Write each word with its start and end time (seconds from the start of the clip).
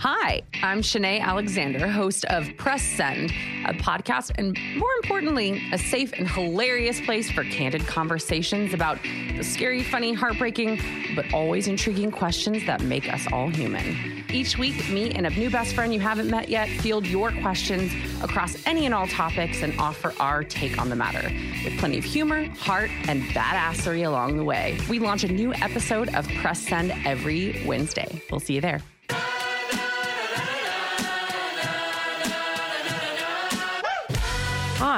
Hi, 0.00 0.42
I'm 0.62 0.80
Shanae 0.80 1.20
Alexander, 1.20 1.88
host 1.88 2.24
of 2.26 2.48
Press 2.56 2.84
Send, 2.84 3.32
a 3.66 3.74
podcast 3.74 4.30
and 4.38 4.56
more 4.76 4.92
importantly, 5.02 5.60
a 5.72 5.78
safe 5.78 6.12
and 6.12 6.28
hilarious 6.28 7.00
place 7.00 7.28
for 7.32 7.42
candid 7.42 7.84
conversations 7.84 8.72
about 8.72 9.00
the 9.36 9.42
scary, 9.42 9.82
funny, 9.82 10.12
heartbreaking, 10.12 10.80
but 11.16 11.34
always 11.34 11.66
intriguing 11.66 12.12
questions 12.12 12.64
that 12.64 12.80
make 12.80 13.12
us 13.12 13.26
all 13.32 13.48
human. 13.48 14.24
Each 14.30 14.56
week, 14.56 14.88
me 14.88 15.10
and 15.10 15.26
a 15.26 15.30
new 15.30 15.50
best 15.50 15.74
friend 15.74 15.92
you 15.92 15.98
haven't 15.98 16.30
met 16.30 16.48
yet 16.48 16.68
field 16.68 17.04
your 17.04 17.32
questions 17.32 17.92
across 18.22 18.56
any 18.66 18.86
and 18.86 18.94
all 18.94 19.08
topics 19.08 19.64
and 19.64 19.76
offer 19.80 20.14
our 20.20 20.44
take 20.44 20.78
on 20.80 20.90
the 20.90 20.96
matter 20.96 21.28
with 21.64 21.76
plenty 21.80 21.98
of 21.98 22.04
humor, 22.04 22.44
heart, 22.50 22.92
and 23.08 23.22
badassery 23.30 24.06
along 24.06 24.36
the 24.36 24.44
way. 24.44 24.78
We 24.88 25.00
launch 25.00 25.24
a 25.24 25.32
new 25.32 25.52
episode 25.54 26.14
of 26.14 26.28
Press 26.36 26.60
Send 26.60 26.92
every 27.04 27.64
Wednesday. 27.66 28.22
We'll 28.30 28.38
see 28.38 28.54
you 28.54 28.60
there. 28.60 28.80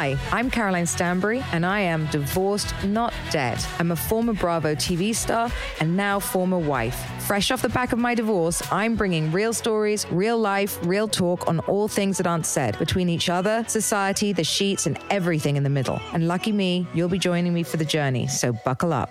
Hi, 0.01 0.17
I'm 0.33 0.51
Caroline 0.51 0.87
Stanbury, 0.87 1.45
and 1.53 1.67
I 1.67 1.81
am 1.81 2.07
divorced, 2.07 2.73
not 2.87 3.13
dead. 3.31 3.63
I'm 3.79 3.91
a 3.91 3.97
former 3.97 4.33
Bravo 4.33 4.75
TV 4.75 5.15
star 5.15 5.51
and 5.79 5.95
now 5.95 6.19
former 6.19 6.57
wife. 6.57 6.99
Fresh 7.27 7.51
off 7.51 7.61
the 7.61 7.69
back 7.69 7.93
of 7.93 7.99
my 7.99 8.15
divorce, 8.15 8.63
I'm 8.73 8.97
bringing 8.97 9.31
real 9.31 9.53
stories, 9.53 10.07
real 10.11 10.39
life, 10.39 10.79
real 10.85 11.07
talk 11.07 11.47
on 11.47 11.61
all 11.69 11.87
things 11.87 12.17
that 12.17 12.27
aren't 12.27 12.47
said 12.47 12.79
between 12.79 13.11
each 13.11 13.29
other, 13.29 13.63
society, 13.69 14.33
the 14.33 14.43
sheets, 14.43 14.87
and 14.87 14.99
everything 15.11 15.57
in 15.57 15.65
the 15.65 15.69
middle. 15.69 16.01
And 16.15 16.27
lucky 16.27 16.53
me, 16.53 16.87
you'll 16.95 17.11
be 17.11 17.19
joining 17.19 17.53
me 17.53 17.63
for 17.63 17.77
the 17.77 17.85
journey, 17.85 18.27
so 18.27 18.55
buckle 18.65 18.95
up. 18.95 19.11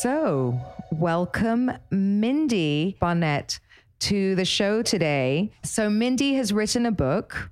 So, 0.00 0.58
welcome 0.90 1.70
Mindie 1.90 2.96
Barnett 2.98 3.60
to 3.98 4.34
the 4.36 4.46
show 4.46 4.80
today. 4.80 5.52
So, 5.64 5.90
Mindie 5.90 6.36
has 6.36 6.50
written 6.50 6.86
a 6.86 6.92
book 6.92 7.50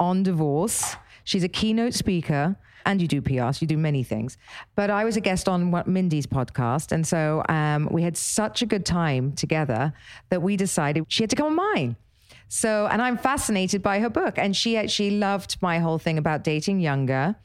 on 0.00 0.22
divorce. 0.22 0.96
She's 1.24 1.44
a 1.44 1.48
keynote 1.48 1.94
speaker. 1.94 2.56
And 2.86 3.02
you 3.02 3.08
do 3.08 3.20
PR, 3.20 3.52
so 3.52 3.58
you 3.60 3.66
do 3.66 3.76
many 3.76 4.02
things. 4.02 4.38
But 4.74 4.88
I 4.88 5.04
was 5.04 5.14
a 5.18 5.20
guest 5.20 5.46
on 5.46 5.70
what 5.70 5.86
Mindie's 5.86 6.26
podcast. 6.26 6.90
And 6.90 7.06
so 7.06 7.42
um, 7.50 7.86
we 7.90 8.02
had 8.02 8.16
such 8.16 8.62
a 8.62 8.66
good 8.66 8.86
time 8.86 9.32
together 9.32 9.92
that 10.30 10.40
we 10.40 10.56
decided 10.56 11.04
she 11.08 11.22
had 11.22 11.28
to 11.28 11.36
come 11.36 11.48
on 11.48 11.56
mine. 11.74 11.96
So, 12.48 12.88
and 12.90 13.02
I'm 13.02 13.18
fascinated 13.18 13.82
by 13.82 14.00
her 14.00 14.08
book. 14.08 14.38
And 14.38 14.56
she 14.56 14.78
actually 14.78 15.10
loved 15.18 15.58
my 15.60 15.80
whole 15.80 15.98
thing 15.98 16.16
about 16.16 16.44
dating 16.44 16.80
younger. 16.80 17.36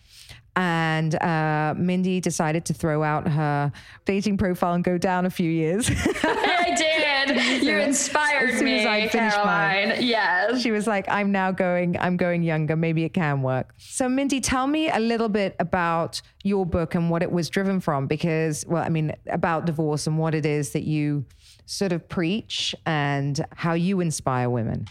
And 0.56 1.16
uh, 1.16 1.74
Mindie 1.78 2.19
decided 2.19 2.66
to 2.66 2.74
throw 2.74 3.03
out 3.03 3.28
her 3.28 3.72
dating 4.06 4.38
profile 4.38 4.74
and 4.74 4.84
go 4.84 4.97
down 4.97 5.25
a 5.25 5.30
few 5.30 5.50
years. 5.50 5.90
I 6.24 6.75
did. 6.78 7.03
You 7.64 7.78
inspired 7.78 8.50
as 8.50 8.56
soon 8.58 8.66
me, 8.66 8.84
finished 8.84 9.16
mine. 9.16 9.88
Caroline. 9.90 10.03
Yes. 10.03 10.62
She 10.62 10.72
was 10.72 10.88
like, 10.88 11.06
I'm 11.08 11.31
now 11.31 11.52
going, 11.52 11.97
I'm 11.97 12.18
going 12.18 12.44
younger. 12.44 12.75
Maybe 12.75 13.03
it 13.03 13.13
can 13.13 13.42
work. 13.42 13.74
So, 13.78 14.09
Mindie, 14.09 14.42
tell 14.42 14.68
me 14.68 14.90
a 14.90 15.00
little 15.00 15.30
bit 15.30 15.56
about 15.59 16.22
your 16.44 16.66
book 16.66 16.96
and 16.96 17.09
what 17.09 17.24
it 17.24 17.31
was 17.31 17.50
driven 17.50 17.80
from, 17.80 18.08
because, 18.08 18.66
well, 18.68 18.84
I 18.84 18.90
mean, 18.90 19.13
about 19.28 19.66
divorce 19.66 20.06
and 20.08 20.18
what 20.18 20.36
it 20.36 20.46
is 20.46 20.72
that 20.72 20.84
you 20.84 21.25
sort 21.66 21.92
of 21.92 22.08
preach 22.09 22.75
and 22.86 23.44
how 23.56 23.74
you 23.74 24.00
inspire 24.00 24.50
women. 24.50 24.88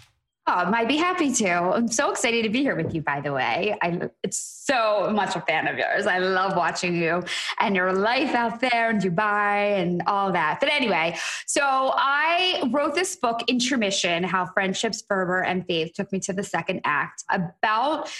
Oh, 0.48 0.72
I'd 0.74 0.88
be 0.88 0.96
happy 0.96 1.32
to. 1.34 1.52
I'm 1.52 1.86
so 1.86 2.10
excited 2.10 2.42
to 2.42 2.48
be 2.48 2.62
here 2.62 2.74
with 2.74 2.92
you, 2.92 3.00
by 3.00 3.20
the 3.20 3.32
way. 3.32 3.76
I'm 3.80 4.10
it's 4.24 4.38
so 4.38 5.08
much 5.14 5.36
a 5.36 5.40
fan 5.42 5.68
of 5.68 5.78
yours. 5.78 6.04
I 6.08 6.18
love 6.18 6.56
watching 6.56 6.96
you 6.96 7.22
and 7.60 7.76
your 7.76 7.92
life 7.92 8.34
out 8.34 8.60
there 8.60 8.90
in 8.90 8.98
Dubai 8.98 9.80
and 9.80 10.02
all 10.08 10.32
that. 10.32 10.58
But 10.58 10.68
anyway, 10.72 11.16
so 11.46 11.62
I 11.62 12.68
wrote 12.72 12.96
this 12.96 13.14
book, 13.14 13.42
Intermission 13.46 14.24
How 14.24 14.46
Friendships, 14.46 15.04
Fervor, 15.08 15.44
and 15.44 15.64
Faith 15.64 15.92
Took 15.94 16.10
Me 16.10 16.18
to 16.20 16.32
the 16.32 16.42
Second 16.42 16.80
Act, 16.84 17.22
about 17.30 18.10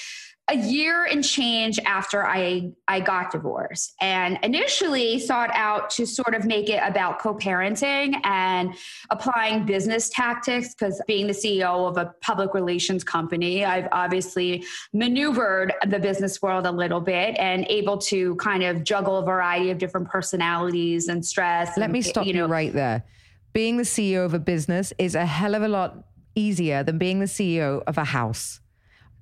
a 0.48 0.56
year 0.56 1.04
and 1.04 1.24
change 1.24 1.78
after 1.86 2.26
I 2.26 2.72
I 2.88 2.98
got 2.98 3.30
divorced 3.30 3.94
and 4.00 4.38
initially 4.42 5.20
sought 5.20 5.50
out 5.54 5.88
to 5.90 6.06
sort 6.06 6.34
of 6.34 6.44
make 6.44 6.68
it 6.68 6.80
about 6.84 7.20
co-parenting 7.20 8.16
and 8.24 8.74
applying 9.10 9.64
business 9.64 10.08
tactics 10.08 10.74
because 10.74 11.00
being 11.06 11.28
the 11.28 11.32
CEO 11.32 11.88
of 11.88 11.96
a 11.96 12.12
public 12.22 12.54
relations 12.54 13.04
company 13.04 13.64
I've 13.64 13.86
obviously 13.92 14.64
maneuvered 14.92 15.74
the 15.86 16.00
business 16.00 16.42
world 16.42 16.66
a 16.66 16.72
little 16.72 17.00
bit 17.00 17.36
and 17.38 17.64
able 17.68 17.98
to 17.98 18.34
kind 18.36 18.64
of 18.64 18.82
juggle 18.82 19.18
a 19.18 19.24
variety 19.24 19.70
of 19.70 19.78
different 19.78 20.08
personalities 20.08 21.06
and 21.06 21.24
stress 21.24 21.76
Let 21.76 21.84
and, 21.84 21.92
me 21.92 22.02
stop 22.02 22.26
you, 22.26 22.32
know 22.32 22.48
right 22.48 22.72
there. 22.72 23.04
Being 23.52 23.76
the 23.76 23.84
CEO 23.84 24.24
of 24.24 24.34
a 24.34 24.40
business 24.40 24.92
is 24.98 25.14
a 25.14 25.24
hell 25.24 25.54
of 25.54 25.62
a 25.62 25.68
lot 25.68 26.04
easier 26.34 26.82
than 26.82 26.98
being 26.98 27.20
the 27.20 27.26
CEO 27.26 27.82
of 27.86 27.96
a 27.96 28.04
house. 28.04 28.60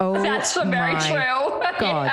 Oh, 0.03 0.15
That's 0.23 0.55
so 0.55 0.65
very 0.65 0.95
true. 1.01 1.61
God. 1.79 2.11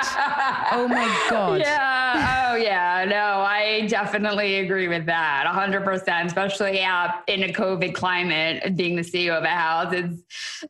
Oh 0.72 0.86
my 0.88 1.26
God. 1.30 1.60
Yeah. 1.60 2.47
Oh 2.50 2.54
yeah. 2.54 3.04
No, 3.06 3.42
I 3.42 3.86
definitely 3.88 4.60
agree 4.60 4.88
with 4.88 5.04
that. 5.04 5.46
hundred 5.46 5.84
percent, 5.84 6.28
especially 6.28 6.82
uh, 6.82 7.08
in 7.26 7.42
a 7.42 7.52
COVID 7.52 7.94
climate, 7.94 8.74
being 8.74 8.96
the 8.96 9.02
CEO 9.02 9.36
of 9.36 9.44
a 9.44 9.48
house 9.48 9.92
is 9.92 10.22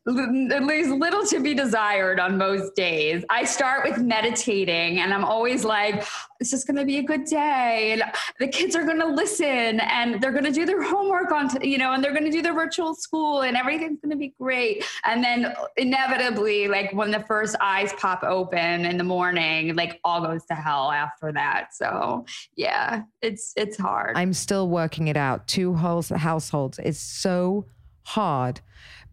it 0.06 0.62
leaves 0.64 0.88
little 0.88 1.24
to 1.26 1.40
be 1.40 1.54
desired 1.54 2.18
on 2.18 2.36
most 2.36 2.74
days. 2.74 3.24
I 3.30 3.44
start 3.44 3.88
with 3.88 3.98
meditating 3.98 4.98
and 4.98 5.14
I'm 5.14 5.24
always 5.24 5.64
like, 5.64 6.04
this 6.40 6.52
is 6.52 6.64
going 6.64 6.76
to 6.76 6.84
be 6.84 6.98
a 6.98 7.02
good 7.02 7.24
day. 7.24 7.92
And 7.92 8.02
the 8.38 8.48
kids 8.48 8.74
are 8.74 8.84
going 8.84 8.98
to 8.98 9.06
listen 9.06 9.80
and 9.80 10.20
they're 10.20 10.32
going 10.32 10.44
to 10.44 10.52
do 10.52 10.66
their 10.66 10.82
homework 10.82 11.30
on, 11.30 11.48
t- 11.48 11.68
you 11.68 11.78
know, 11.78 11.92
and 11.92 12.02
they're 12.02 12.12
going 12.12 12.24
to 12.24 12.30
do 12.30 12.42
their 12.42 12.54
virtual 12.54 12.94
school 12.94 13.42
and 13.42 13.56
everything's 13.56 14.00
going 14.00 14.10
to 14.10 14.16
be 14.16 14.34
great. 14.38 14.84
And 15.04 15.22
then 15.22 15.54
inevitably, 15.76 16.66
like 16.66 16.92
when 16.92 17.12
the 17.12 17.20
first 17.20 17.54
eyes 17.60 17.92
pop 17.98 18.24
open 18.24 18.84
in 18.84 18.98
the 18.98 19.04
morning, 19.04 19.76
like 19.76 20.00
all 20.04 20.20
goes 20.20 20.44
to 20.46 20.54
hell 20.54 20.90
after 20.90 21.32
that. 21.32 21.67
So 21.72 22.24
yeah, 22.56 23.02
it's, 23.22 23.52
it's 23.56 23.76
hard. 23.76 24.16
I'm 24.16 24.32
still 24.32 24.68
working 24.68 25.08
it 25.08 25.16
out. 25.16 25.46
Two 25.46 25.74
whole 25.74 26.02
households 26.02 26.78
is 26.78 26.98
so 26.98 27.66
hard 28.04 28.60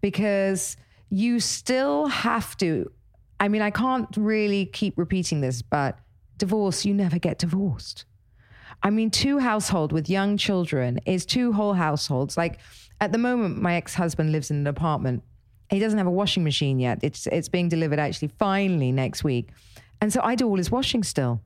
because 0.02 0.78
you 1.10 1.40
still 1.40 2.08
have 2.08 2.58
to. 2.58 2.92
I 3.40 3.48
mean, 3.48 3.62
I 3.62 3.70
can't 3.70 4.08
really 4.16 4.66
keep 4.66 4.98
repeating 4.98 5.42
this, 5.42 5.62
but 5.62 6.00
divorce, 6.38 6.86
you 6.86 6.94
never 6.94 7.20
get 7.20 7.40
divorced. 7.40 8.06
I 8.84 8.90
mean, 8.90 9.10
two 9.10 9.40
household 9.40 9.92
with 9.92 10.10
young 10.10 10.38
children 10.38 11.00
is 11.06 11.26
two 11.26 11.54
whole 11.54 11.74
households. 11.74 12.38
Like 12.38 12.60
at 13.02 13.12
the 13.12 13.18
moment, 13.18 13.62
my 13.62 13.76
ex-husband 13.76 14.32
lives 14.32 14.52
in 14.52 14.58
an 14.58 14.68
apartment. 14.68 15.24
He 15.70 15.80
doesn't 15.80 15.98
have 15.98 16.08
a 16.08 16.12
washing 16.12 16.44
machine 16.44 16.80
yet. 16.80 17.00
It's 17.02 17.28
it's 17.28 17.50
being 17.50 17.70
delivered 17.70 18.00
actually 18.00 18.30
finally 18.40 18.92
next 18.92 19.24
week. 19.24 19.50
And 20.02 20.14
so 20.14 20.22
I 20.24 20.36
do 20.36 20.48
all 20.48 20.58
his 20.58 20.70
washing 20.70 21.04
still. 21.04 21.42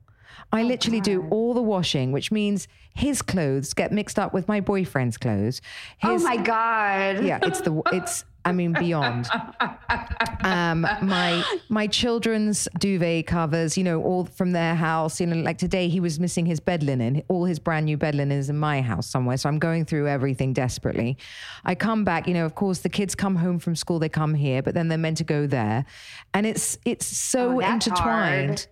I 0.52 0.62
literally 0.64 1.00
do 1.00 1.26
all 1.30 1.54
the 1.54 1.62
washing, 1.62 2.12
which 2.12 2.32
means 2.32 2.66
his 2.94 3.22
clothes 3.22 3.72
get 3.72 3.92
mixed 3.92 4.18
up 4.18 4.34
with 4.34 4.48
my 4.48 4.60
boyfriend's 4.60 5.16
clothes. 5.16 5.60
oh 6.02 6.18
my 6.18 6.36
God. 6.36 7.24
yeah, 7.24 7.38
it's 7.42 7.60
the 7.60 7.80
it's 7.92 8.24
I 8.42 8.52
mean, 8.52 8.72
beyond. 8.72 9.28
Um, 10.42 10.80
my 11.02 11.44
my 11.68 11.86
children's 11.86 12.66
duvet 12.78 13.26
covers, 13.26 13.76
you 13.76 13.84
know, 13.84 14.02
all 14.02 14.24
from 14.24 14.52
their 14.52 14.74
house. 14.74 15.20
You 15.20 15.26
know, 15.26 15.36
like 15.36 15.58
today 15.58 15.88
he 15.88 16.00
was 16.00 16.18
missing 16.18 16.46
his 16.46 16.58
bed 16.60 16.82
linen. 16.82 17.22
All 17.28 17.44
his 17.44 17.58
brand 17.58 17.84
new 17.86 17.98
bed 17.98 18.14
linen 18.14 18.38
is 18.38 18.48
in 18.48 18.56
my 18.58 18.80
house 18.80 19.06
somewhere. 19.06 19.36
So 19.36 19.48
I'm 19.50 19.58
going 19.58 19.84
through 19.84 20.08
everything 20.08 20.54
desperately. 20.54 21.18
I 21.66 21.74
come 21.74 22.04
back, 22.04 22.26
you 22.26 22.32
know, 22.34 22.46
of 22.46 22.54
course 22.54 22.78
the 22.78 22.88
kids 22.88 23.14
come 23.14 23.36
home 23.36 23.58
from 23.58 23.76
school, 23.76 23.98
they 23.98 24.08
come 24.08 24.34
here, 24.34 24.62
but 24.62 24.72
then 24.74 24.88
they're 24.88 24.96
meant 24.98 25.18
to 25.18 25.24
go 25.24 25.46
there, 25.46 25.84
and 26.32 26.46
it's 26.46 26.78
it's 26.86 27.06
so 27.06 27.56
Oh, 27.56 27.60
intertwined. 27.60 28.48
hard. 28.48 28.66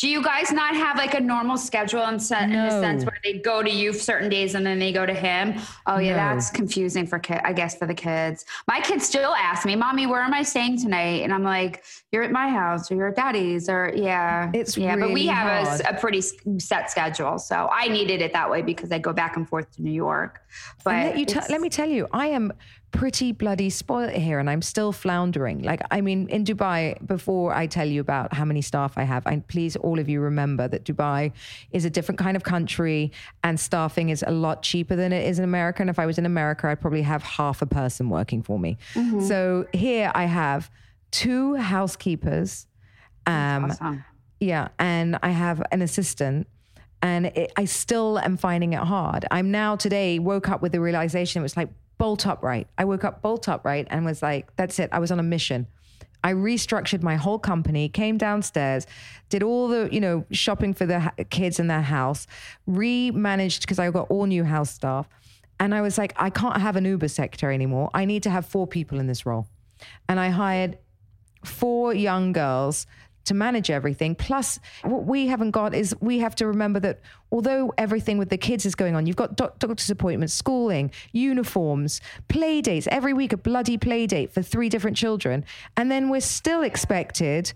Do 0.00 0.08
you 0.08 0.22
guys 0.22 0.50
not 0.50 0.74
have 0.74 0.96
like 0.96 1.12
a 1.12 1.20
normal 1.20 1.58
schedule 1.58 2.06
in, 2.08 2.18
se- 2.18 2.44
in 2.44 2.52
the 2.52 2.70
sense 2.70 3.04
where 3.04 3.18
they 3.22 3.34
go 3.34 3.62
to 3.62 3.70
you 3.70 3.92
certain 3.92 4.30
days 4.30 4.54
and 4.54 4.64
then 4.64 4.78
they 4.78 4.92
go 4.92 5.04
to 5.04 5.12
him? 5.12 5.60
Oh 5.86 5.98
yeah, 5.98 6.12
No. 6.12 6.16
that's 6.16 6.48
confusing 6.50 7.06
for 7.06 7.18
kid. 7.18 7.42
I 7.44 7.52
guess 7.52 7.76
for 7.76 7.86
the 7.86 7.92
kids. 7.92 8.46
My 8.66 8.80
kids 8.80 9.04
still 9.04 9.34
ask 9.34 9.66
me, 9.66 9.76
"Mommy, 9.76 10.06
where 10.06 10.22
am 10.22 10.32
I 10.32 10.42
staying 10.42 10.78
tonight?" 10.80 11.20
And 11.22 11.34
I'm 11.34 11.42
like, 11.42 11.84
"You're 12.12 12.22
at 12.22 12.32
my 12.32 12.48
house 12.48 12.90
or 12.90 12.94
you're 12.94 13.08
at 13.08 13.16
Daddy's 13.16 13.68
or 13.68 13.92
yeah, 13.94 14.50
It's 14.54 14.74
yeah." 14.74 14.96
but 14.96 15.12
we 15.12 15.26
have 15.26 15.80
a 15.82 15.90
a, 15.90 16.00
pretty 16.00 16.22
set 16.56 16.90
schedule, 16.90 17.38
so 17.38 17.68
I 17.70 17.88
needed 17.88 18.22
it 18.22 18.32
that 18.32 18.50
way 18.50 18.62
because 18.62 18.90
I 18.92 18.98
go 18.98 19.12
back 19.12 19.36
and 19.36 19.46
forth 19.46 19.70
to 19.72 19.82
New 19.82 19.92
York. 19.92 20.40
But 20.82 21.14
let 21.14 21.28
te- 21.28 21.40
let 21.50 21.60
me 21.60 21.68
tell 21.68 21.88
you, 21.90 22.08
I 22.10 22.28
am 22.28 22.54
pretty 22.92 23.32
bloody 23.32 23.70
spoiled 23.70 24.10
here, 24.10 24.38
and 24.38 24.50
I'm 24.50 24.62
still 24.62 24.92
floundering. 24.92 25.62
Like, 25.62 25.80
I 25.90 26.00
mean, 26.00 26.28
in 26.28 26.44
Dubai, 26.44 27.04
before 27.06 27.54
I 27.54 27.66
tell 27.66 27.86
you 27.86 28.00
about 28.00 28.34
how 28.34 28.44
many 28.44 28.62
staff 28.62 28.94
I 28.96 29.04
have, 29.04 29.26
and 29.26 29.46
please, 29.46 29.76
all 29.76 29.98
of 29.98 30.08
you 30.08 30.20
remember 30.20 30.68
that 30.68 30.84
Dubai 30.84 31.32
is 31.72 31.84
a 31.84 31.90
different 31.90 32.18
kind 32.18 32.36
of 32.36 32.42
country, 32.42 33.12
and 33.44 33.58
staffing 33.58 34.08
is 34.08 34.24
a 34.26 34.32
lot 34.32 34.62
cheaper 34.62 34.96
than 34.96 35.12
it 35.12 35.26
is 35.26 35.38
in 35.38 35.44
America. 35.44 35.82
And 35.82 35.90
if 35.90 35.98
I 35.98 36.06
was 36.06 36.18
in 36.18 36.26
America, 36.26 36.68
I'd 36.68 36.80
probably 36.80 37.02
have 37.02 37.22
half 37.22 37.62
a 37.62 37.66
person 37.66 38.10
working 38.10 38.42
for 38.42 38.58
me. 38.58 38.76
So 39.26 39.66
here 39.72 40.10
I 40.14 40.24
have 40.24 40.70
two 41.10 41.54
housekeepers. 41.56 42.66
Um, 43.26 43.66
awesome. 43.66 44.04
yeah, 44.40 44.68
and 44.78 45.18
I 45.22 45.30
have 45.30 45.62
an 45.70 45.82
assistant, 45.82 46.48
and 47.02 47.26
it, 47.26 47.52
I 47.56 47.64
still 47.66 48.18
am 48.18 48.36
finding 48.36 48.72
it 48.72 48.80
hard. 48.80 49.26
I'm 49.30 49.50
now 49.50 49.76
today 49.76 50.18
woke 50.18 50.48
up 50.48 50.60
with 50.62 50.72
the 50.72 50.80
realization 50.80 51.40
it 51.40 51.42
was 51.44 51.56
like 51.56 51.68
bolt 52.00 52.26
upright. 52.26 52.66
I 52.78 52.86
woke 52.86 53.04
up 53.04 53.20
bolt 53.20 53.46
upright 53.46 53.86
and 53.90 54.06
was 54.06 54.22
like, 54.22 54.56
that's 54.56 54.78
it. 54.78 54.88
I 54.90 54.98
was 54.98 55.12
on 55.12 55.20
a 55.20 55.22
mission. 55.22 55.66
I 56.24 56.32
restructured 56.32 57.02
my 57.02 57.16
whole 57.16 57.38
company, 57.38 57.90
came 57.90 58.16
downstairs, 58.16 58.86
did 59.28 59.42
all 59.42 59.68
the, 59.68 59.86
you 59.92 60.00
know, 60.00 60.24
shopping 60.30 60.72
for 60.72 60.86
the 60.86 61.12
kids 61.28 61.60
in 61.60 61.66
their 61.66 61.82
house, 61.82 62.26
re-managed 62.66 63.60
because 63.60 63.78
I 63.78 63.90
got 63.90 64.10
all 64.10 64.24
new 64.24 64.44
house 64.44 64.70
staff. 64.70 65.10
And 65.58 65.74
I 65.74 65.82
was 65.82 65.98
like, 65.98 66.14
I 66.16 66.30
can't 66.30 66.56
have 66.56 66.76
an 66.76 66.86
Uber 66.86 67.08
secretary 67.08 67.54
anymore. 67.54 67.90
I 67.92 68.06
need 68.06 68.22
to 68.22 68.30
have 68.30 68.46
four 68.46 68.66
people 68.66 68.98
in 68.98 69.06
this 69.06 69.26
role. 69.26 69.46
And 70.08 70.18
I 70.18 70.30
hired 70.30 70.78
four 71.44 71.92
young 71.92 72.32
girls 72.32 72.86
to 73.24 73.34
manage 73.34 73.70
everything. 73.70 74.14
Plus, 74.14 74.58
what 74.82 75.04
we 75.04 75.26
haven't 75.26 75.50
got 75.50 75.74
is 75.74 75.94
we 76.00 76.18
have 76.18 76.34
to 76.36 76.46
remember 76.46 76.80
that 76.80 77.00
although 77.30 77.72
everything 77.78 78.18
with 78.18 78.28
the 78.30 78.38
kids 78.38 78.66
is 78.66 78.74
going 78.74 78.94
on, 78.94 79.06
you've 79.06 79.16
got 79.16 79.36
doc- 79.36 79.58
doctor's 79.58 79.90
appointments, 79.90 80.34
schooling, 80.34 80.90
uniforms, 81.12 82.00
play 82.28 82.60
dates, 82.60 82.88
every 82.90 83.12
week 83.12 83.32
a 83.32 83.36
bloody 83.36 83.78
play 83.78 84.06
date 84.06 84.32
for 84.32 84.42
three 84.42 84.68
different 84.68 84.96
children. 84.96 85.44
And 85.76 85.90
then 85.90 86.08
we're 86.08 86.20
still 86.20 86.62
expected 86.62 87.52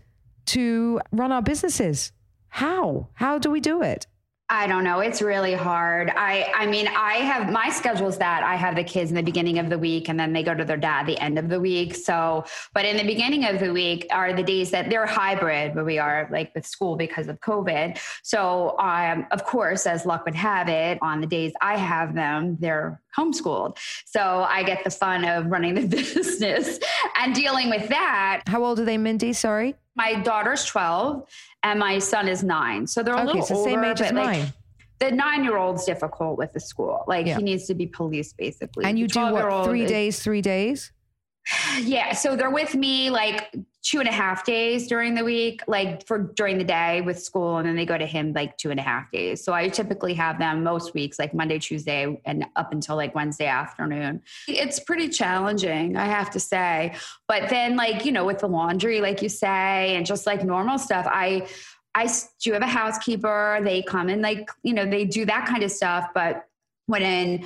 to 0.47 1.01
run 1.13 1.33
our 1.33 1.43
businesses. 1.43 2.13
How? 2.49 3.09
How 3.15 3.39
do 3.39 3.51
we 3.51 3.61
do 3.61 3.83
it? 3.83 4.07
I 4.51 4.67
don't 4.67 4.85
know. 4.85 5.01
It's 5.01 5.23
really 5.23 5.55
hard. 5.55 6.11
I 6.11 6.53
I 6.55 6.67
mean, 6.67 6.87
I 6.89 7.15
have 7.15 7.51
my 7.51 7.71
schedule's 7.71 8.19
that 8.19 8.43
I 8.43 8.57
have 8.57 8.77
the 8.77 8.85
kids 8.85 9.11
in 9.11 9.17
the 9.17 9.23
beginning 9.23 9.59
of 9.59 9.71
the 9.71 9.79
week 9.79 10.11
and 10.11 10.21
then 10.21 10.35
they 10.35 10.43
go 10.43 10.55
to 10.55 10.67
their 10.67 10.77
dad 10.77 11.07
the 11.07 11.19
end 11.19 11.39
of 11.39 11.49
the 11.49 11.59
week. 11.59 11.95
So, 11.95 12.45
but 12.75 12.85
in 12.85 12.99
the 12.99 13.05
beginning 13.05 13.47
of 13.47 13.59
the 13.59 13.73
week 13.73 14.07
are 14.11 14.35
the 14.35 14.43
days 14.43 14.71
that 14.73 14.91
they're 14.91 15.07
hybrid 15.07 15.75
where 15.75 15.85
we 15.85 15.99
are 15.99 16.29
like 16.31 16.55
with 16.55 16.67
school 16.67 16.95
because 16.95 17.29
of 17.29 17.41
COVID. 17.41 17.99
So, 18.23 18.79
um, 18.79 19.27
of 19.31 19.45
course, 19.45 19.87
as 19.87 20.05
luck 20.05 20.27
would 20.27 20.35
have 20.35 20.69
it, 20.69 20.99
on 21.01 21.23
the 21.23 21.27
days 21.27 21.53
I 21.63 21.79
have 21.79 22.15
them, 22.15 22.59
they're 22.61 23.01
homeschooled. 23.19 23.79
So 24.07 24.21
I 24.49 24.63
get 24.63 24.85
the 24.85 24.91
fun 24.91 25.25
of 25.25 25.47
running 25.47 25.75
the 25.75 25.87
business 25.87 26.79
and 27.21 27.35
dealing 27.35 27.71
with 27.71 27.89
that. 27.89 28.43
How 28.47 28.65
old 28.65 28.81
are 28.81 28.85
they, 28.85 28.99
Mindie? 28.99 29.33
Sorry. 29.33 29.75
My 29.97 30.15
daughter's 30.15 30.65
12 30.65 31.27
and 31.63 31.79
my 31.79 31.99
son 31.99 32.29
is 32.29 32.43
nine. 32.43 32.87
So 32.87 33.03
they're 33.03 33.15
a 33.15 33.19
Okay, 33.19 33.27
little 33.27 33.43
so 33.47 33.55
older. 33.57 33.71
same 33.71 33.85
age 33.85 34.01
as 34.01 34.13
like, 34.13 34.27
mine. 34.27 34.53
the 34.99 35.11
nine 35.13 35.45
year 35.45 35.57
old's 35.57 35.85
difficult 35.85 36.37
with 36.37 36.53
the 36.53 36.61
school. 36.61 37.05
Like 37.07 37.27
Yeah. 37.27 37.37
he 37.37 37.43
needs 37.45 37.67
to 37.69 37.75
be 37.75 37.87
policed 37.87 38.37
basically. 38.37 38.85
And 38.85 38.99
you 38.99 39.07
do 39.07 39.21
what? 39.33 39.65
Three 39.67 39.83
is- 39.85 39.91
days, 39.91 40.21
three 40.23 40.43
days? 40.43 40.93
Yeah. 41.81 42.15
So 42.15 42.37
they're 42.37 42.51
with 42.51 42.75
me 42.75 43.11
like 43.11 43.55
two 43.85 44.01
and 44.01 44.09
a 44.09 44.13
half 44.13 44.47
days 44.47 44.87
during 44.87 45.15
the 45.15 45.23
week, 45.23 45.61
like 45.67 46.07
for 46.07 46.19
during 46.19 46.57
the 46.57 46.65
day 46.65 47.03
with 47.03 47.23
school. 47.23 47.59
And 47.59 47.69
then 47.69 47.77
they 47.77 47.85
go 47.85 47.99
to 47.99 48.07
him 48.07 48.33
like 48.33 48.57
two 48.57 48.71
and 48.71 48.81
a 48.81 48.83
half 48.83 49.11
days. 49.11 49.45
So 49.45 49.53
I 49.53 49.69
typically 49.69 50.15
have 50.15 50.39
them 50.39 50.65
most 50.65 50.95
weeks, 50.95 51.19
like 51.19 51.35
Monday, 51.35 51.59
Tuesday, 51.59 52.19
and 52.25 52.47
up 52.57 52.73
until 52.73 52.97
like 52.97 53.15
Wednesday 53.15 53.47
afternoon. 53.47 54.23
It's 54.49 54.81
pretty 54.81 55.11
challenging, 55.11 55.99
I 55.99 56.07
have 56.07 56.31
to 56.31 56.41
say. 56.41 56.95
But 57.29 57.51
then, 57.51 57.77
like, 57.77 58.07
you 58.07 58.13
know, 58.13 58.25
with 58.25 58.39
the 58.39 58.49
laundry, 58.49 59.03
like 59.03 59.21
you 59.21 59.29
say, 59.29 59.95
and 59.95 60.07
just 60.07 60.27
like 60.27 60.43
normal 60.43 60.79
stuff, 60.79 61.07
I, 61.07 61.47
I 61.95 62.09
do 62.43 62.55
have 62.55 62.63
a 62.63 62.67
housekeeper. 62.67 63.61
They 63.63 63.83
come 63.83 64.09
and 64.09 64.23
like, 64.23 64.49
you 64.63 64.73
know, 64.73 64.87
they 64.87 65.05
do 65.05 65.27
that 65.27 65.47
kind 65.47 65.63
of 65.63 65.71
stuff. 65.71 66.09
But 66.15 66.47
when 66.87 67.03
in, 67.03 67.45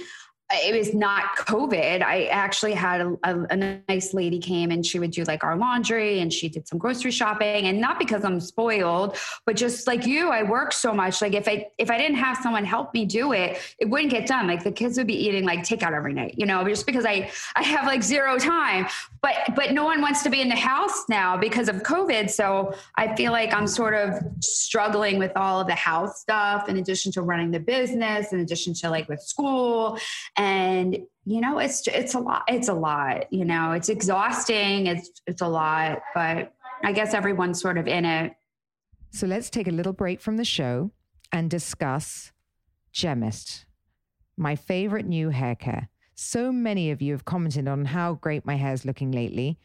it 0.50 0.76
was 0.76 0.94
not 0.94 1.36
COVID. 1.36 2.02
I 2.02 2.24
actually 2.26 2.72
had 2.72 3.02
a, 3.02 3.18
a, 3.22 3.46
a 3.50 3.82
nice 3.88 4.14
lady 4.14 4.38
came 4.38 4.70
and 4.70 4.84
she 4.84 4.98
would 4.98 5.10
do 5.10 5.22
like 5.24 5.44
our 5.44 5.56
laundry 5.56 6.20
and 6.20 6.32
she 6.32 6.48
did 6.48 6.66
some 6.66 6.78
grocery 6.78 7.10
shopping. 7.10 7.66
And 7.66 7.78
not 7.80 7.98
because 7.98 8.24
I'm 8.24 8.40
spoiled, 8.40 9.18
but 9.44 9.56
just 9.56 9.86
like 9.86 10.06
you, 10.06 10.30
I 10.30 10.42
work 10.42 10.72
so 10.72 10.94
much. 10.94 11.20
Like 11.20 11.34
if 11.34 11.46
I 11.46 11.66
if 11.76 11.90
I 11.90 11.98
didn't 11.98 12.16
have 12.16 12.38
someone 12.38 12.64
help 12.64 12.94
me 12.94 13.04
do 13.04 13.32
it, 13.32 13.58
it 13.78 13.90
wouldn't 13.90 14.10
get 14.10 14.26
done. 14.26 14.46
Like 14.46 14.64
the 14.64 14.72
kids 14.72 14.96
would 14.96 15.06
be 15.06 15.26
eating 15.26 15.44
like 15.44 15.60
takeout 15.60 15.92
every 15.92 16.14
night, 16.14 16.34
you 16.38 16.46
know, 16.46 16.66
just 16.66 16.86
because 16.86 17.04
I 17.04 17.30
I 17.54 17.62
have 17.62 17.84
like 17.84 18.02
zero 18.02 18.38
time. 18.38 18.86
But 19.20 19.54
but 19.54 19.72
no 19.72 19.84
one 19.84 20.00
wants 20.00 20.22
to 20.22 20.30
be 20.30 20.40
in 20.40 20.48
the 20.48 20.56
house 20.56 21.04
now 21.10 21.36
because 21.36 21.68
of 21.68 21.76
COVID. 21.82 22.30
So 22.30 22.74
I 22.96 23.14
feel 23.16 23.32
like 23.32 23.52
I'm 23.52 23.66
sort 23.66 23.94
of 23.94 24.14
struggling 24.40 25.18
with 25.18 25.32
all 25.36 25.60
of 25.60 25.66
the 25.66 25.74
house 25.74 26.20
stuff 26.22 26.70
in 26.70 26.78
addition 26.78 27.12
to 27.12 27.22
running 27.22 27.50
the 27.50 27.60
business, 27.60 28.32
in 28.32 28.40
addition 28.40 28.72
to 28.74 28.88
like 28.88 29.10
with 29.10 29.20
school 29.20 29.98
and 30.38 30.98
you 31.26 31.40
know 31.42 31.58
it's 31.58 31.86
it's 31.88 32.14
a 32.14 32.18
lot 32.18 32.42
it's 32.48 32.68
a 32.68 32.74
lot 32.74 33.30
you 33.30 33.44
know 33.44 33.72
it's 33.72 33.90
exhausting 33.90 34.86
it's 34.86 35.10
it's 35.26 35.42
a 35.42 35.48
lot 35.48 36.00
but 36.14 36.54
i 36.84 36.92
guess 36.92 37.12
everyone's 37.12 37.60
sort 37.60 37.76
of 37.76 37.86
in 37.86 38.04
it 38.04 38.32
So 39.10 39.26
let's 39.26 39.50
take 39.50 39.68
a 39.68 39.72
little 39.72 39.92
break 39.92 40.20
from 40.20 40.36
the 40.36 40.44
show 40.44 40.90
and 41.32 41.50
discuss 41.50 42.32
Gemmist, 42.92 43.64
my 44.36 44.54
favorite 44.56 45.06
new 45.06 45.30
hair 45.30 45.54
care. 45.54 45.88
So 46.14 46.52
many 46.52 46.90
of 46.90 47.00
you 47.00 47.12
have 47.12 47.24
commented 47.24 47.68
on 47.68 47.86
how 47.86 48.14
great 48.14 48.44
my 48.44 48.56
hair 48.56 48.74
is 48.74 48.84
looking 48.84 49.10
lately, 49.12 49.58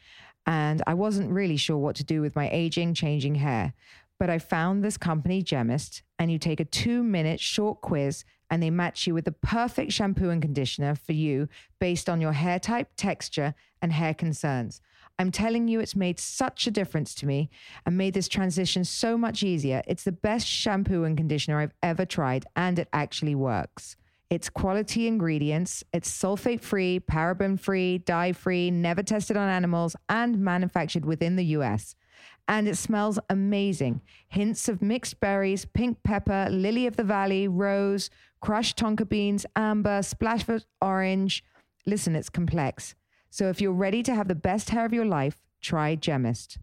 and 0.45 0.81
I 0.87 0.93
wasn't 0.93 1.31
really 1.31 1.57
sure 1.57 1.77
what 1.77 1.95
to 1.97 2.03
do 2.03 2.21
with 2.21 2.35
my 2.35 2.49
aging, 2.51 2.93
changing 2.93 3.35
hair. 3.35 3.73
But 4.19 4.29
I 4.29 4.39
found 4.39 4.83
this 4.83 4.97
company, 4.97 5.43
Gemmist, 5.43 6.03
and 6.17 6.31
you 6.31 6.39
take 6.39 6.59
a 6.61 6.65
two 6.65 7.03
minute 7.03 7.39
short 7.39 7.81
quiz 7.81 8.23
and 8.49 8.61
they 8.61 8.69
match 8.69 9.07
you 9.07 9.13
with 9.13 9.25
the 9.25 9.31
perfect 9.31 9.91
shampoo 9.91 10.29
and 10.29 10.41
conditioner 10.41 10.95
for 10.95 11.13
you 11.13 11.47
based 11.79 12.09
on 12.09 12.21
your 12.21 12.33
hair 12.33 12.59
type, 12.59 12.89
texture, 12.95 13.55
and 13.81 13.91
hair 13.91 14.13
concerns. 14.13 14.81
I'm 15.19 15.31
telling 15.31 15.67
you, 15.67 15.79
it's 15.79 15.95
made 15.95 16.19
such 16.19 16.65
a 16.65 16.71
difference 16.71 17.13
to 17.15 17.25
me 17.25 17.49
and 17.85 17.97
made 17.97 18.13
this 18.13 18.27
transition 18.27 18.83
so 18.83 19.17
much 19.17 19.43
easier. 19.43 19.83
It's 19.87 20.03
the 20.03 20.11
best 20.11 20.47
shampoo 20.47 21.03
and 21.03 21.15
conditioner 21.15 21.59
I've 21.59 21.73
ever 21.83 22.05
tried, 22.05 22.45
and 22.55 22.79
it 22.79 22.89
actually 22.93 23.35
works. 23.35 23.95
It's 24.29 24.49
quality 24.49 25.07
ingredients, 25.07 25.83
it's 25.93 26.09
sulfate 26.09 26.61
free, 26.61 26.99
paraben 26.99 27.59
free, 27.59 27.99
dye 27.99 28.31
free, 28.31 28.71
never 28.71 29.03
tested 29.03 29.37
on 29.37 29.47
animals, 29.47 29.95
and 30.09 30.39
manufactured 30.39 31.05
within 31.05 31.35
the 31.35 31.45
US. 31.57 31.95
And 32.47 32.67
it 32.67 32.77
smells 32.77 33.19
amazing. 33.29 34.01
Hints 34.27 34.67
of 34.67 34.81
mixed 34.81 35.19
berries, 35.19 35.65
pink 35.65 36.01
pepper, 36.03 36.47
lily 36.49 36.87
of 36.87 36.95
the 36.95 37.03
valley, 37.03 37.47
rose, 37.47 38.09
crushed 38.43 38.77
tonka 38.77 39.07
beans, 39.07 39.45
amber, 39.55 40.03
splash 40.03 40.49
of 40.49 40.65
orange. 40.81 41.45
Listen, 41.85 42.13
it's 42.13 42.27
complex. 42.27 42.93
So 43.29 43.47
if 43.47 43.61
you're 43.61 43.71
ready 43.71 44.03
to 44.03 44.13
have 44.13 44.27
the 44.27 44.35
best 44.35 44.71
hair 44.71 44.83
of 44.83 44.91
your 44.91 45.05
life, 45.05 45.37
try 45.61 45.95
Gemmist. 45.95 46.57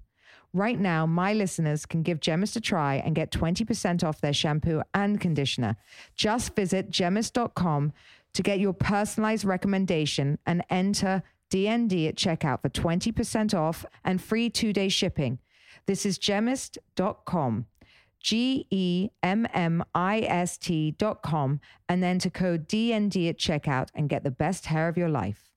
Right 0.53 0.79
now, 0.79 1.07
my 1.07 1.33
listeners 1.33 1.87
can 1.87 2.03
give 2.03 2.21
Gemmist 2.21 2.55
a 2.57 2.61
try 2.61 2.97
and 2.97 3.15
get 3.15 3.31
20% 3.31 4.05
off 4.05 4.21
their 4.21 4.35
shampoo 4.35 4.83
and 4.93 5.19
conditioner. 5.19 5.79
Just 6.15 6.55
visit 6.55 6.91
gemmist.com 6.91 7.95
to 8.35 8.43
get 8.43 8.61
your 8.61 8.75
personalized 8.75 9.47
recommendation 9.47 10.39
and 10.45 10.63
enter 10.69 11.23
DND 11.51 12.09
at 12.09 12.17
checkout 12.17 12.61
for 12.61 12.69
20% 12.69 13.55
off 13.55 13.87
and 14.05 14.21
free 14.21 14.51
two 14.51 14.75
day 14.75 14.91
shipping. 14.91 15.39
This 15.87 16.05
is 16.05 16.19
gemmist.com. 16.19 17.67
G 18.21 18.67
E 18.71 19.11
M 19.23 19.47
M 19.53 19.83
I 19.95 20.21
S 20.21 20.57
T 20.57 20.93
dot 20.93 21.23
com, 21.23 21.61
and 21.89 22.03
then 22.03 22.19
to 22.21 22.31
code 22.31 22.69
DND 22.69 23.29
at 23.29 23.39
checkout 23.39 23.89
and 23.95 24.09
get 24.09 24.23
the 24.25 24.31
best 24.31 24.67
hair 24.67 24.89
of 24.89 24.97
your 24.97 25.09
life. 25.09 25.50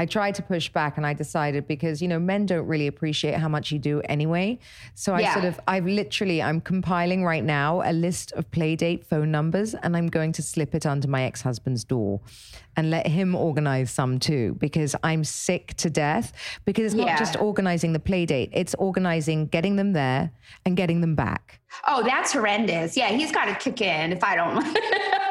I 0.00 0.06
tried 0.06 0.36
to 0.36 0.42
push 0.42 0.68
back 0.68 0.96
and 0.96 1.04
I 1.04 1.12
decided 1.12 1.66
because, 1.66 2.00
you 2.00 2.06
know, 2.06 2.20
men 2.20 2.46
don't 2.46 2.66
really 2.66 2.86
appreciate 2.86 3.34
how 3.34 3.48
much 3.48 3.72
you 3.72 3.80
do 3.80 4.00
anyway. 4.02 4.58
So 4.94 5.12
I 5.12 5.20
Yeah. 5.22 5.32
sort 5.34 5.44
of, 5.44 5.58
I've 5.66 5.86
literally, 5.86 6.40
I'm 6.40 6.60
compiling 6.60 7.24
right 7.24 7.42
now 7.42 7.82
a 7.84 7.92
list 7.92 8.30
of 8.32 8.48
playdate 8.52 9.04
phone 9.04 9.32
numbers 9.32 9.74
and 9.74 9.96
I'm 9.96 10.06
going 10.06 10.30
to 10.32 10.42
slip 10.42 10.74
it 10.74 10.86
under 10.86 11.08
my 11.08 11.24
ex 11.24 11.42
husband's 11.42 11.82
door 11.82 12.20
and 12.76 12.90
let 12.90 13.08
him 13.08 13.34
organize 13.34 13.90
some 13.90 14.20
too 14.20 14.54
because 14.60 14.94
I'm 15.02 15.24
sick 15.24 15.74
to 15.78 15.90
death. 15.90 16.32
Because 16.64 16.84
it's 16.86 16.94
not 16.94 17.08
Yeah. 17.08 17.18
just 17.18 17.36
organizing 17.40 17.92
the 17.92 17.98
playdate, 17.98 18.50
it's 18.52 18.74
organizing 18.76 19.46
getting 19.46 19.74
them 19.76 19.94
there 19.94 20.30
and 20.64 20.76
getting 20.76 21.00
them 21.00 21.16
back. 21.16 21.58
Oh, 21.88 22.02
that's 22.04 22.32
horrendous. 22.32 22.96
Yeah, 22.96 23.08
he's 23.08 23.32
got 23.32 23.46
to 23.46 23.54
kick 23.56 23.80
in 23.80 24.12
if 24.12 24.22
I 24.22 24.36
don't. 24.36 24.64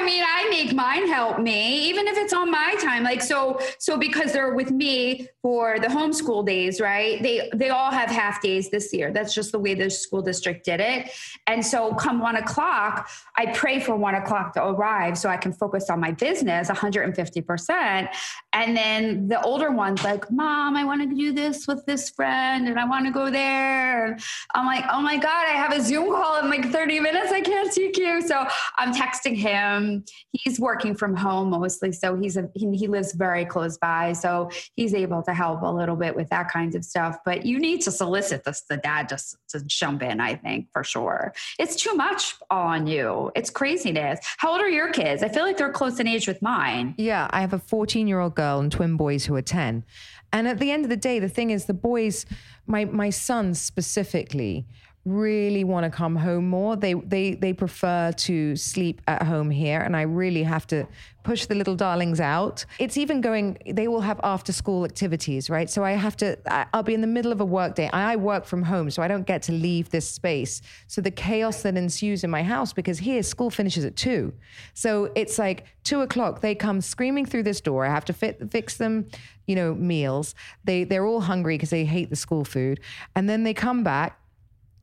I 0.00 0.02
mean, 0.02 0.24
I 0.26 0.48
make 0.48 0.74
mine 0.74 1.06
help 1.08 1.40
me, 1.40 1.90
even 1.90 2.08
if 2.08 2.16
it's 2.16 2.32
on 2.32 2.50
my 2.50 2.74
time. 2.80 3.02
Like 3.02 3.20
so, 3.20 3.60
so 3.78 3.98
because 3.98 4.32
they're 4.32 4.54
with 4.54 4.70
me 4.70 5.28
for 5.42 5.78
the 5.78 5.88
homeschool 5.88 6.46
days, 6.46 6.80
right? 6.80 7.22
They 7.22 7.50
they 7.54 7.68
all 7.68 7.90
have 7.90 8.08
half 8.08 8.40
days 8.40 8.70
this 8.70 8.94
year. 8.94 9.12
That's 9.12 9.34
just 9.34 9.52
the 9.52 9.58
way 9.58 9.74
the 9.74 9.90
school 9.90 10.22
district 10.22 10.64
did 10.64 10.80
it. 10.80 11.10
And 11.46 11.64
so, 11.64 11.94
come 11.94 12.18
one 12.18 12.36
o'clock, 12.36 13.10
I 13.36 13.52
pray 13.52 13.78
for 13.78 13.94
one 13.94 14.14
o'clock 14.14 14.54
to 14.54 14.64
arrive 14.64 15.18
so 15.18 15.28
I 15.28 15.36
can 15.36 15.52
focus 15.52 15.90
on 15.90 16.00
my 16.00 16.12
business 16.12 16.68
150 16.68 17.42
percent. 17.42 18.08
And 18.54 18.74
then 18.74 19.28
the 19.28 19.42
older 19.42 19.70
ones 19.70 20.02
like, 20.02 20.30
Mom, 20.30 20.76
I 20.76 20.84
want 20.84 21.08
to 21.08 21.14
do 21.14 21.32
this 21.32 21.66
with 21.66 21.84
this 21.84 22.08
friend, 22.08 22.68
and 22.68 22.80
I 22.80 22.86
want 22.86 23.04
to 23.04 23.12
go 23.12 23.30
there. 23.30 24.16
I'm 24.54 24.64
like, 24.64 24.84
Oh 24.90 25.02
my 25.02 25.18
god, 25.18 25.46
I 25.46 25.52
have 25.52 25.72
a 25.72 25.82
Zoom 25.82 26.08
call 26.08 26.38
in 26.38 26.48
like 26.48 26.72
30 26.72 27.00
minutes. 27.00 27.32
I 27.32 27.42
can't 27.42 27.70
take 27.70 27.98
you. 27.98 28.22
So 28.26 28.46
I'm 28.78 28.94
texting 28.94 29.36
him. 29.36 29.89
He's 30.32 30.58
working 30.58 30.94
from 30.94 31.14
home 31.16 31.50
mostly, 31.50 31.92
so 31.92 32.16
he's 32.16 32.36
a, 32.36 32.48
he, 32.54 32.70
he 32.76 32.86
lives 32.86 33.12
very 33.12 33.44
close 33.44 33.78
by, 33.78 34.12
so 34.12 34.50
he's 34.76 34.94
able 34.94 35.22
to 35.22 35.34
help 35.34 35.62
a 35.62 35.72
little 35.72 35.96
bit 35.96 36.14
with 36.14 36.28
that 36.30 36.50
kinds 36.50 36.74
of 36.74 36.84
stuff. 36.84 37.18
But 37.24 37.44
you 37.44 37.58
need 37.58 37.82
to 37.82 37.90
solicit 37.90 38.44
this, 38.44 38.62
the 38.62 38.76
dad 38.76 39.08
just 39.08 39.36
to 39.50 39.60
jump 39.64 40.02
in. 40.02 40.20
I 40.20 40.34
think 40.34 40.68
for 40.72 40.84
sure, 40.84 41.32
it's 41.58 41.76
too 41.76 41.94
much 41.94 42.34
on 42.50 42.86
you. 42.86 43.30
It's 43.34 43.50
craziness. 43.50 44.20
How 44.38 44.52
old 44.52 44.60
are 44.60 44.68
your 44.68 44.92
kids? 44.92 45.22
I 45.22 45.28
feel 45.28 45.44
like 45.44 45.56
they're 45.56 45.72
close 45.72 46.00
in 46.00 46.06
age 46.06 46.26
with 46.26 46.40
mine. 46.42 46.94
Yeah, 46.98 47.28
I 47.30 47.40
have 47.40 47.52
a 47.52 47.58
14 47.58 48.06
year 48.06 48.20
old 48.20 48.34
girl 48.34 48.60
and 48.60 48.70
twin 48.70 48.96
boys 48.96 49.26
who 49.26 49.34
are 49.34 49.42
10. 49.42 49.84
And 50.32 50.48
at 50.48 50.58
the 50.58 50.70
end 50.70 50.84
of 50.84 50.90
the 50.90 50.96
day, 50.96 51.18
the 51.18 51.28
thing 51.28 51.50
is, 51.50 51.64
the 51.64 51.74
boys, 51.74 52.24
my, 52.66 52.84
my 52.84 53.10
sons 53.10 53.60
specifically, 53.60 54.66
really 55.06 55.64
want 55.64 55.84
to 55.84 55.90
come 55.90 56.14
home 56.14 56.46
more. 56.46 56.76
They, 56.76 56.94
they, 56.94 57.34
they 57.34 57.52
prefer 57.52 58.12
to 58.12 58.54
sleep 58.56 59.00
at 59.08 59.22
home 59.22 59.50
here. 59.50 59.80
And 59.80 59.96
I 59.96 60.02
really 60.02 60.42
have 60.42 60.66
to 60.68 60.86
push 61.22 61.46
the 61.46 61.54
little 61.54 61.74
darlings 61.74 62.20
out. 62.20 62.64
It's 62.78 62.96
even 62.98 63.20
going, 63.20 63.58
they 63.66 63.88
will 63.88 64.02
have 64.02 64.20
after 64.22 64.52
school 64.52 64.84
activities, 64.84 65.48
right? 65.48 65.70
So 65.70 65.84
I 65.84 65.92
have 65.92 66.16
to, 66.18 66.38
I- 66.50 66.66
I'll 66.74 66.82
be 66.82 66.94
in 66.94 67.00
the 67.00 67.06
middle 67.06 67.32
of 67.32 67.40
a 67.40 67.44
work 67.44 67.74
day. 67.74 67.88
I 67.92 68.16
work 68.16 68.44
from 68.44 68.62
home, 68.62 68.90
so 68.90 69.02
I 69.02 69.08
don't 69.08 69.26
get 69.26 69.42
to 69.44 69.52
leave 69.52 69.90
this 69.90 70.08
space. 70.08 70.60
So 70.86 71.00
the 71.00 71.10
chaos 71.10 71.62
that 71.62 71.76
ensues 71.76 72.22
in 72.22 72.30
my 72.30 72.42
house, 72.42 72.72
because 72.72 72.98
here 72.98 73.22
school 73.22 73.50
finishes 73.50 73.84
at 73.86 73.96
two. 73.96 74.34
So 74.74 75.10
it's 75.14 75.38
like 75.38 75.66
two 75.82 76.02
o'clock, 76.02 76.40
they 76.42 76.54
come 76.54 76.80
screaming 76.82 77.24
through 77.24 77.44
this 77.44 77.60
door. 77.60 77.86
I 77.86 77.88
have 77.88 78.04
to 78.06 78.12
fit, 78.12 78.50
fix 78.50 78.76
them, 78.76 79.08
you 79.46 79.56
know, 79.56 79.74
meals. 79.74 80.34
They, 80.64 80.84
they're 80.84 81.06
all 81.06 81.22
hungry 81.22 81.56
because 81.56 81.70
they 81.70 81.84
hate 81.84 82.10
the 82.10 82.16
school 82.16 82.44
food. 82.44 82.80
And 83.16 83.28
then 83.28 83.44
they 83.44 83.54
come 83.54 83.82
back. 83.82 84.18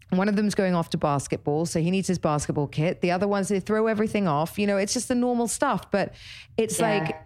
One 0.09 0.29
of 0.29 0.35
them's 0.37 0.55
going 0.55 0.73
off 0.73 0.89
to 0.91 0.97
basketball, 0.97 1.65
so 1.65 1.79
he 1.81 1.91
needs 1.91 2.07
his 2.07 2.17
basketball 2.19 2.67
kit. 2.67 3.01
The 3.01 3.11
other 3.11 3.27
ones, 3.27 3.49
they 3.49 3.59
throw 3.59 3.87
everything 3.87 4.27
off. 4.27 4.57
You 4.57 4.65
know, 4.65 4.77
it's 4.77 4.93
just 4.93 5.09
the 5.09 5.15
normal 5.15 5.47
stuff, 5.47 5.91
but 5.91 6.13
it's 6.55 6.79
Yeah. 6.79 6.99
like 7.05 7.23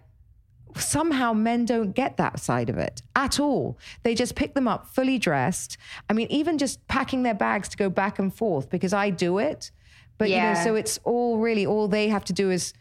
somehow 0.76 1.32
men 1.32 1.64
don't 1.64 1.92
get 1.92 2.16
that 2.16 2.40
side 2.40 2.70
of 2.70 2.78
it 2.78 3.02
at 3.14 3.38
all. 3.38 3.78
They 4.02 4.14
just 4.14 4.34
pick 4.34 4.54
them 4.54 4.66
up 4.66 4.86
fully 4.88 5.18
dressed. 5.18 5.76
I 6.08 6.12
mean, 6.12 6.26
even 6.30 6.58
just 6.58 6.86
packing 6.88 7.22
their 7.22 7.34
bags 7.34 7.68
to 7.68 7.76
go 7.76 7.88
back 7.90 8.18
and 8.18 8.34
forth 8.34 8.70
because 8.70 8.92
I 8.92 9.10
do 9.10 9.38
it. 9.38 9.70
But 10.18 10.30
you 10.30 10.36
know, 10.36 10.42
Yeah. 10.42 10.64
so 10.64 10.74
it's 10.74 10.98
all 11.04 11.38
really 11.38 11.66
all 11.66 11.88
they 11.88 12.08
have 12.08 12.24
to 12.26 12.32
do 12.32 12.50
is 12.50 12.72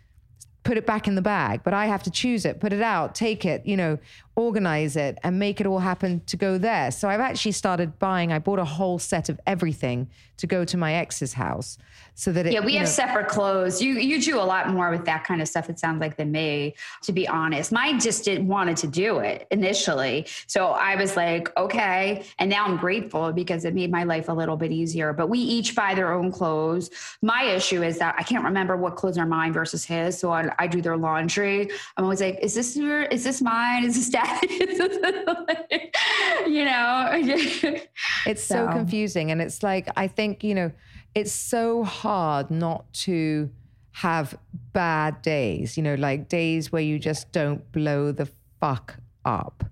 put 0.63 0.77
it 0.77 0.85
back 0.85 1.07
in 1.07 1.15
the 1.15 1.21
bag, 1.21 1.61
but 1.63 1.73
I 1.73 1.87
have 1.87 2.03
to 2.03 2.11
choose 2.11 2.45
it, 2.45 2.59
put 2.59 2.71
it 2.71 2.81
out, 2.81 3.15
take 3.15 3.45
it, 3.45 3.65
you 3.65 3.75
know, 3.75 3.97
organize 4.35 4.95
it 4.95 5.17
and 5.23 5.39
make 5.39 5.59
it 5.59 5.65
all 5.65 5.79
happen 5.79 6.21
to 6.27 6.37
go 6.37 6.57
there. 6.57 6.91
So 6.91 7.09
I've 7.09 7.19
actually 7.19 7.53
started 7.53 7.97
buying, 7.97 8.31
I 8.31 8.39
bought 8.39 8.59
a 8.59 8.65
whole 8.65 8.99
set 8.99 9.29
of 9.29 9.39
everything 9.47 10.09
to 10.37 10.47
go 10.47 10.63
to 10.65 10.77
my 10.77 10.93
ex's 10.93 11.33
house 11.33 11.77
so 12.13 12.31
that 12.31 12.45
it, 12.45 12.53
Yeah, 12.53 12.59
we 12.59 12.75
have 12.75 12.85
know- 12.87 12.91
separate 12.91 13.27
clothes. 13.27 13.81
You 13.81 13.93
you 13.93 14.21
do 14.21 14.39
a 14.39 14.43
lot 14.43 14.69
more 14.69 14.89
with 14.91 15.05
that 15.05 15.23
kind 15.23 15.41
of 15.41 15.47
stuff. 15.47 15.69
It 15.69 15.79
sounds 15.79 16.01
like 16.01 16.17
than 16.17 16.31
me, 16.31 16.75
to 17.03 17.11
be 17.11 17.27
honest. 17.27 17.71
Mine 17.71 17.99
just 17.99 18.25
didn't 18.25 18.47
wanted 18.47 18.77
to 18.77 18.87
do 18.87 19.19
it 19.19 19.47
initially, 19.51 20.25
so 20.47 20.67
I 20.67 20.95
was 20.95 21.15
like, 21.15 21.55
okay. 21.57 22.23
And 22.39 22.49
now 22.49 22.65
I'm 22.65 22.77
grateful 22.77 23.31
because 23.31 23.65
it 23.65 23.73
made 23.73 23.91
my 23.91 24.03
life 24.03 24.29
a 24.29 24.33
little 24.33 24.57
bit 24.57 24.71
easier. 24.71 25.13
But 25.13 25.29
we 25.29 25.39
each 25.39 25.75
buy 25.75 25.93
their 25.95 26.13
own 26.13 26.31
clothes. 26.31 26.89
My 27.21 27.43
issue 27.43 27.83
is 27.83 27.97
that 27.99 28.15
I 28.17 28.23
can't 28.23 28.43
remember 28.43 28.77
what 28.77 28.95
clothes 28.95 29.17
are 29.17 29.25
mine 29.25 29.53
versus 29.53 29.85
his, 29.85 30.17
so 30.17 30.31
I, 30.31 30.51
I 30.59 30.67
do 30.67 30.81
their 30.81 30.97
laundry. 30.97 31.69
I'm 31.97 32.03
always 32.03 32.21
like, 32.21 32.39
is 32.41 32.53
this 32.53 32.75
your? 32.75 33.03
Is 33.03 33.23
this 33.23 33.41
mine? 33.41 33.83
Is 33.85 33.95
this 33.95 34.09
dad? 34.09 34.41
you 36.47 36.65
know. 36.65 37.09
It's 38.27 38.43
so. 38.43 38.67
So- 38.67 38.71
confusing. 38.71 39.31
And 39.31 39.41
it's 39.41 39.63
like, 39.63 39.87
I 39.95 40.07
think, 40.07 40.43
you 40.43 40.53
know, 40.55 40.71
it's 41.13 41.31
so 41.31 41.83
hard 41.83 42.51
not 42.51 42.91
to 42.93 43.49
have 43.93 44.37
bad 44.73 45.21
days, 45.21 45.77
you 45.77 45.83
know, 45.83 45.95
like 45.95 46.29
days 46.29 46.71
where 46.71 46.81
you 46.81 46.97
just 46.97 47.31
don't 47.31 47.71
blow 47.71 48.11
the 48.11 48.29
fuck 48.59 48.97
up. 49.25 49.65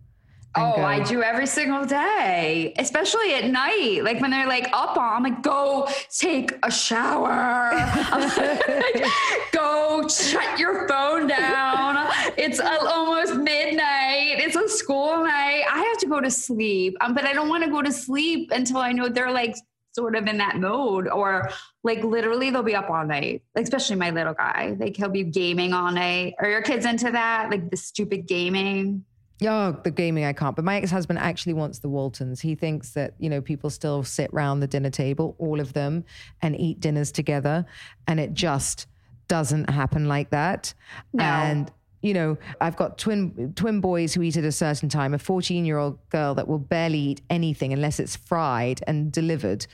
Oh, 0.56 0.76
go, 0.76 0.84
I 0.84 1.04
do 1.04 1.22
every 1.22 1.46
single 1.46 1.86
day, 1.86 2.74
especially 2.78 3.36
at 3.36 3.46
night. 3.46 4.02
Like 4.04 4.20
when 4.20 4.32
they're 4.32 4.48
like 4.48 4.68
up 4.74 4.98
on, 4.98 5.18
I'm 5.18 5.24
like, 5.24 5.44
go 5.44 5.88
take 6.10 6.52
a 6.64 6.72
shower. 6.72 7.72
Like, 8.12 9.06
go 9.54 10.08
shut 10.08 10.60
your 10.60 10.88
phone 10.88 11.28
down. 11.28 12.12
It's 12.36 12.60
almost 12.60 13.36
midnight. 13.36 14.40
It's 14.40 14.56
a 14.56 14.68
school 14.68 15.24
night. 15.24 15.64
I 15.72 15.84
have 15.84 15.98
to 16.00 16.08
go 16.08 16.20
to 16.20 16.32
sleep, 16.32 16.98
um, 17.02 17.14
but 17.14 17.26
I 17.26 17.34
don't 17.34 17.48
want 17.48 17.64
to 17.64 17.70
go 17.70 17.84
to 17.84 17.92
sleep 17.92 18.50
until 18.52 18.78
I 18.78 18.92
know 18.92 19.08
they're 19.08 19.32
like 19.32 19.56
sort 19.92 20.16
of 20.16 20.28
in 20.28 20.38
that 20.38 20.58
mode 20.58 21.08
or 21.08 21.50
like 21.84 22.04
literally 22.04 22.50
they'll 22.50 22.64
be 22.64 22.76
up 22.76 22.90
all 22.90 23.06
night 23.06 23.42
like 23.56 23.64
especially 23.64 23.96
my 23.96 24.12
little 24.12 24.34
guy 24.34 24.76
like 24.80 24.96
he'll 24.96 25.10
be 25.10 25.24
gaming 25.24 25.74
all 25.74 25.92
night 25.92 26.34
are 26.40 26.50
your 26.50 26.62
kids 26.62 26.86
into 26.86 27.12
that 27.12 27.50
like 27.50 27.70
the 27.70 27.78
stupid 27.78 28.28
gaming 28.28 29.04
Oh, 29.42 29.72
the 29.84 29.92
gaming 29.92 30.26
I 30.26 30.34
can't. 30.34 30.56
But 30.56 30.66
my 30.66 30.76
ex-husband 30.76 31.18
actually 31.18 31.54
wants 31.54 31.80
the 31.80 31.88
Waltons. 31.88 32.42
He 32.42 32.56
thinks 32.56 32.92
that, 32.92 33.14
you 33.20 33.30
know, 33.30 33.40
people 33.40 33.70
still 33.70 34.04
sit 34.04 34.34
round 34.34 34.62
the 34.62 34.68
dinner 34.68 34.90
table, 34.90 35.36
all 35.38 35.62
of 35.62 35.74
them, 35.74 36.04
and 36.42 36.60
eat 36.60 36.82
dinners 36.82 37.12
together. 37.12 37.66
And 38.06 38.20
it 38.20 38.34
just 38.34 38.88
doesn't 39.30 39.70
happen 39.70 40.08
like 40.08 40.32
that. 40.32 40.74
No. 41.14 41.24
And 41.24 41.72
you 42.02 42.14
know, 42.14 42.38
I've 42.62 42.76
got 42.78 42.98
twin 42.98 43.54
twin 43.56 43.82
boys 43.82 44.14
who 44.14 44.22
eat 44.22 44.38
at 44.38 44.44
a 44.44 44.52
certain 44.52 44.90
time, 44.90 45.14
a 45.14 45.18
14-year-old 45.18 45.98
girl 46.10 46.34
that 46.36 46.48
will 46.48 46.60
barely 46.60 47.00
eat 47.00 47.22
anything 47.30 47.74
unless 47.74 48.00
it's 48.00 48.16
fried 48.16 48.82
and 48.88 49.12
delivered. 49.12 49.68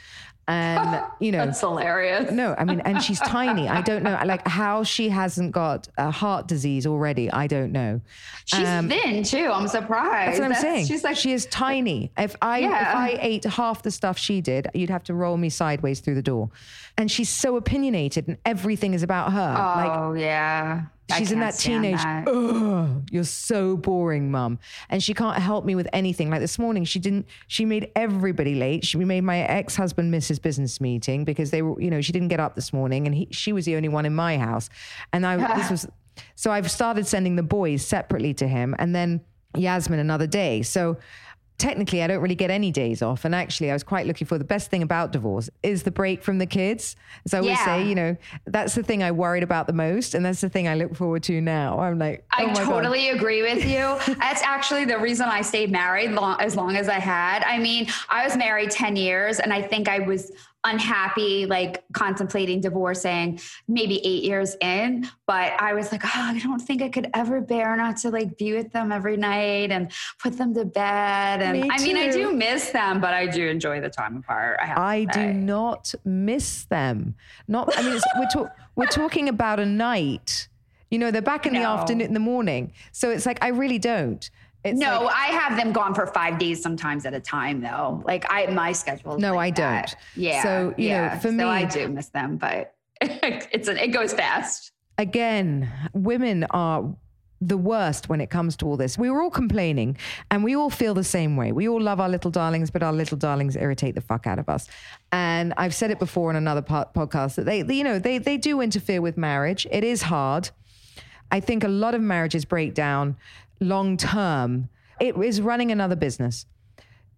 And, 0.48 1.03
you 1.20 1.32
know, 1.32 1.46
That's 1.46 1.60
hilarious. 1.60 2.32
no, 2.32 2.53
I 2.58 2.65
mean, 2.65 2.79
and 2.82 3.01
she's 3.01 3.20
tiny. 3.20 3.67
I 3.67 3.82
don't 3.82 4.03
know, 4.03 4.20
like 4.25 4.48
how 4.48 4.84
she 4.84 5.10
hasn't 5.10 5.53
got 5.53 5.88
a 5.98 6.12
heart 6.12 6.48
disease 6.48 6.86
already. 6.86 7.32
I 7.32 7.48
don't 7.48 7.72
know. 7.72 8.00
She's 8.46 8.67
um, 8.67 8.88
thin 8.88 9.24
too. 9.24 9.50
I'm 9.51 9.67
surprised. 9.67 10.34
That's 10.34 10.39
what 10.39 10.55
I'm 10.55 10.62
saying. 10.62 10.86
She's 10.86 11.03
like, 11.03 11.17
she 11.17 11.32
is 11.34 11.48
tiny. 11.48 12.12
If 12.15 12.36
I 12.44 12.60
Yeah. 12.60 12.89
if 12.89 12.96
I 12.96 13.17
ate 13.22 13.44
half 13.46 13.82
the 13.82 13.89
stuff 13.89 14.20
she 14.20 14.39
did, 14.41 14.67
you'd 14.75 14.91
have 14.91 15.03
to 15.05 15.15
roll 15.15 15.38
me 15.38 15.50
sideways 15.50 16.00
through 16.00 16.15
the 16.15 16.22
door. 16.22 16.51
And 16.98 17.10
she's 17.10 17.29
so 17.29 17.55
opinionated, 17.55 18.27
and 18.27 18.38
everything 18.46 18.94
is 18.94 19.01
about 19.01 19.34
her. 19.34 19.53
like 19.53 19.98
oh 19.98 20.13
yeah. 20.13 20.84
She's 21.14 21.32
in 21.32 21.40
that 21.40 21.56
teenage. 21.56 21.98
that. 21.98 22.28
Ugh, 22.28 23.04
you're 23.12 23.24
so 23.24 23.78
boring, 23.78 24.32
mum. 24.32 24.58
And 24.90 25.04
she 25.04 25.14
can't 25.14 25.38
help 25.38 25.64
me 25.64 25.76
with 25.76 25.88
anything. 25.94 26.30
Like 26.32 26.40
this 26.40 26.58
morning, 26.58 26.84
she 26.84 27.00
didn't. 27.00 27.28
She 27.48 27.64
made 27.64 27.92
everybody 27.96 28.56
late. 28.56 28.86
She 28.86 28.98
made 28.98 29.22
my 29.22 29.40
ex 29.40 29.76
husband 29.76 30.10
miss 30.10 30.28
his 30.28 30.40
business 30.40 30.82
meeting 30.82 31.24
because 31.24 31.52
they 31.52 31.62
were, 31.62 31.80
you 31.80 31.92
know, 31.92 32.02
she 32.02 32.12
didn't 32.12 32.30
get 32.30 32.40
up 32.40 32.56
this 32.56 32.74
morning, 32.74 33.06
and 33.06 33.16
he, 33.16 33.28
she 33.32 33.54
was 33.54 33.66
the 33.66 33.76
only 33.76 33.90
one 33.90 34.06
in 34.06 34.16
my 34.16 34.38
house. 34.38 34.70
And 35.14 35.26
I 35.26 35.56
this 35.58 35.70
was, 35.70 35.88
so 36.36 36.52
I've 36.52 36.72
started 36.72 37.06
sending 37.06 37.36
the 37.36 37.44
boys 37.44 37.86
separately 37.86 38.34
to 38.36 38.48
him, 38.48 38.76
and 38.80 38.96
then 38.96 39.22
Yasmin 39.56 40.00
another 40.00 40.28
day. 40.28 40.64
So 40.64 40.98
technically 41.58 42.04
I 42.04 42.08
don't 42.08 42.22
really 42.22 42.36
get 42.36 42.52
any 42.52 42.72
days 42.72 43.02
off. 43.02 43.26
And 43.26 43.34
actually, 43.34 43.70
I 43.70 43.74
was 43.74 43.84
quite 43.84 44.06
looking 44.06 44.28
for 44.28 44.38
the 44.38 44.44
best 44.44 44.70
thing 44.70 44.82
about 44.84 45.12
divorce 45.12 45.50
is 45.64 45.84
the 45.84 45.92
break 45.92 46.22
from 46.24 46.38
the 46.38 46.46
kids. 46.46 46.96
As 47.26 47.34
I 47.34 47.38
always 47.40 47.58
Yeah. 47.58 47.66
say, 47.66 47.88
you 47.88 47.96
know, 47.96 48.18
that's 48.46 48.76
the 48.76 48.84
thing 48.84 49.02
I 49.04 49.12
worried 49.12 49.44
about 49.44 49.68
the 49.68 49.74
most. 49.74 50.14
And 50.16 50.26
that's 50.26 50.42
the 50.42 50.50
thing 50.50 50.68
I 50.68 50.76
look 50.76 50.96
forward 50.96 51.24
to 51.24 51.40
now. 51.42 51.80
I'm 51.80 51.98
like, 51.98 52.26
oh 52.38 52.44
I 52.44 52.46
my 52.48 52.54
God. 52.54 52.66
totally 52.66 53.10
agree 53.10 53.42
with 53.42 53.64
you. 53.66 53.98
That's 54.20 54.42
actually 54.44 54.86
the 54.86 54.98
reason 54.98 55.28
I 55.28 55.42
stayed 55.42 55.72
married 55.72 56.12
long, 56.12 56.40
as 56.42 56.56
long 56.56 56.76
as 56.76 56.90
I 56.90 57.00
had. 57.00 57.44
I 57.44 57.58
mean, 57.60 57.88
I 58.10 58.24
was 58.26 58.36
married 58.36 58.72
10 58.72 58.96
years 58.96 59.40
and 59.40 59.54
I 59.54 59.62
think 59.62 59.88
I 59.88 60.00
was 60.00 60.32
unhappy, 60.65 61.45
like 61.45 61.84
contemplating 61.93 62.60
divorcing 62.60 63.39
maybe 63.67 64.05
eight 64.05 64.24
years 64.24 64.55
in. 64.62 65.07
But 65.27 65.53
I 65.62 65.74
was 65.74 65.91
like, 65.91 66.03
oh, 66.03 66.10
I 66.13 66.39
don't 66.39 66.60
think 66.60 66.81
I 66.81 66.89
could 66.89 67.10
ever 67.13 67.39
bear 67.39 67.75
not 67.77 67.98
to 67.98 68.10
like 68.10 68.38
be 68.38 68.53
with 68.53 68.72
them 68.72 68.91
every 68.91 69.17
night 69.17 69.72
and 69.72 69.91
put 70.22 70.38
them 70.38 70.53
to 70.55 70.65
bed. 70.65 71.41
And 71.41 71.62
Me 71.62 71.69
I 71.72 71.77
mean, 71.81 71.98
I 71.98 72.12
do 72.12 72.34
miss 72.34 72.72
them, 72.72 73.00
but 73.00 73.13
I 73.13 73.27
do 73.27 73.48
enjoy 73.48 73.79
the 73.79 73.89
time 73.89 74.17
apart. 74.17 74.60
I, 74.62 74.65
have 74.65 74.77
I 74.77 75.05
do 75.05 75.31
not 75.34 75.93
miss 76.03 76.65
them. 76.65 77.15
Not, 77.48 77.77
I 77.77 77.84
mean, 77.84 77.93
it's, 77.93 78.05
we're, 78.17 78.27
talk, 78.27 78.57
we're 78.75 78.88
talking 78.88 79.29
about 79.29 79.60
a 79.60 79.65
night. 79.65 80.50
You 80.89 81.00
know, 81.00 81.12
they're 81.12 81.22
back 81.22 81.45
in 81.45 81.53
the 81.53 81.62
afternoon, 81.62 82.07
in 82.07 82.13
the 82.13 82.19
morning. 82.19 82.72
So 82.91 83.10
it's 83.10 83.25
like, 83.25 83.43
I 83.43 83.50
really 83.50 83.79
don't. 83.79 84.29
It's 84.65 84.79
no, 84.79 85.03
like- 85.03 85.15
I 85.15 85.25
have 85.27 85.57
them 85.57 85.72
gone 85.72 85.93
for 85.93 86.07
five 86.07 86.38
days 86.39 86.62
sometimes 86.62 87.05
at 87.05 87.13
a 87.13 87.19
time, 87.19 87.62
though. 87.62 88.01
Like 88.05 88.25
I, 88.29 88.48
my 88.48 88.72
schedule. 88.72 89.17
No, 89.17 89.36
like 89.36 89.53
I 89.60 89.62
that. 89.62 89.88
don't. 90.15 90.24
Yeah. 90.24 90.43
So, 90.43 90.74
you 90.77 90.89
know, 90.89 90.95
yeah. 90.95 91.19
for 91.19 91.31
me. 91.31 91.43
I 91.43 91.65
do 91.65 91.88
miss 91.88 92.07
them, 92.10 92.38
but 92.38 92.74
it's 93.01 93.67
a, 93.67 93.81
it 93.84 93.89
goes 93.89 94.13
fast. 94.13 94.72
again, 94.98 95.72
women 95.93 96.45
are 96.50 96.95
the 97.41 97.57
worst 97.57 98.07
when 98.10 98.22
it 98.22 98.29
comes 98.29 98.55
to 98.55 98.65
all 98.65 98.77
this. 98.77 98.98
We 98.98 99.10
were 99.10 99.22
all 99.22 99.29
complaining 99.29 99.98
and 100.31 100.43
we 100.43 100.55
all 100.55 100.69
feel 100.69 100.93
the 100.93 101.03
same 101.03 101.36
way. 101.36 101.51
We 101.51 101.67
all 101.67 101.81
love 101.81 102.00
our 102.00 102.10
little 102.10 102.31
darlings, 102.31 102.72
but 102.72 102.81
our 102.81 102.93
little 102.93 103.17
darlings 103.17 103.55
irritate 103.57 103.93
the 103.93 104.01
fuck 104.01 104.25
out 104.25 104.39
of 104.39 104.48
us. 104.50 104.67
And 105.12 105.53
I've 105.57 105.75
said 105.75 105.91
it 105.91 106.00
before 106.00 106.29
in 106.31 106.38
another 106.38 106.62
po- 106.62 106.89
podcast 106.95 107.36
that 107.36 107.45
they, 107.45 107.62
they, 107.62 107.75
you 107.75 107.84
know, 107.84 108.00
they, 108.00 108.17
they 108.17 108.38
do 108.38 108.62
interfere 108.62 109.01
with 109.01 109.17
marriage. 109.17 109.67
It 109.69 109.84
is 109.84 110.03
hard. 110.03 110.50
I 111.29 111.39
think 111.41 111.63
a 111.63 111.67
lot 111.67 111.93
of 111.93 112.01
marriages 112.01 112.45
break 112.45 112.74
down 112.74 113.17
long 113.60 113.98
term. 113.98 114.70
It 115.00 115.16
is 115.18 115.42
running 115.42 115.72
another 115.72 115.96
business. 115.96 116.46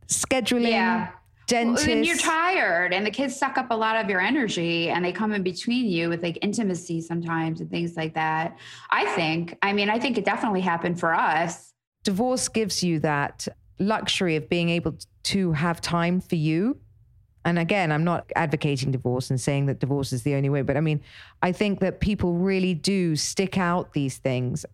Scheduling, 0.08 0.70
Yeah. 0.70 1.10
dentists. 1.48 1.88
When 1.88 2.04
you're 2.04 2.18
tired 2.18 2.94
and 2.94 3.06
the 3.06 3.12
kids 3.12 3.36
suck 3.36 3.58
up 3.58 3.68
a 3.72 3.76
lot 3.76 3.96
of 4.04 4.10
your 4.10 4.20
energy 4.22 4.90
and 4.90 5.04
they 5.04 5.12
come 5.12 5.34
in 5.34 5.44
between 5.44 5.86
you 5.86 6.10
with 6.10 6.24
like 6.24 6.38
intimacy 6.42 7.02
sometimes 7.02 7.62
and 7.62 7.70
things 7.70 7.96
like 7.96 8.14
that. 8.16 8.58
I 8.90 9.06
think, 9.16 9.58
I 9.62 9.74
mean, 9.74 9.90
I 9.90 10.00
think 10.00 10.18
it 10.18 10.26
definitely 10.26 10.62
happened 10.62 11.00
for 11.00 11.14
us. 11.14 11.74
divorce 12.04 12.48
gives 12.48 12.82
you 12.84 13.00
that 13.02 13.48
luxury 13.80 14.38
of 14.38 14.48
being 14.50 14.70
able 14.70 14.96
to 15.24 15.52
have 15.52 15.82
time 15.82 16.22
for 16.22 16.36
you. 16.36 16.78
And 17.44 17.60
again, 17.60 17.92
I'm 17.92 18.04
not 18.06 18.32
advocating 18.36 18.92
divorce 18.92 19.30
and 19.30 19.40
saying 19.40 19.66
that 19.68 19.80
divorce 19.80 20.12
is 20.14 20.24
the 20.24 20.34
only 20.36 20.50
way, 20.50 20.62
but 20.62 20.78
I 20.78 20.82
mean, 20.82 21.02
I 21.42 21.52
think 21.52 21.80
that 21.82 22.00
people 22.00 22.34
really 22.34 22.74
do 22.74 23.16
stick 23.18 23.58
out 23.58 23.92
these 23.94 24.18
things 24.18 24.66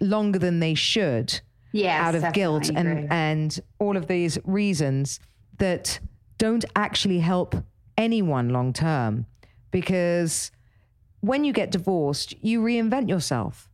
longer 0.00 0.38
than 0.38 0.60
they 0.60 0.74
should 0.74 1.40
Yes, 1.72 2.00
out 2.00 2.14
of 2.14 2.32
guilt 2.32 2.70
and 2.74 3.12
and 3.12 3.60
all 3.78 3.96
of 3.96 4.06
these 4.06 4.38
reasons 4.44 5.18
that 5.58 5.98
don't 6.38 6.64
actually 6.76 7.20
help 7.20 7.56
anyone 7.98 8.50
long 8.50 8.72
term. 8.72 9.26
Because 9.70 10.52
when 11.20 11.42
you 11.42 11.52
get 11.52 11.70
divorced 11.70 12.34
you 12.42 12.60
reinvent 12.60 13.08
yourself 13.08 13.68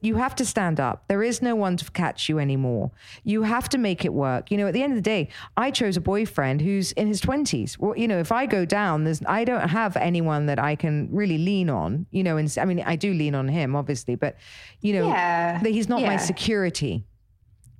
you 0.00 0.16
have 0.16 0.34
to 0.36 0.44
stand 0.44 0.78
up. 0.78 1.04
There 1.08 1.22
is 1.22 1.40
no 1.42 1.54
one 1.54 1.76
to 1.78 1.90
catch 1.90 2.28
you 2.28 2.38
anymore. 2.38 2.90
You 3.24 3.42
have 3.42 3.68
to 3.70 3.78
make 3.78 4.04
it 4.04 4.12
work. 4.12 4.50
You 4.50 4.58
know 4.58 4.66
at 4.68 4.74
the 4.74 4.82
end 4.82 4.92
of 4.92 4.96
the 4.96 5.02
day 5.02 5.28
i 5.56 5.70
chose 5.70 5.96
a 5.96 6.00
boyfriend 6.00 6.60
who's 6.60 6.92
in 6.92 7.08
his 7.08 7.20
20s 7.20 7.78
well, 7.78 7.96
you 7.96 8.06
know 8.06 8.18
if 8.18 8.30
i 8.32 8.46
go 8.46 8.64
down 8.64 9.04
there's 9.04 9.22
i 9.26 9.44
don't 9.44 9.68
have 9.68 9.96
anyone 9.96 10.46
that 10.46 10.58
i 10.58 10.74
can 10.76 11.08
really 11.10 11.38
lean 11.38 11.70
on 11.70 12.06
you 12.10 12.22
know 12.22 12.36
and 12.36 12.54
i 12.60 12.64
mean 12.64 12.82
i 12.86 12.96
do 12.96 13.12
lean 13.14 13.34
on 13.34 13.48
him 13.48 13.74
obviously 13.74 14.14
but 14.14 14.36
you 14.80 14.92
know 14.92 15.08
Yeah, 15.08 15.62
he's 15.64 15.88
not 15.88 16.02
my 16.02 16.16
security 16.16 17.04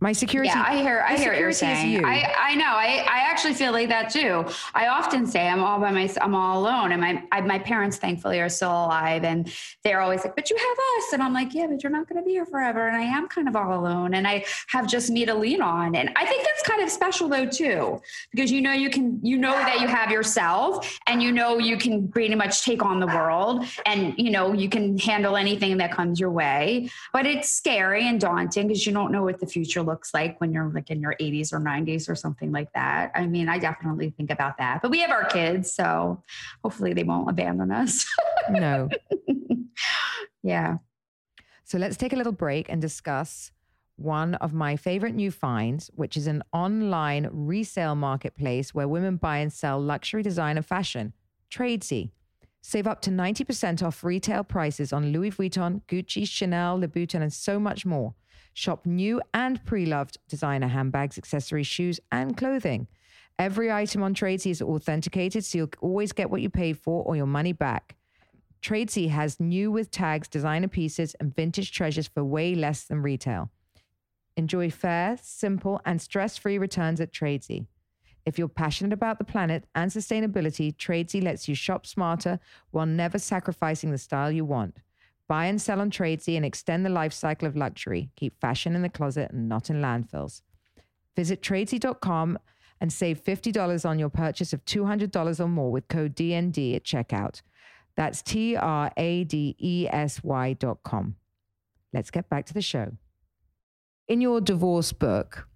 my 0.00 0.12
security. 0.12 0.48
Yeah, 0.48 0.64
I 0.64 0.76
hear. 0.76 1.04
I 1.06 1.16
hear 1.16 1.32
what 1.32 1.40
you're 1.40 1.52
saying. 1.52 1.90
you. 1.90 2.02
I, 2.04 2.32
I 2.38 2.54
know. 2.54 2.66
I, 2.66 3.04
I 3.10 3.30
actually 3.30 3.54
feel 3.54 3.72
like 3.72 3.88
that 3.88 4.10
too. 4.10 4.44
I 4.74 4.86
often 4.86 5.26
say 5.26 5.48
I'm 5.48 5.62
all 5.62 5.80
by 5.80 5.90
myself. 5.90 6.24
I'm 6.24 6.34
all 6.36 6.60
alone, 6.60 6.92
and 6.92 7.00
my 7.00 7.22
I, 7.32 7.40
my 7.40 7.58
parents 7.58 7.96
thankfully 7.96 8.40
are 8.40 8.48
still 8.48 8.70
alive, 8.70 9.24
and 9.24 9.52
they're 9.82 10.00
always 10.00 10.24
like, 10.24 10.36
"But 10.36 10.50
you 10.50 10.56
have 10.56 10.76
us," 10.98 11.12
and 11.14 11.22
I'm 11.22 11.32
like, 11.32 11.52
"Yeah, 11.52 11.66
but 11.66 11.82
you're 11.82 11.90
not 11.90 12.08
going 12.08 12.22
to 12.22 12.24
be 12.24 12.32
here 12.32 12.46
forever," 12.46 12.86
and 12.86 12.96
I 12.96 13.02
am 13.02 13.26
kind 13.26 13.48
of 13.48 13.56
all 13.56 13.78
alone, 13.78 14.14
and 14.14 14.26
I 14.26 14.44
have 14.68 14.86
just 14.86 15.10
me 15.10 15.26
to 15.26 15.34
lean 15.34 15.60
on, 15.60 15.96
and 15.96 16.10
I 16.14 16.26
think 16.26 16.44
that's 16.44 16.62
kind 16.62 16.82
of 16.82 16.90
special 16.90 17.28
though 17.28 17.46
too, 17.46 18.00
because 18.30 18.52
you 18.52 18.60
know 18.62 18.72
you 18.72 18.90
can 18.90 19.18
you 19.22 19.36
know 19.36 19.52
that 19.52 19.80
you 19.80 19.88
have 19.88 20.12
yourself, 20.12 20.98
and 21.08 21.20
you 21.20 21.32
know 21.32 21.58
you 21.58 21.76
can 21.76 22.06
pretty 22.08 22.36
much 22.36 22.64
take 22.64 22.84
on 22.84 23.00
the 23.00 23.06
world, 23.06 23.64
and 23.84 24.14
you 24.16 24.30
know 24.30 24.52
you 24.52 24.68
can 24.68 24.96
handle 24.98 25.36
anything 25.36 25.76
that 25.78 25.90
comes 25.90 26.20
your 26.20 26.30
way, 26.30 26.88
but 27.12 27.26
it's 27.26 27.50
scary 27.50 28.06
and 28.06 28.20
daunting 28.20 28.68
because 28.68 28.86
you 28.86 28.92
don't 28.92 29.10
know 29.10 29.24
what 29.24 29.40
the 29.40 29.46
future 29.46 29.87
looks 29.88 30.14
like 30.14 30.40
when 30.40 30.52
you're 30.52 30.70
like 30.72 30.90
in 30.90 31.00
your 31.00 31.16
80s 31.20 31.52
or 31.52 31.58
90s 31.58 32.08
or 32.08 32.14
something 32.14 32.52
like 32.52 32.72
that. 32.74 33.10
I 33.14 33.26
mean, 33.26 33.48
I 33.48 33.58
definitely 33.58 34.10
think 34.10 34.30
about 34.30 34.58
that. 34.58 34.82
But 34.82 34.92
we 34.92 35.00
have 35.00 35.10
our 35.10 35.24
kids, 35.24 35.72
so 35.72 36.22
hopefully 36.62 36.92
they 36.92 37.02
won't 37.02 37.28
abandon 37.28 37.72
us. 37.72 38.06
no. 38.50 38.88
yeah. 40.42 40.76
So 41.64 41.78
let's 41.78 41.96
take 41.96 42.12
a 42.12 42.16
little 42.16 42.32
break 42.32 42.68
and 42.68 42.80
discuss 42.80 43.50
one 43.96 44.36
of 44.36 44.54
my 44.54 44.76
favorite 44.76 45.14
new 45.14 45.30
finds, 45.30 45.90
which 45.96 46.16
is 46.16 46.28
an 46.28 46.42
online 46.52 47.28
resale 47.32 47.96
marketplace 47.96 48.72
where 48.72 48.86
women 48.86 49.16
buy 49.16 49.38
and 49.38 49.52
sell 49.52 49.80
luxury 49.80 50.22
design 50.22 50.54
designer 50.54 50.62
fashion, 50.62 51.12
Tradesy. 51.50 52.10
Save 52.60 52.86
up 52.86 53.00
to 53.02 53.10
90% 53.10 53.82
off 53.82 54.04
retail 54.04 54.44
prices 54.44 54.92
on 54.92 55.12
Louis 55.12 55.30
Vuitton, 55.30 55.82
Gucci, 55.88 56.28
Chanel, 56.28 56.76
Le 56.78 56.86
Louboutin, 56.88 57.22
and 57.22 57.32
so 57.32 57.58
much 57.58 57.86
more. 57.86 58.14
Shop 58.58 58.84
new 58.84 59.22
and 59.32 59.64
pre 59.64 59.86
loved 59.86 60.18
designer 60.28 60.66
handbags, 60.66 61.16
accessories, 61.16 61.68
shoes, 61.68 62.00
and 62.10 62.36
clothing. 62.36 62.88
Every 63.38 63.70
item 63.70 64.02
on 64.02 64.14
Tradesy 64.14 64.50
is 64.50 64.60
authenticated, 64.60 65.44
so 65.44 65.58
you'll 65.58 65.70
always 65.80 66.10
get 66.10 66.28
what 66.28 66.42
you 66.42 66.50
paid 66.50 66.76
for 66.76 67.04
or 67.04 67.14
your 67.14 67.28
money 67.28 67.52
back. 67.52 67.94
Tradesy 68.60 69.10
has 69.10 69.38
new 69.38 69.70
with 69.70 69.92
tags, 69.92 70.26
designer 70.26 70.66
pieces, 70.66 71.14
and 71.20 71.32
vintage 71.32 71.70
treasures 71.70 72.08
for 72.08 72.24
way 72.24 72.56
less 72.56 72.82
than 72.82 73.00
retail. 73.00 73.48
Enjoy 74.36 74.70
fair, 74.70 75.16
simple, 75.22 75.80
and 75.84 76.02
stress 76.02 76.36
free 76.36 76.58
returns 76.58 77.00
at 77.00 77.12
Tradesy. 77.12 77.66
If 78.26 78.40
you're 78.40 78.48
passionate 78.48 78.92
about 78.92 79.18
the 79.18 79.24
planet 79.24 79.68
and 79.76 79.88
sustainability, 79.88 80.74
Tradesy 80.74 81.22
lets 81.22 81.46
you 81.46 81.54
shop 81.54 81.86
smarter 81.86 82.40
while 82.72 82.86
never 82.86 83.20
sacrificing 83.20 83.92
the 83.92 83.98
style 83.98 84.32
you 84.32 84.44
want. 84.44 84.78
Buy 85.28 85.46
and 85.46 85.60
sell 85.60 85.80
on 85.80 85.90
Tradesy 85.90 86.36
and 86.36 86.44
extend 86.44 86.84
the 86.84 86.90
life 86.90 87.12
cycle 87.12 87.46
of 87.46 87.54
luxury. 87.54 88.10
Keep 88.16 88.40
fashion 88.40 88.74
in 88.74 88.82
the 88.82 88.88
closet 88.88 89.30
and 89.30 89.48
not 89.48 89.68
in 89.68 89.82
landfills. 89.82 90.40
Visit 91.14 91.42
tradesy.com 91.42 92.38
and 92.80 92.92
save 92.92 93.22
$50 93.22 93.88
on 93.88 93.98
your 93.98 94.08
purchase 94.08 94.52
of 94.52 94.64
$200 94.64 95.40
or 95.40 95.48
more 95.48 95.70
with 95.70 95.88
code 95.88 96.16
DND 96.16 96.74
at 96.74 96.84
checkout. 96.84 97.42
That's 97.96 98.22
T 98.22 98.56
R 98.56 98.92
A 98.96 99.24
D 99.24 99.56
E 99.58 99.86
S 99.90 100.22
Y 100.22 100.52
dot 100.54 100.78
com. 100.84 101.16
Let's 101.92 102.10
get 102.10 102.28
back 102.30 102.46
to 102.46 102.54
the 102.54 102.62
show. 102.62 102.92
In 104.06 104.20
your 104.20 104.40
divorce 104.40 104.92
book, 104.92 105.48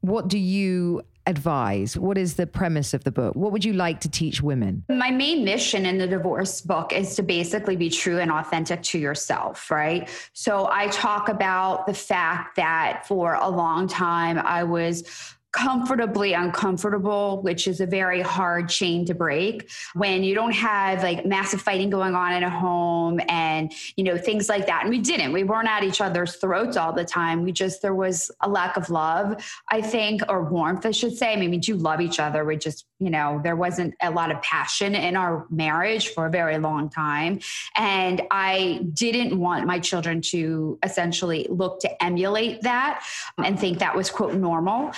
what 0.00 0.28
do 0.28 0.38
you 0.38 1.02
advise? 1.26 1.96
What 1.96 2.18
is 2.18 2.34
the 2.34 2.46
premise 2.46 2.94
of 2.94 3.04
the 3.04 3.10
book? 3.10 3.34
What 3.34 3.52
would 3.52 3.64
you 3.64 3.72
like 3.72 4.00
to 4.00 4.08
teach 4.08 4.42
women? 4.42 4.84
My 4.88 5.10
main 5.10 5.44
mission 5.44 5.86
in 5.86 5.98
the 5.98 6.06
divorce 6.06 6.60
book 6.60 6.92
is 6.92 7.14
to 7.16 7.22
basically 7.22 7.76
be 7.76 7.90
true 7.90 8.18
and 8.18 8.30
authentic 8.30 8.82
to 8.82 8.98
yourself, 8.98 9.70
right? 9.70 10.08
So 10.32 10.68
I 10.70 10.88
talk 10.88 11.28
about 11.28 11.86
the 11.86 11.94
fact 11.94 12.56
that 12.56 13.06
for 13.06 13.34
a 13.34 13.48
long 13.48 13.86
time 13.88 14.38
I 14.38 14.64
was 14.64 15.04
comfortably 15.52 16.32
uncomfortable, 16.32 17.42
which 17.42 17.68
is 17.68 17.80
a 17.80 17.86
very 17.86 18.22
hard 18.22 18.68
chain 18.68 19.04
to 19.04 19.14
break 19.14 19.70
when 19.94 20.24
you 20.24 20.34
don't 20.34 20.52
have 20.52 21.02
like 21.02 21.26
massive 21.26 21.60
fighting 21.60 21.90
going 21.90 22.14
on 22.14 22.32
in 22.32 22.42
a 22.42 22.50
home 22.50 23.20
and, 23.28 23.72
you 23.96 24.02
know, 24.02 24.16
things 24.16 24.48
like 24.48 24.66
that. 24.66 24.82
And 24.82 24.90
we 24.90 24.98
didn't, 24.98 25.32
we 25.32 25.44
weren't 25.44 25.68
at 25.68 25.84
each 25.84 26.00
other's 26.00 26.36
throats 26.36 26.76
all 26.78 26.92
the 26.92 27.04
time. 27.04 27.42
We 27.42 27.52
just, 27.52 27.82
there 27.82 27.94
was 27.94 28.30
a 28.40 28.48
lack 28.48 28.76
of 28.78 28.88
love, 28.88 29.44
I 29.70 29.82
think, 29.82 30.22
or 30.28 30.42
warmth, 30.44 30.86
I 30.86 30.90
should 30.90 31.16
say. 31.16 31.34
I 31.34 31.36
mean, 31.36 31.50
we 31.50 31.58
do 31.58 31.76
love 31.76 32.00
each 32.00 32.18
other. 32.18 32.44
We 32.44 32.56
just, 32.56 32.86
you 32.98 33.10
know, 33.10 33.40
there 33.44 33.56
wasn't 33.56 33.94
a 34.00 34.10
lot 34.10 34.30
of 34.30 34.40
passion 34.40 34.94
in 34.94 35.16
our 35.16 35.46
marriage 35.50 36.08
for 36.08 36.26
a 36.26 36.30
very 36.30 36.58
long 36.58 36.88
time. 36.88 37.40
And 37.76 38.22
I 38.30 38.86
didn't 38.94 39.38
want 39.38 39.66
my 39.66 39.78
children 39.80 40.22
to 40.22 40.78
essentially 40.82 41.46
look 41.50 41.80
to 41.80 42.02
emulate 42.02 42.62
that 42.62 43.04
and 43.36 43.60
think 43.60 43.80
that 43.80 43.94
was, 43.94 44.08
quote, 44.08 44.34
normal. 44.34 44.92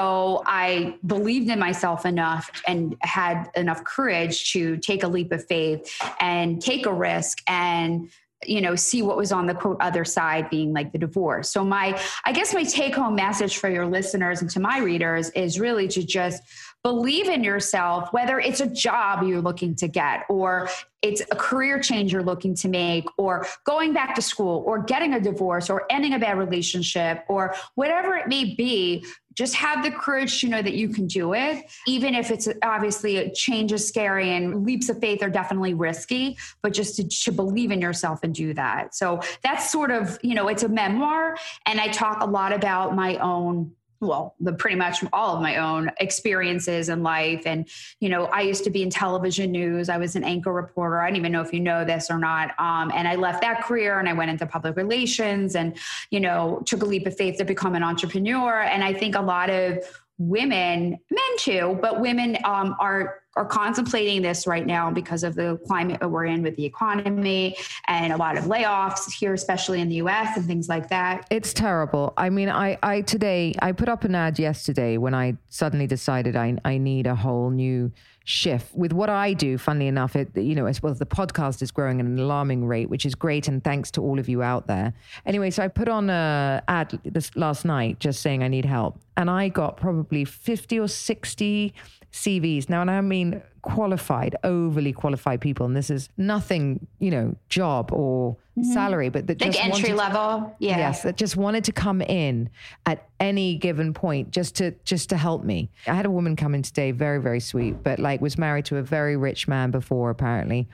So 0.00 0.42
I 0.46 0.96
believed 1.06 1.50
in 1.50 1.58
myself 1.58 2.06
enough 2.06 2.50
and 2.66 2.96
had 3.00 3.50
enough 3.54 3.84
courage 3.84 4.50
to 4.52 4.78
take 4.78 5.02
a 5.02 5.08
leap 5.08 5.30
of 5.30 5.46
faith 5.46 5.94
and 6.20 6.62
take 6.62 6.86
a 6.86 6.92
risk 6.92 7.42
and 7.46 8.08
you 8.46 8.62
know 8.62 8.74
see 8.74 9.02
what 9.02 9.18
was 9.18 9.30
on 9.30 9.46
the 9.46 9.54
quote 9.54 9.76
other 9.80 10.06
side 10.06 10.48
being 10.48 10.72
like 10.72 10.92
the 10.92 10.98
divorce. 10.98 11.50
So 11.50 11.62
my 11.62 12.00
i 12.24 12.32
guess 12.32 12.54
my 12.54 12.64
take 12.64 12.94
home 12.94 13.14
message 13.14 13.58
for 13.58 13.68
your 13.68 13.84
listeners 13.84 14.40
and 14.40 14.48
to 14.52 14.60
my 14.60 14.78
readers 14.78 15.28
is 15.30 15.60
really 15.60 15.86
to 15.88 16.02
just 16.02 16.42
believe 16.82 17.28
in 17.28 17.44
yourself, 17.44 18.10
whether 18.12 18.40
it's 18.40 18.60
a 18.60 18.66
job 18.66 19.22
you're 19.22 19.42
looking 19.42 19.74
to 19.74 19.86
get 19.86 20.24
or 20.30 20.68
it's 21.02 21.20
a 21.20 21.36
career 21.36 21.78
change 21.78 22.12
you're 22.12 22.22
looking 22.22 22.54
to 22.54 22.68
make 22.68 23.04
or 23.18 23.46
going 23.64 23.92
back 23.92 24.14
to 24.14 24.22
school 24.22 24.62
or 24.66 24.82
getting 24.82 25.12
a 25.12 25.20
divorce 25.20 25.68
or 25.68 25.84
ending 25.90 26.14
a 26.14 26.18
bad 26.18 26.38
relationship 26.38 27.24
or 27.28 27.54
whatever 27.74 28.16
it 28.16 28.28
may 28.28 28.54
be 28.54 29.04
just 29.34 29.54
have 29.54 29.82
the 29.82 29.90
courage 29.90 30.40
to 30.40 30.48
know 30.48 30.62
that 30.62 30.74
you 30.74 30.88
can 30.88 31.06
do 31.06 31.34
it. 31.34 31.64
Even 31.86 32.14
if 32.14 32.30
it's 32.30 32.48
obviously 32.62 33.18
a 33.18 33.32
change 33.32 33.72
is 33.72 33.86
scary 33.86 34.30
and 34.36 34.64
leaps 34.64 34.88
of 34.88 34.98
faith 35.00 35.22
are 35.22 35.30
definitely 35.30 35.74
risky 35.74 36.36
but 36.62 36.72
just 36.72 36.96
to, 36.96 37.08
to 37.08 37.32
believe 37.32 37.70
in 37.70 37.80
yourself 37.80 38.20
and 38.22 38.34
do 38.34 38.52
that. 38.54 38.94
So 38.94 39.20
that's 39.42 39.70
sort 39.70 39.90
of 39.90 40.18
you 40.22 40.34
know 40.34 40.48
it's 40.48 40.62
a 40.62 40.68
memoir 40.68 41.36
and 41.66 41.80
i 41.80 41.88
talk 41.88 42.22
a 42.22 42.26
lot 42.26 42.52
about 42.52 42.94
my 42.94 43.16
own 43.16 43.72
well 44.00 44.34
the 44.40 44.52
pretty 44.52 44.76
much 44.76 45.04
all 45.12 45.36
of 45.36 45.42
my 45.42 45.56
own 45.56 45.90
experiences 46.00 46.88
in 46.88 47.02
life. 47.02 47.42
And 47.46 47.68
you 48.00 48.08
know 48.08 48.24
i 48.26 48.40
used 48.40 48.64
to 48.64 48.70
be 48.70 48.82
in 48.82 48.90
television 48.90 49.50
news. 49.50 49.88
I 49.88 49.98
was 49.98 50.16
an 50.16 50.24
anchor 50.24 50.52
reporter. 50.52 51.00
I 51.00 51.08
don't 51.08 51.16
even 51.16 51.32
know 51.32 51.42
if 51.42 51.52
you 51.52 51.60
know 51.60 51.84
this 51.84 52.10
or 52.10 52.18
not. 52.18 52.58
Um, 52.58 52.90
and 52.94 53.06
i 53.06 53.14
left 53.14 53.40
that 53.42 53.62
career 53.64 53.98
and 53.98 54.08
i 54.08 54.12
went 54.12 54.30
into 54.30 54.46
public 54.46 54.76
relations 54.76 55.54
and 55.54 55.76
you 56.10 56.20
know 56.20 56.62
took 56.66 56.82
a 56.82 56.86
leap 56.86 57.06
of 57.06 57.16
faith 57.16 57.38
to 57.38 57.44
become 57.44 57.74
an 57.74 57.82
entrepreneur. 57.82 58.60
And 58.62 58.82
i 58.82 58.92
think 58.92 59.14
a 59.14 59.20
lot 59.20 59.50
of 59.50 59.84
women, 60.20 60.98
men 61.10 61.36
too, 61.38 61.78
but 61.80 62.00
women 62.00 62.36
um, 62.44 62.76
are 62.78 63.19
are 63.36 63.44
contemplating 63.44 64.22
this 64.22 64.46
right 64.46 64.66
now 64.66 64.90
because 64.90 65.22
of 65.22 65.34
the 65.34 65.56
climate 65.66 66.00
we're 66.08 66.24
in 66.24 66.42
with 66.42 66.56
the 66.56 66.64
economy 66.64 67.56
and 67.86 68.12
a 68.12 68.16
lot 68.16 68.36
of 68.36 68.44
layoffs 68.44 69.10
here, 69.12 69.34
especially 69.34 69.80
in 69.80 69.88
the 69.88 69.96
U.S. 69.96 70.36
and 70.36 70.46
things 70.46 70.68
like 70.68 70.88
that. 70.88 71.26
It's 71.30 71.52
terrible. 71.52 72.12
I 72.16 72.28
mean, 72.30 72.48
I 72.48 72.76
I 72.82 73.02
today 73.02 73.54
I 73.62 73.72
put 73.72 73.88
up 73.88 74.04
an 74.04 74.14
ad 74.14 74.38
yesterday 74.38 74.96
when 74.96 75.14
I 75.14 75.36
suddenly 75.48 75.86
decided 75.86 76.34
I 76.34 76.56
I 76.64 76.78
need 76.78 77.06
a 77.06 77.14
whole 77.14 77.50
new 77.50 77.92
shift 78.24 78.74
with 78.74 78.92
what 78.92 79.08
I 79.08 79.32
do. 79.32 79.58
Funnily 79.58 79.86
enough, 79.86 80.16
it 80.16 80.36
you 80.36 80.54
know 80.54 80.66
as 80.66 80.82
well 80.82 80.92
as 80.92 80.98
the 80.98 81.06
podcast 81.06 81.62
is 81.62 81.70
growing 81.70 82.00
at 82.00 82.06
an 82.06 82.18
alarming 82.18 82.64
rate, 82.66 82.90
which 82.90 83.06
is 83.06 83.14
great, 83.14 83.48
and 83.48 83.62
thanks 83.62 83.90
to 83.92 84.02
all 84.02 84.18
of 84.18 84.28
you 84.28 84.42
out 84.42 84.66
there. 84.66 84.92
Anyway, 85.24 85.50
so 85.50 85.62
I 85.62 85.68
put 85.68 85.88
on 85.88 86.10
a 86.10 86.62
ad 86.68 86.98
this 87.04 87.34
last 87.36 87.64
night 87.64 88.00
just 88.00 88.22
saying 88.22 88.42
I 88.42 88.48
need 88.48 88.64
help, 88.64 89.00
and 89.16 89.30
I 89.30 89.48
got 89.48 89.76
probably 89.76 90.24
fifty 90.24 90.78
or 90.78 90.88
sixty 90.88 91.74
CVs. 92.12 92.68
Now, 92.68 92.80
and 92.80 92.90
I 92.90 93.00
mean 93.00 93.42
qualified, 93.62 94.36
overly 94.42 94.92
qualified 94.92 95.40
people, 95.40 95.66
and 95.66 95.76
this 95.76 95.90
is 95.90 96.08
nothing, 96.16 96.86
you 96.98 97.10
know, 97.10 97.36
job 97.48 97.92
or 97.92 98.36
mm-hmm. 98.58 98.72
salary, 98.72 99.08
but 99.08 99.26
that 99.26 99.40
like 99.40 99.52
just 99.52 99.64
entry 99.64 99.94
wanted, 99.94 99.96
level, 99.96 100.56
yeah, 100.58 100.78
yes, 100.78 101.02
that 101.02 101.16
just 101.16 101.36
wanted 101.36 101.64
to 101.64 101.72
come 101.72 102.02
in 102.02 102.50
at 102.86 103.08
any 103.20 103.56
given 103.56 103.94
point 103.94 104.30
just 104.30 104.56
to 104.56 104.72
just 104.84 105.08
to 105.10 105.16
help 105.16 105.44
me. 105.44 105.70
I 105.86 105.94
had 105.94 106.06
a 106.06 106.10
woman 106.10 106.36
come 106.36 106.54
in 106.54 106.62
today, 106.62 106.90
very 106.90 107.20
very 107.20 107.40
sweet, 107.40 107.82
but 107.82 107.98
like 107.98 108.20
was 108.20 108.38
married 108.38 108.64
to 108.66 108.76
a 108.78 108.82
very 108.82 109.16
rich 109.16 109.46
man 109.46 109.70
before, 109.70 110.10
apparently, 110.10 110.68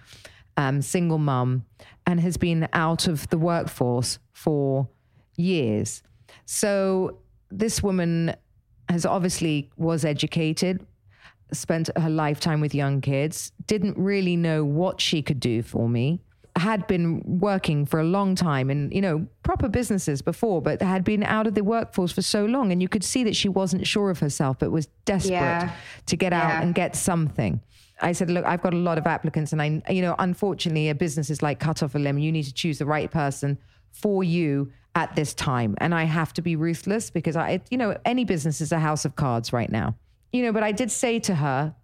um, 0.56 0.80
single 0.80 1.18
mum, 1.18 1.64
and 2.06 2.20
has 2.20 2.36
been 2.36 2.68
out 2.72 3.08
of 3.08 3.28
the 3.28 3.38
workforce 3.38 4.18
for 4.32 4.88
years. 5.36 6.02
So 6.46 7.18
this 7.50 7.82
woman 7.82 8.34
has 8.88 9.04
obviously 9.04 9.70
was 9.76 10.04
educated 10.04 10.86
spent 11.52 11.90
her 11.96 12.10
lifetime 12.10 12.60
with 12.60 12.74
young 12.74 13.00
kids, 13.00 13.52
didn't 13.66 13.96
really 13.98 14.36
know 14.36 14.64
what 14.64 15.00
she 15.00 15.22
could 15.22 15.40
do 15.40 15.62
for 15.62 15.88
me. 15.88 16.20
Had 16.56 16.86
been 16.86 17.22
working 17.40 17.84
for 17.84 18.00
a 18.00 18.04
long 18.04 18.34
time 18.34 18.70
in, 18.70 18.90
you 18.90 19.00
know, 19.02 19.26
proper 19.42 19.68
businesses 19.68 20.22
before, 20.22 20.62
but 20.62 20.80
had 20.80 21.04
been 21.04 21.22
out 21.22 21.46
of 21.46 21.54
the 21.54 21.62
workforce 21.62 22.12
for 22.12 22.22
so 22.22 22.46
long. 22.46 22.72
And 22.72 22.80
you 22.80 22.88
could 22.88 23.04
see 23.04 23.24
that 23.24 23.36
she 23.36 23.48
wasn't 23.48 23.86
sure 23.86 24.10
of 24.10 24.18
herself, 24.20 24.58
but 24.58 24.70
was 24.70 24.86
desperate 25.04 25.32
Yeah. 25.34 25.72
to 26.06 26.16
get 26.16 26.32
Yeah. 26.32 26.42
out 26.56 26.62
and 26.64 26.74
get 26.74 26.96
something. 26.96 27.60
I 28.00 28.12
said, 28.12 28.30
look, 28.30 28.44
I've 28.44 28.62
got 28.62 28.74
a 28.74 28.78
lot 28.78 28.98
of 28.98 29.06
applicants, 29.06 29.52
and 29.52 29.62
I, 29.62 29.82
you 29.90 30.02
know, 30.02 30.14
unfortunately, 30.18 30.88
a 30.90 30.94
business 30.94 31.30
is 31.30 31.42
like 31.42 31.58
cut 31.60 31.82
off 31.82 31.94
a 31.94 31.98
limb. 31.98 32.18
You 32.18 32.30
need 32.32 32.42
to 32.44 32.52
choose 32.52 32.78
the 32.78 32.86
right 32.86 33.10
person 33.10 33.56
for 33.90 34.22
you 34.24 34.70
at 34.94 35.14
this 35.16 35.32
time, 35.34 35.74
and 35.78 35.94
I 35.94 36.04
have 36.04 36.32
to 36.34 36.42
be 36.42 36.56
ruthless 36.56 37.10
because 37.10 37.36
I, 37.36 37.60
you 37.70 37.78
know, 37.78 37.96
any 38.04 38.24
business 38.24 38.60
is 38.60 38.72
a 38.72 38.78
house 38.78 39.04
of 39.06 39.16
cards 39.16 39.52
right 39.52 39.70
now, 39.70 39.94
you 40.32 40.42
know. 40.42 40.52
But 40.52 40.62
I 40.62 40.72
did 40.72 40.90
say 40.90 41.18
to 41.20 41.34
her, 41.36 41.74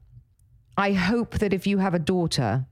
I 0.76 0.92
hope 0.92 1.38
that 1.38 1.52
if 1.52 1.66
you 1.66 1.78
have 1.78 1.94
a 1.94 1.98
daughter, 1.98 2.66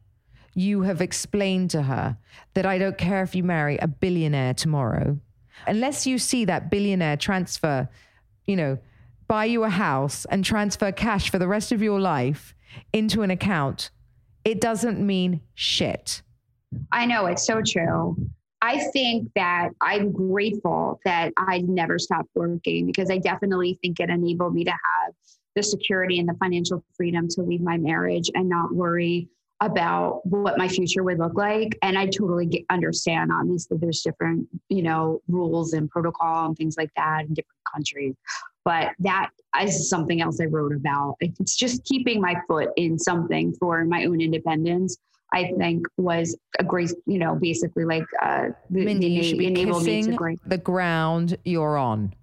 you 0.55 0.83
have 0.83 1.01
explained 1.01 1.71
to 1.71 1.83
her 1.83 2.17
that 2.55 2.67
I 2.67 2.79
don't 2.79 2.99
care 2.99 3.23
if 3.23 3.35
you 3.35 3.43
marry 3.43 3.77
a 3.79 3.87
billionaire 3.87 4.55
tomorrow, 4.55 5.19
unless 5.67 6.07
you 6.07 6.19
see 6.19 6.45
that 6.47 6.71
billionaire 6.71 7.17
transfer, 7.17 7.89
you 8.47 8.57
know, 8.57 8.79
buy 9.29 9.45
you 9.45 9.63
a 9.65 9.69
house 9.69 10.25
and 10.27 10.45
transfer 10.45 10.91
cash 10.91 11.31
for 11.31 11.39
the 11.39 11.47
rest 11.47 11.73
of 11.73 11.83
your 11.83 12.01
life 12.01 12.55
into 12.93 13.23
an 13.23 13.31
account, 13.31 13.91
it 14.45 14.61
doesn't 14.61 15.05
mean 15.05 15.41
shit. 15.55 16.23
I 16.93 17.07
know 17.07 17.27
it's 17.27 17.47
so 17.47 17.63
true. 17.65 18.17
I 18.63 18.79
think 18.93 19.31
that 19.37 19.71
I'm 19.81 20.13
grateful 20.13 21.01
that 21.05 21.33
I 21.37 21.59
never 21.59 21.99
stopped 21.99 22.29
working 22.35 22.87
because 22.87 23.11
I 23.11 23.19
definitely 23.19 23.79
think 23.81 24.01
it 24.01 24.11
enabled 24.11 24.55
me 24.55 24.65
to 24.65 24.71
have 24.71 25.15
the 25.57 25.63
security 25.63 26.19
and 26.19 26.29
the 26.29 26.35
financial 26.35 26.85
freedom 26.97 27.29
to 27.29 27.43
leave 27.43 27.61
my 27.61 27.77
marriage 27.77 28.31
and 28.35 28.49
not 28.49 28.75
worry 28.75 29.29
about 29.61 30.25
what 30.25 30.57
my 30.57 30.67
future 30.67 31.03
would 31.03 31.19
look 31.19 31.35
like. 31.35 31.77
And 31.83 31.99
I 31.99 32.07
totally 32.07 32.47
get, 32.47 32.63
understand. 32.71 33.31
Obviously, 33.33 33.77
there's 33.79 34.01
different, 34.01 34.49
you 34.69 34.83
know, 34.83 35.21
rules 35.29 35.75
and 35.75 35.91
protocol 35.91 36.47
and 36.47 36.57
things 36.57 36.77
like 36.79 36.91
that 36.97 37.27
in 37.27 37.35
different 37.35 37.61
countries. 37.71 38.15
But 38.65 38.93
that 39.01 39.31
is 39.63 39.89
something 39.89 40.21
else 40.21 40.41
I 40.41 40.45
wrote 40.45 40.73
about. 40.73 41.17
It's 41.21 41.57
just 41.57 41.85
keeping 41.85 42.21
my 42.21 42.37
foot 42.49 42.71
in 42.77 42.99
something 42.99 43.53
for 43.55 43.85
my 43.85 44.05
own 44.05 44.21
independence. 44.21 44.97
I 45.33 45.53
think 45.59 45.87
was 45.97 46.37
a 46.59 46.65
great, 46.65 46.93
you 47.07 47.19
know, 47.19 47.37
basically 47.37 47.85
like 47.85 48.05
uh, 48.21 48.49
the, 48.69 48.85
Mindie, 48.85 49.09
you 49.09 49.23
should 49.23 49.39
be 49.39 49.47
enabled 49.47 49.85
me 49.85 49.91
to 49.91 49.99
kissing 49.99 50.17
great. 50.17 50.39
the 50.47 50.59
ground 50.59 51.37
you're 51.45 51.77
on. 51.77 52.15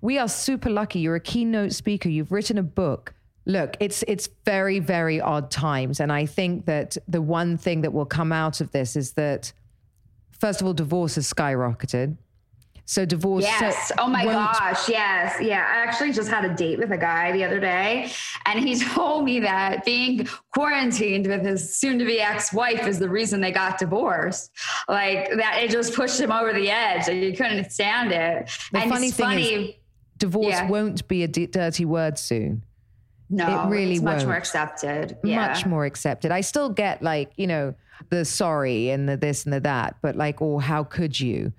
We 0.00 0.18
are 0.18 0.28
super 0.28 0.70
lucky. 0.70 1.00
You're 1.00 1.16
a 1.16 1.20
keynote 1.20 1.72
speaker. 1.72 2.08
You've 2.08 2.32
written 2.32 2.58
a 2.58 2.62
book. 2.62 3.14
Look, 3.46 3.76
it's 3.80 4.04
it's 4.06 4.28
very 4.44 4.78
very 4.78 5.20
odd 5.20 5.50
times, 5.50 6.00
and 6.00 6.12
I 6.12 6.26
think 6.26 6.66
that 6.66 6.96
the 7.08 7.22
one 7.22 7.56
thing 7.56 7.80
that 7.80 7.92
will 7.92 8.06
come 8.06 8.30
out 8.30 8.60
of 8.60 8.72
this 8.72 8.94
is 8.94 9.12
that, 9.12 9.52
first 10.38 10.60
of 10.60 10.66
all, 10.66 10.74
divorce 10.74 11.14
has 11.14 11.32
skyrocketed. 11.32 12.18
So 12.90 13.04
divorce. 13.04 13.44
so- 13.44 13.50
Yes. 13.66 13.92
Oh 13.98 14.08
my 14.08 14.24
gosh. 14.24 14.88
Yes. 14.88 15.36
Yeah. 15.42 15.58
I 15.60 15.76
actually 15.86 16.10
just 16.10 16.30
had 16.30 16.46
a 16.46 16.54
date 16.54 16.78
with 16.78 16.90
a 16.90 16.96
guy 16.96 17.32
the 17.32 17.44
other 17.44 17.60
day, 17.60 18.10
and 18.46 18.58
he 18.58 18.78
told 18.94 19.26
me 19.26 19.40
that 19.40 19.84
being 19.84 20.26
quarantined 20.54 21.26
with 21.26 21.44
his 21.44 21.76
soon 21.76 21.98
to 21.98 22.06
be 22.06 22.18
ex 22.18 22.50
wife 22.50 22.86
is 22.86 22.98
the 22.98 23.08
reason 23.10 23.42
they 23.42 23.52
got 23.52 23.76
divorced. 23.76 24.50
Like 24.88 25.28
that, 25.36 25.58
it 25.62 25.70
just 25.70 25.92
pushed 25.94 26.18
him 26.18 26.32
over 26.32 26.54
the 26.54 26.70
edge. 26.70 27.08
and 27.08 27.22
He 27.22 27.34
couldn't 27.34 27.70
stand 27.70 28.10
it. 28.10 28.50
The 28.72 28.78
and 28.78 28.90
funny 28.90 29.08
it's 29.08 29.16
thing 29.18 29.26
funny. 29.26 29.42
is, 29.70 29.74
Divorce 30.16 30.46
Yeah. 30.48 30.68
won't 30.68 31.06
be 31.08 31.22
a 31.24 31.28
d- 31.28 31.46
dirty 31.46 31.84
word 31.84 32.18
soon. 32.18 32.62
no, 33.28 33.44
it 33.66 33.68
really 33.68 33.84
won't. 33.84 33.92
it's 33.96 34.02
much 34.02 34.14
won't. 34.16 34.26
more 34.28 34.36
accepted. 34.36 35.18
Yeah. 35.22 35.46
much 35.46 35.66
more 35.66 35.84
accepted. 35.84 36.32
I 36.32 36.40
still 36.40 36.70
get 36.70 37.02
like, 37.02 37.32
you 37.36 37.46
know, 37.46 37.74
the 38.08 38.24
sorry 38.24 38.88
and 38.88 39.06
the 39.06 39.18
this 39.18 39.44
and 39.44 39.52
the 39.52 39.60
that, 39.60 39.96
but 40.00 40.16
like, 40.16 40.40
oh, 40.40 40.56
how 40.58 40.84
could 40.84 41.20
you? 41.20 41.52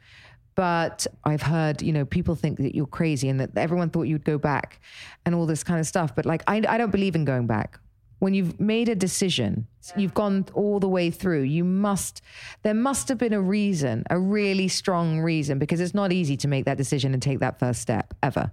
But 0.60 1.08
I've 1.24 1.42
heard, 1.42 1.82
you 1.82 1.94
know, 1.94 2.04
people 2.04 2.36
think 2.36 2.58
that 2.58 2.76
you're 2.76 2.86
crazy 2.86 3.30
and 3.30 3.40
that 3.40 3.52
everyone 3.56 3.90
thought 3.92 4.10
you'd 4.10 4.26
go 4.26 4.38
back 4.38 4.82
and 5.26 5.34
all 5.34 5.46
this 5.46 5.64
kind 5.64 5.80
of 5.80 5.88
stuff. 5.88 6.14
But 6.14 6.26
like, 6.26 6.44
I, 6.48 6.58
I 6.68 6.78
don't 6.78 6.92
believe 6.92 7.16
in 7.16 7.24
going 7.24 7.48
back. 7.48 7.80
When 8.20 8.34
you've 8.34 8.60
made 8.60 8.90
a 8.90 8.96
decision, 8.96 9.68
you've 9.96 10.14
gone 10.14 10.48
all 10.54 10.82
the 10.82 10.90
way 10.90 11.12
through, 11.12 11.44
you 11.44 11.64
must, 11.64 12.22
there 12.64 12.74
must 12.74 13.08
have 13.08 13.18
been 13.18 13.32
a 13.32 13.40
reason, 13.40 14.04
a 14.10 14.20
really 14.20 14.68
strong 14.68 15.22
reason, 15.22 15.60
because 15.60 15.80
it's 15.80 15.94
not 15.94 16.12
easy 16.12 16.36
to 16.36 16.50
make 16.50 16.66
that 16.66 16.76
decision 16.78 17.14
and 17.14 17.24
take 17.24 17.40
that 17.40 17.58
first 17.58 17.82
step 17.82 18.14
ever. 18.22 18.52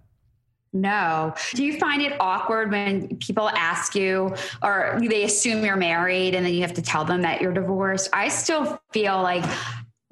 No. 0.73 1.35
Do 1.55 1.65
you 1.65 1.77
find 1.77 2.01
it 2.03 2.17
awkward 2.21 2.71
when 2.71 3.17
people 3.17 3.49
ask 3.49 3.97
you 3.97 4.33
or 4.63 5.01
they 5.03 5.25
assume 5.25 5.65
you're 5.65 5.75
married 5.75 6.37
and 6.37 6.47
then 6.47 6.55
you 6.55 6.61
have 6.61 6.75
to 6.75 6.83
tell 6.83 7.05
them 7.05 7.23
that 7.23 7.41
you're 7.41 7.53
divorced? 7.53 8.11
I 8.13 8.29
still 8.29 8.81
feel 8.93 9.21
like, 9.21 9.45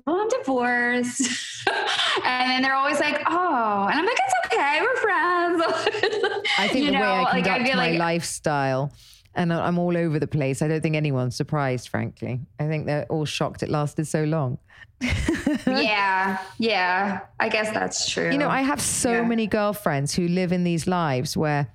well, 0.06 0.16
I'm 0.20 0.28
divorced. 0.28 1.66
and 2.24 2.50
then 2.50 2.62
they're 2.62 2.74
always 2.74 3.00
like, 3.00 3.22
oh, 3.26 3.86
and 3.90 3.98
I'm 3.98 4.04
like, 4.06 4.18
it's 4.18 4.54
okay. 4.54 4.80
We're 4.80 4.96
friends. 4.96 5.62
I 6.58 6.68
think 6.68 6.84
You 6.86 6.92
the 6.92 6.98
way 6.98 6.98
know, 7.00 7.04
I 7.12 7.22
like, 7.22 7.44
conduct 7.44 7.66
feel 7.68 7.76
my 7.76 7.90
like- 7.90 7.98
lifestyle, 7.98 8.92
and 9.34 9.52
I- 9.52 9.66
I'm 9.66 9.78
all 9.78 9.96
over 9.96 10.18
the 10.18 10.26
place. 10.26 10.62
I 10.62 10.68
don't 10.68 10.80
think 10.82 10.96
anyone's 10.96 11.36
surprised, 11.36 11.88
frankly. 11.88 12.40
I 12.60 12.66
think 12.68 12.86
they're 12.86 13.06
all 13.06 13.24
shocked 13.24 13.62
it 13.62 13.70
lasted 13.70 14.06
so 14.06 14.24
long. 14.24 14.58
yeah. 15.66 16.38
Yeah. 16.58 17.20
I 17.40 17.48
guess 17.48 17.70
that's 17.72 18.08
true. 18.08 18.30
You 18.30 18.38
know, 18.38 18.48
I 18.48 18.62
have 18.62 18.80
so 18.80 19.12
Yeah. 19.12 19.22
many 19.24 19.46
girlfriends 19.46 20.14
who 20.14 20.28
live 20.28 20.52
in 20.52 20.64
these 20.64 20.86
lives 20.86 21.36
where, 21.36 21.66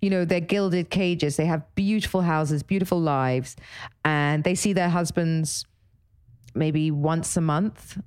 you 0.00 0.10
know, 0.10 0.24
they're 0.24 0.40
gilded 0.40 0.88
cages. 0.90 1.36
They 1.36 1.46
have 1.46 1.62
beautiful 1.74 2.22
houses, 2.22 2.62
beautiful 2.62 3.00
lives, 3.00 3.56
and 4.04 4.44
they 4.44 4.54
see 4.54 4.72
their 4.72 4.88
husbands 4.88 5.66
maybe 6.58 6.90
once 6.90 7.36
a 7.36 7.40
month, 7.40 7.98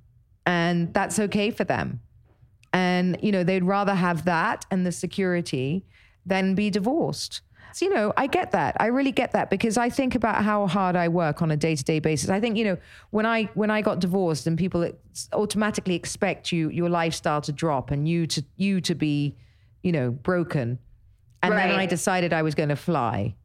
and 0.45 0.93
that's 0.93 1.19
okay 1.19 1.51
for 1.51 1.63
them. 1.63 2.01
And, 2.73 3.17
you 3.21 3.31
know, 3.31 3.43
they'd 3.43 3.63
rather 3.63 3.95
have 3.95 4.25
that 4.25 4.65
and 4.71 4.85
the 4.85 4.91
security 4.91 5.85
than 6.25 6.55
be 6.55 6.69
divorced. 6.69 7.41
So, 7.73 7.85
you 7.85 7.93
know, 7.93 8.13
I 8.17 8.27
get 8.27 8.51
that. 8.51 8.75
I 8.79 8.87
really 8.87 9.11
get 9.11 9.31
that 9.31 9.49
because 9.49 9.77
I 9.77 9.89
think 9.89 10.15
about 10.15 10.43
how 10.43 10.67
hard 10.67 10.95
I 10.95 11.07
work 11.07 11.41
on 11.41 11.51
a 11.51 11.57
day-to-day 11.57 11.99
basis. 11.99 12.29
I 12.29 12.39
think, 12.39 12.57
you 12.57 12.65
know, 12.65 12.77
when 13.11 13.25
I 13.25 13.43
when 13.53 13.69
I 13.69 13.81
got 13.81 13.99
divorced 13.99 14.45
and 14.45 14.57
people 14.57 14.89
automatically 15.31 15.95
expect 15.95 16.51
you 16.51 16.69
your 16.69 16.89
lifestyle 16.89 17.41
to 17.41 17.51
drop 17.53 17.91
and 17.91 18.07
you 18.07 18.27
to 18.27 18.43
you 18.57 18.81
to 18.81 18.93
be, 18.93 19.37
you 19.83 19.91
know, 19.93 20.11
broken. 20.11 20.79
And 21.43 21.53
Right. 21.53 21.67
then 21.67 21.79
I 21.79 21.85
decided 21.85 22.33
I 22.33 22.41
was 22.41 22.55
going 22.55 22.69
to 22.69 22.75
fly. 22.75 23.35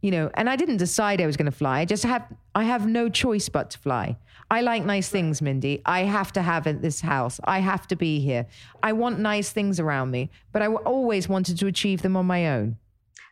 You 0.00 0.12
know, 0.12 0.30
and 0.34 0.48
I 0.48 0.56
didn't 0.56 0.76
decide 0.76 1.20
I 1.20 1.26
was 1.26 1.36
going 1.36 1.50
to 1.50 1.56
fly. 1.56 1.80
I 1.80 1.84
just 1.84 2.04
have 2.04 2.24
I 2.54 2.64
have 2.64 2.86
no 2.86 3.08
choice 3.08 3.48
but 3.48 3.70
to 3.70 3.78
fly. 3.78 4.16
I 4.50 4.62
like 4.62 4.84
nice 4.84 5.08
things, 5.08 5.42
Mindie. 5.42 5.82
I 5.84 6.00
have 6.04 6.32
to 6.32 6.42
have 6.42 6.66
it 6.66 6.80
this 6.80 7.00
house. 7.00 7.40
I 7.44 7.58
have 7.58 7.86
to 7.88 7.96
be 7.96 8.20
here. 8.20 8.46
I 8.82 8.92
want 8.92 9.18
nice 9.18 9.50
things 9.50 9.78
around 9.78 10.10
me, 10.10 10.30
but 10.52 10.62
I 10.62 10.68
always 10.68 11.28
wanted 11.28 11.58
to 11.58 11.66
achieve 11.66 12.02
them 12.02 12.16
on 12.16 12.26
my 12.26 12.48
own. 12.48 12.78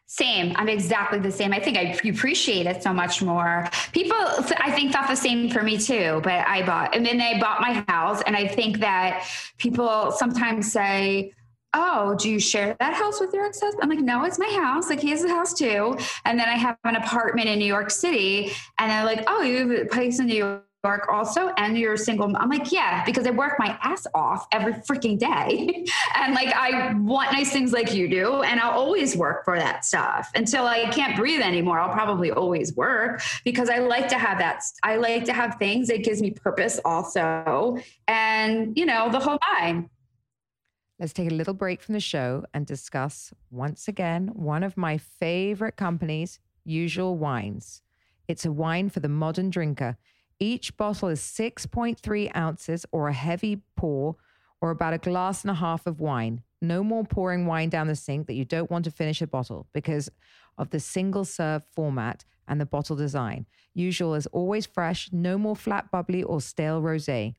Same. 0.09 0.55
I'm 0.57 0.68
exactly 0.68 1.18
the 1.18 1.33
same. 1.33 1.52
I 1.52 1.59
think 1.59 1.76
I 1.76 1.98
appreciate 2.09 2.66
it 2.66 2.81
so 2.83 2.92
much 2.92 3.22
more. 3.22 3.68
People, 3.92 4.16
I 4.59 4.70
think, 4.70 4.92
thought 4.92 5.09
the 5.09 5.16
same 5.16 5.50
for 5.50 5.62
me 5.62 5.79
too. 5.79 6.20
But 6.22 6.46
I 6.46 6.64
bought, 6.64 6.94
and 6.94 7.05
then 7.05 7.18
they 7.18 7.38
bought 7.40 7.61
my 7.61 7.85
house, 7.88 8.22
and 8.22 8.37
I 8.37 8.46
think 8.46 8.79
that 8.79 9.26
people 9.59 10.12
sometimes 10.12 10.70
say, 10.70 11.33
"Oh, 11.78 12.14
do 12.14 12.30
you 12.30 12.40
share 12.40 12.76
that 12.80 12.94
house 12.94 13.20
with 13.20 13.32
your 13.34 13.44
ex-husband?" 13.44 13.82
I'm 13.82 13.90
like, 13.90 14.04
"No, 14.04 14.24
it's 14.24 14.38
my 14.38 14.52
house. 14.62 14.88
Like 14.90 15.00
he 15.00 15.10
has 15.10 15.22
a 15.24 15.28
house 15.28 15.52
too." 15.52 15.98
And 16.24 16.38
then 16.38 16.48
I 16.48 16.56
have 16.66 16.76
an 16.84 16.96
apartment 16.96 17.48
in 17.48 17.58
New 17.58 17.72
York 17.76 17.90
City, 17.90 18.52
and 18.78 18.90
they're 18.90 19.04
like, 19.04 19.24
"Oh, 19.26 19.42
you 19.42 19.58
have 19.58 19.70
a 19.70 19.84
place 19.86 20.18
in 20.20 20.26
New 20.26 20.36
York." 20.36 20.62
also 21.08 21.48
and 21.56 21.76
you're 21.76 21.96
single 21.96 22.32
i'm 22.36 22.48
like 22.48 22.70
yeah 22.70 23.04
because 23.04 23.26
i 23.26 23.30
work 23.30 23.54
my 23.58 23.76
ass 23.82 24.06
off 24.14 24.46
every 24.52 24.72
freaking 24.72 25.18
day 25.18 25.84
and 26.16 26.34
like 26.34 26.54
i 26.54 26.94
want 26.94 27.32
nice 27.32 27.52
things 27.52 27.72
like 27.72 27.92
you 27.92 28.08
do 28.08 28.42
and 28.42 28.60
i'll 28.60 28.78
always 28.78 29.16
work 29.16 29.44
for 29.44 29.58
that 29.58 29.84
stuff 29.84 30.30
until 30.36 30.64
i 30.64 30.88
can't 30.90 31.16
breathe 31.16 31.40
anymore 31.40 31.80
i'll 31.80 31.92
probably 31.92 32.30
always 32.30 32.74
work 32.76 33.20
because 33.44 33.68
i 33.68 33.78
like 33.78 34.08
to 34.08 34.18
have 34.18 34.38
that 34.38 34.62
i 34.84 34.94
like 34.96 35.24
to 35.24 35.32
have 35.32 35.56
things 35.56 35.88
that 35.88 36.04
gives 36.04 36.22
me 36.22 36.30
purpose 36.30 36.78
also 36.84 37.76
and 38.06 38.76
you 38.78 38.86
know 38.86 39.10
the 39.10 39.18
whole 39.18 39.38
nine 39.58 39.90
Let's 40.98 41.12
take 41.12 41.30
a 41.30 41.35
little 41.35 41.52
break 41.52 41.82
from 41.82 41.92
the 41.92 42.00
show 42.00 42.46
and 42.54 42.64
discuss 42.64 43.35
once 43.50 43.87
again 43.87 44.28
one 44.28 44.62
of 44.62 44.78
my 44.78 44.96
favorite 44.96 45.76
companies, 45.76 46.40
Usual 46.64 47.18
Wines. 47.18 47.82
It's 48.28 48.46
a 48.46 48.52
wine 48.52 48.88
for 48.88 49.00
the 49.00 49.09
modern 49.11 49.50
drinker. 49.50 49.98
Each 50.40 50.74
bottle 50.74 51.11
is 51.11 51.20
6.3 51.20 52.35
ounces 52.35 52.87
or 52.92 53.09
a 53.09 53.12
heavy 53.12 53.61
pour 53.76 54.16
or 54.62 54.70
about 54.70 54.94
a 54.94 54.98
glass 54.98 55.42
and 55.42 55.50
a 55.50 55.54
half 55.54 55.87
of 55.87 56.00
wine. 56.00 56.42
No 56.62 56.82
more 56.82 57.04
pouring 57.04 57.44
wine 57.44 57.68
down 57.68 57.88
the 57.88 57.94
sink 57.94 58.26
that 58.26 58.35
you 58.35 58.46
don't 58.46 58.70
want 58.70 58.87
to 58.87 58.90
finish 58.90 59.20
a 59.20 59.26
bottle 59.26 59.66
because 59.74 60.09
of 60.56 60.70
the 60.70 60.80
single 60.80 61.26
serve 61.26 61.62
format 61.74 62.24
and 62.48 62.59
the 62.59 62.64
bottle 62.64 62.96
design. 62.96 63.44
Usual 63.74 64.14
is 64.14 64.26
always 64.28 64.64
fresh, 64.64 65.11
no 65.12 65.37
more 65.37 65.56
flat 65.56 65.90
bubbly 65.90 66.22
or 66.22 66.40
stale 66.40 66.80
rosé. 66.80 67.35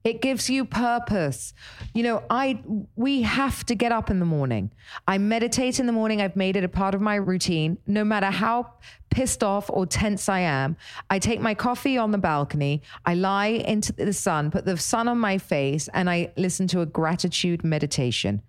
It 0.04 0.22
gives 0.22 0.50
you 0.50 0.66
purpose. 0.66 1.54
You 1.94 2.04
know, 2.04 2.24
I 2.30 2.64
we 2.96 3.22
have 3.22 3.66
to 3.68 3.76
get 3.76 3.92
up 3.92 4.10
in 4.10 4.20
the 4.20 4.26
morning. 4.26 4.72
I 5.08 5.18
meditate 5.18 5.80
in 5.80 5.86
the 5.86 5.92
morning. 5.92 6.22
I've 6.22 6.36
made 6.36 6.56
it 6.56 6.64
a 6.64 6.70
part 6.70 6.96
of 6.96 7.02
my 7.02 7.16
routine. 7.16 7.78
No 7.86 8.04
matter 8.04 8.28
how 8.32 8.74
pissed 9.12 9.44
off 9.44 9.70
or 9.70 9.86
tense 9.86 10.28
I 10.28 10.40
am, 10.40 10.76
I 11.10 11.20
take 11.20 11.40
my 11.40 11.54
coffee 11.54 11.98
on 11.98 12.12
the 12.12 12.18
balcony. 12.18 12.82
I 13.06 13.14
lie 13.14 13.48
into 13.48 13.94
the 13.94 14.14
sun, 14.14 14.50
put 14.52 14.66
the 14.66 14.78
sun 14.78 15.08
on 15.08 15.20
my 15.20 15.38
face, 15.38 15.88
and 15.94 16.10
I 16.10 16.32
listen 16.38 16.68
to 16.68 16.82
a 16.82 16.86
gratitude 16.86 17.64
meditation. 17.64 18.42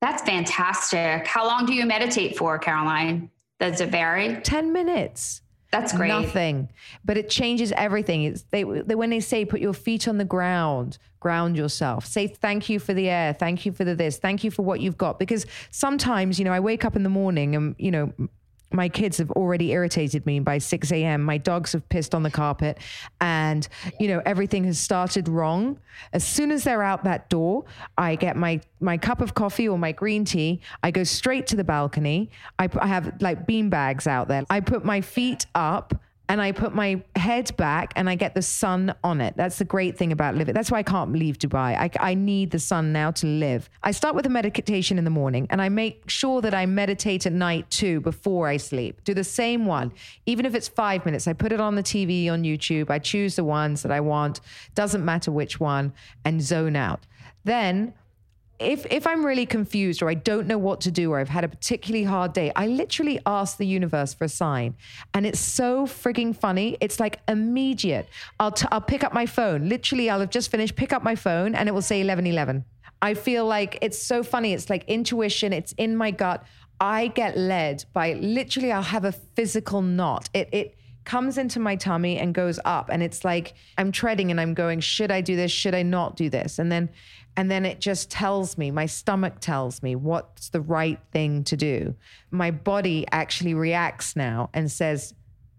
that's 0.00 0.22
fantastic 0.22 1.26
how 1.26 1.44
long 1.46 1.66
do 1.66 1.74
you 1.74 1.84
meditate 1.86 2.36
for 2.38 2.58
caroline 2.58 3.30
does 3.58 3.80
it 3.80 3.90
vary 3.90 4.40
10 4.40 4.72
minutes. 4.72 5.42
That's 5.70 5.92
great 5.92 6.08
Nothing, 6.08 6.68
but 7.04 7.16
it 7.16 7.30
changes 7.30 7.72
everything. 7.72 8.24
It's 8.24 8.42
they, 8.50 8.64
they 8.64 8.94
when 8.94 9.10
they 9.10 9.20
say 9.20 9.44
put 9.44 9.60
your 9.60 9.72
feet 9.72 10.08
on 10.08 10.18
the 10.18 10.24
ground, 10.24 10.98
ground 11.20 11.56
yourself. 11.56 12.06
Say 12.06 12.26
thank 12.26 12.68
you 12.68 12.78
for 12.80 12.92
the 12.92 13.08
air, 13.08 13.32
thank 13.32 13.64
you 13.64 13.72
for 13.72 13.84
the 13.84 13.94
this, 13.94 14.18
thank 14.18 14.42
you 14.42 14.50
for 14.50 14.62
what 14.62 14.80
you've 14.80 14.98
got. 14.98 15.18
Because 15.18 15.46
sometimes 15.70 16.38
you 16.38 16.44
know 16.44 16.52
I 16.52 16.60
wake 16.60 16.84
up 16.84 16.96
in 16.96 17.02
the 17.04 17.08
morning 17.08 17.54
and 17.54 17.76
you 17.78 17.90
know 17.90 18.12
my 18.72 18.88
kids 18.88 19.18
have 19.18 19.30
already 19.32 19.72
irritated 19.72 20.24
me 20.26 20.40
by 20.40 20.58
6 20.58 20.92
a.m. 20.92 21.22
My 21.22 21.38
dogs 21.38 21.72
have 21.72 21.88
pissed 21.88 22.14
on 22.14 22.22
the 22.22 22.30
carpet 22.30 22.78
and, 23.20 23.66
you 23.98 24.08
know, 24.08 24.22
everything 24.24 24.64
has 24.64 24.78
started 24.78 25.28
wrong. 25.28 25.78
As 26.12 26.24
soon 26.24 26.50
as 26.52 26.64
they're 26.64 26.82
out 26.82 27.04
that 27.04 27.28
door, 27.28 27.64
I 27.98 28.14
get 28.14 28.36
my, 28.36 28.60
my 28.80 28.96
cup 28.96 29.20
of 29.20 29.34
coffee 29.34 29.68
or 29.68 29.78
my 29.78 29.92
green 29.92 30.24
tea. 30.24 30.60
I 30.82 30.90
go 30.90 31.04
straight 31.04 31.46
to 31.48 31.56
the 31.56 31.64
balcony. 31.64 32.30
I, 32.58 32.68
I 32.78 32.86
have 32.86 33.20
like 33.20 33.46
bean 33.46 33.70
bags 33.70 34.06
out 34.06 34.28
there. 34.28 34.44
I 34.48 34.60
put 34.60 34.84
my 34.84 35.00
feet 35.00 35.46
up 35.54 35.94
and 36.30 36.40
I 36.40 36.52
put 36.52 36.72
my 36.72 37.02
head 37.16 37.56
back 37.56 37.92
and 37.96 38.08
I 38.08 38.14
get 38.14 38.34
the 38.36 38.42
sun 38.42 38.94
on 39.02 39.20
it. 39.20 39.34
That's 39.36 39.58
the 39.58 39.64
great 39.64 39.98
thing 39.98 40.12
about 40.12 40.36
living. 40.36 40.54
That's 40.54 40.70
why 40.70 40.78
I 40.78 40.84
can't 40.84 41.12
leave 41.12 41.38
Dubai. 41.38 41.76
I, 41.76 41.90
I 41.98 42.14
need 42.14 42.52
the 42.52 42.60
sun 42.60 42.92
now 42.92 43.10
to 43.10 43.26
live. 43.26 43.68
I 43.82 43.90
start 43.90 44.14
with 44.14 44.26
a 44.26 44.28
meditation 44.28 44.96
in 44.96 45.02
the 45.02 45.10
morning 45.10 45.48
and 45.50 45.60
I 45.60 45.68
make 45.68 46.08
sure 46.08 46.40
that 46.40 46.54
I 46.54 46.66
meditate 46.66 47.26
at 47.26 47.32
night 47.32 47.68
too 47.68 48.00
before 48.00 48.46
I 48.46 48.58
sleep. 48.58 49.02
Do 49.02 49.12
the 49.12 49.24
same 49.24 49.66
one, 49.66 49.92
even 50.24 50.46
if 50.46 50.54
it's 50.54 50.68
five 50.68 51.04
minutes. 51.04 51.26
I 51.26 51.32
put 51.32 51.50
it 51.50 51.60
on 51.60 51.74
the 51.74 51.82
TV 51.82 52.30
on 52.30 52.44
YouTube. 52.44 52.90
I 52.90 53.00
choose 53.00 53.34
the 53.34 53.42
ones 53.42 53.82
that 53.82 53.90
I 53.90 53.98
want, 53.98 54.40
doesn't 54.76 55.04
matter 55.04 55.32
which 55.32 55.58
one, 55.58 55.92
and 56.24 56.40
zone 56.40 56.76
out. 56.76 57.06
Then 57.42 57.94
if 58.60 58.86
if 58.90 59.06
I'm 59.06 59.24
really 59.24 59.46
confused 59.46 60.02
or 60.02 60.10
I 60.10 60.14
don't 60.14 60.46
know 60.46 60.58
what 60.58 60.82
to 60.82 60.90
do 60.90 61.10
or 61.12 61.18
I've 61.18 61.30
had 61.30 61.44
a 61.44 61.48
particularly 61.48 62.04
hard 62.04 62.34
day, 62.34 62.52
I 62.54 62.66
literally 62.66 63.18
ask 63.24 63.56
the 63.56 63.66
universe 63.66 64.12
for 64.12 64.24
a 64.24 64.28
sign, 64.28 64.76
and 65.14 65.26
it's 65.26 65.40
so 65.40 65.86
frigging 65.86 66.36
funny. 66.36 66.76
It's 66.80 67.00
like 67.00 67.20
immediate. 67.26 68.08
I'll 68.38 68.52
t- 68.52 68.68
I'll 68.70 68.80
pick 68.80 69.02
up 69.02 69.14
my 69.14 69.26
phone. 69.26 69.68
Literally, 69.68 70.10
I'll 70.10 70.20
have 70.20 70.30
just 70.30 70.50
finished. 70.50 70.76
Pick 70.76 70.92
up 70.92 71.02
my 71.02 71.14
phone, 71.14 71.54
and 71.54 71.68
it 71.68 71.72
will 71.72 71.82
say 71.82 72.02
eleven 72.02 72.26
eleven. 72.26 72.64
I 73.02 73.14
feel 73.14 73.46
like 73.46 73.78
it's 73.80 74.00
so 74.00 74.22
funny. 74.22 74.52
It's 74.52 74.68
like 74.68 74.84
intuition. 74.86 75.52
It's 75.54 75.72
in 75.72 75.96
my 75.96 76.10
gut. 76.10 76.44
I 76.78 77.08
get 77.08 77.38
led 77.38 77.84
by 77.94 78.12
literally. 78.14 78.72
I'll 78.72 78.82
have 78.82 79.06
a 79.06 79.12
physical 79.12 79.80
knot. 79.80 80.28
It 80.34 80.50
it 80.52 80.76
comes 81.04 81.38
into 81.38 81.58
my 81.58 81.76
tummy 81.76 82.18
and 82.18 82.34
goes 82.34 82.60
up 82.64 82.90
and 82.92 83.02
it's 83.02 83.24
like 83.24 83.54
i'm 83.78 83.90
treading 83.90 84.30
and 84.30 84.40
i'm 84.40 84.52
going 84.52 84.80
should 84.80 85.10
i 85.10 85.20
do 85.20 85.34
this 85.34 85.50
should 85.50 85.74
i 85.74 85.82
not 85.82 86.14
do 86.14 86.28
this 86.28 86.58
and 86.58 86.70
then 86.70 86.88
and 87.36 87.50
then 87.50 87.64
it 87.64 87.80
just 87.80 88.10
tells 88.10 88.58
me 88.58 88.70
my 88.70 88.86
stomach 88.86 89.40
tells 89.40 89.82
me 89.82 89.94
what's 89.94 90.48
the 90.50 90.60
right 90.60 90.98
thing 91.12 91.44
to 91.44 91.56
do. 91.56 91.94
My 92.30 92.50
body 92.50 93.06
actually 93.12 93.54
reacts 93.54 94.16
now 94.16 94.50
and 94.52 94.70
says 94.70 95.14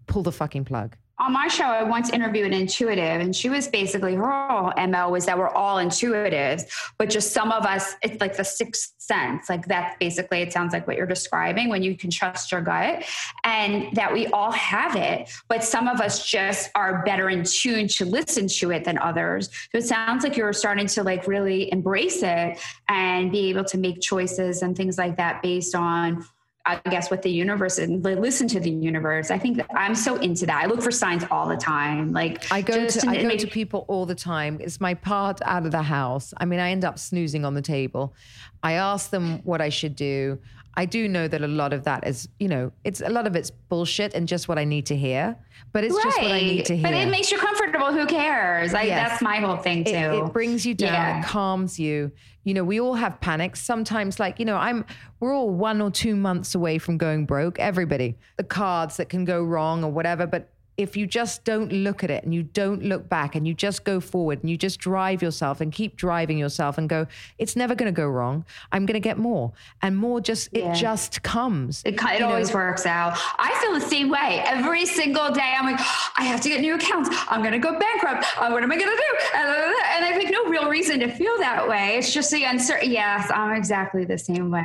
pull 0.06 0.22
the 0.22 0.32
fucking 0.32 0.64
plug 0.64 0.96
on 1.22 1.32
my 1.32 1.46
show, 1.46 1.64
I 1.64 1.84
once 1.84 2.10
interviewed 2.10 2.46
an 2.46 2.52
intuitive, 2.52 3.20
and 3.20 3.34
she 3.34 3.48
was 3.48 3.68
basically 3.68 4.16
her 4.16 4.48
whole 4.48 4.72
MO 4.88 5.08
was 5.08 5.24
that 5.26 5.38
we're 5.38 5.48
all 5.50 5.76
intuitives, 5.76 6.64
but 6.98 7.08
just 7.08 7.32
some 7.32 7.52
of 7.52 7.64
us, 7.64 7.94
it's 8.02 8.20
like 8.20 8.36
the 8.36 8.44
sixth 8.44 8.94
sense. 8.98 9.48
Like 9.48 9.66
that's 9.66 9.96
basically, 10.00 10.42
it 10.42 10.52
sounds 10.52 10.72
like 10.72 10.86
what 10.86 10.96
you're 10.96 11.06
describing 11.06 11.68
when 11.68 11.82
you 11.82 11.96
can 11.96 12.10
trust 12.10 12.50
your 12.50 12.60
gut, 12.60 13.04
and 13.44 13.94
that 13.94 14.12
we 14.12 14.26
all 14.28 14.50
have 14.50 14.96
it, 14.96 15.30
but 15.48 15.62
some 15.62 15.86
of 15.86 16.00
us 16.00 16.26
just 16.26 16.70
are 16.74 17.04
better 17.04 17.30
in 17.30 17.44
tune 17.44 17.86
to 17.88 18.04
listen 18.04 18.48
to 18.48 18.72
it 18.72 18.84
than 18.84 18.98
others. 18.98 19.48
So 19.70 19.78
it 19.78 19.84
sounds 19.84 20.24
like 20.24 20.36
you're 20.36 20.52
starting 20.52 20.88
to 20.88 21.04
like 21.04 21.28
really 21.28 21.72
embrace 21.72 22.22
it 22.22 22.58
and 22.88 23.30
be 23.30 23.50
able 23.50 23.64
to 23.64 23.78
make 23.78 24.00
choices 24.00 24.62
and 24.62 24.76
things 24.76 24.98
like 24.98 25.16
that 25.18 25.40
based 25.40 25.76
on 25.76 26.26
I 26.64 26.76
guess 26.90 27.10
with 27.10 27.22
the 27.22 27.30
universe 27.30 27.78
and 27.78 28.04
listen 28.04 28.46
to 28.48 28.60
the 28.60 28.70
universe. 28.70 29.30
I 29.30 29.38
think 29.38 29.56
that 29.56 29.66
I'm 29.74 29.94
so 29.94 30.16
into 30.16 30.46
that. 30.46 30.62
I 30.62 30.66
look 30.66 30.80
for 30.80 30.92
signs 30.92 31.24
all 31.30 31.48
the 31.48 31.56
time. 31.56 32.12
Like 32.12 32.50
I 32.52 32.62
go 32.62 32.74
just 32.74 33.00
to 33.00 33.08
I 33.08 33.22
go 33.22 33.28
make- 33.28 33.40
to 33.40 33.48
people 33.48 33.84
all 33.88 34.06
the 34.06 34.14
time. 34.14 34.58
It's 34.60 34.80
my 34.80 34.94
part 34.94 35.40
out 35.44 35.66
of 35.66 35.72
the 35.72 35.82
house. 35.82 36.32
I 36.36 36.44
mean, 36.44 36.60
I 36.60 36.70
end 36.70 36.84
up 36.84 36.98
snoozing 36.98 37.44
on 37.44 37.54
the 37.54 37.62
table. 37.62 38.14
I 38.62 38.74
ask 38.74 39.10
them 39.10 39.40
what 39.42 39.60
I 39.60 39.70
should 39.70 39.96
do. 39.96 40.38
I 40.74 40.86
do 40.86 41.06
know 41.08 41.28
that 41.28 41.42
a 41.42 41.46
lot 41.48 41.72
of 41.72 41.84
that 41.84 42.06
is, 42.06 42.28
you 42.38 42.48
know, 42.48 42.72
it's 42.82 43.00
a 43.02 43.10
lot 43.10 43.26
of 43.26 43.36
it's 43.36 43.50
bullshit 43.50 44.14
and 44.14 44.26
just 44.26 44.48
what 44.48 44.58
I 44.58 44.64
need 44.64 44.86
to 44.86 44.96
hear. 44.96 45.36
But 45.72 45.84
it's 45.84 45.94
just 45.94 46.18
what 46.18 46.30
I 46.30 46.40
need 46.40 46.64
to 46.66 46.74
hear. 46.76 46.82
But 46.84 46.94
it 46.94 47.08
makes 47.10 47.30
you 47.30 47.38
comfortable. 47.38 47.92
Who 47.92 48.06
cares? 48.06 48.72
Like 48.72 48.86
Yes. 48.86 49.10
that's 49.10 49.22
my 49.22 49.36
whole 49.36 49.56
thing 49.58 49.84
too. 49.84 49.90
It, 49.92 50.24
it 50.24 50.32
brings 50.32 50.64
you 50.64 50.74
down. 50.74 50.92
Yeah. 50.92 51.20
It 51.20 51.24
calms 51.26 51.78
you. 51.78 52.10
You 52.44 52.54
know, 52.54 52.64
we 52.64 52.80
all 52.80 52.94
have 52.94 53.20
panics. 53.20 53.60
Sometimes, 53.60 54.18
like 54.18 54.38
you 54.38 54.44
know, 54.44 54.56
I'm 54.56 54.84
we're 55.20 55.34
all 55.34 55.50
one 55.50 55.80
or 55.80 55.90
two 55.90 56.16
months 56.16 56.54
away 56.54 56.78
from 56.78 56.96
going 56.98 57.26
broke. 57.26 57.58
Everybody, 57.58 58.16
the 58.36 58.44
cards 58.44 58.96
that 58.96 59.08
can 59.08 59.24
go 59.24 59.42
wrong 59.44 59.84
or 59.84 59.92
whatever. 59.92 60.26
But 60.26 60.51
if 60.78 60.96
you 60.96 61.06
just 61.06 61.44
don't 61.44 61.70
look 61.70 62.02
at 62.02 62.10
it 62.10 62.24
and 62.24 62.32
you 62.34 62.42
don't 62.42 62.82
look 62.82 63.08
back 63.08 63.34
and 63.34 63.46
you 63.46 63.52
just 63.52 63.84
go 63.84 64.00
forward 64.00 64.40
and 64.42 64.50
you 64.50 64.56
just 64.56 64.80
drive 64.80 65.22
yourself 65.22 65.60
and 65.60 65.70
keep 65.72 65.96
driving 65.96 66.38
yourself 66.38 66.78
and 66.78 66.88
go, 66.88 67.06
it's 67.38 67.54
never 67.56 67.74
going 67.74 67.92
to 67.92 67.96
go 67.96 68.06
wrong. 68.08 68.44
I'm 68.72 68.86
going 68.86 68.94
to 68.94 69.00
get 69.00 69.18
more 69.18 69.52
and 69.82 69.96
more. 69.96 70.20
Just 70.20 70.48
Yeah. 70.52 70.72
it 70.72 70.76
just 70.76 71.22
comes. 71.22 71.82
It, 71.84 71.94
it 71.94 72.20
know, 72.20 72.28
always 72.28 72.54
works 72.54 72.86
out. 72.86 73.18
I 73.38 73.54
feel 73.60 73.74
the 73.74 73.86
same 73.86 74.08
way 74.08 74.42
every 74.46 74.86
single 74.86 75.30
day. 75.30 75.54
I'm 75.58 75.66
like, 75.66 75.80
I 76.16 76.24
have 76.24 76.40
to 76.40 76.48
get 76.48 76.60
new 76.62 76.74
accounts. 76.74 77.10
I'm 77.28 77.40
going 77.40 77.52
to 77.52 77.58
go 77.58 77.78
bankrupt. 77.78 78.24
Uh, 78.38 78.48
what 78.50 78.62
am 78.62 78.72
I 78.72 78.76
going 78.78 78.90
to 78.90 78.96
do? 78.96 79.26
And, 79.36 79.48
uh, 79.48 79.72
I 80.04 80.14
think 80.16 80.30
no 80.30 80.44
real 80.46 80.68
reason 80.68 81.00
to 81.00 81.08
feel 81.10 81.36
that 81.38 81.68
way. 81.68 81.96
It's 81.98 82.12
just 82.12 82.30
the 82.30 82.44
uncertainty. 82.44 82.92
Yes, 82.94 83.30
I'm 83.32 83.56
exactly 83.56 84.04
the 84.04 84.18
same 84.18 84.50
way. 84.50 84.64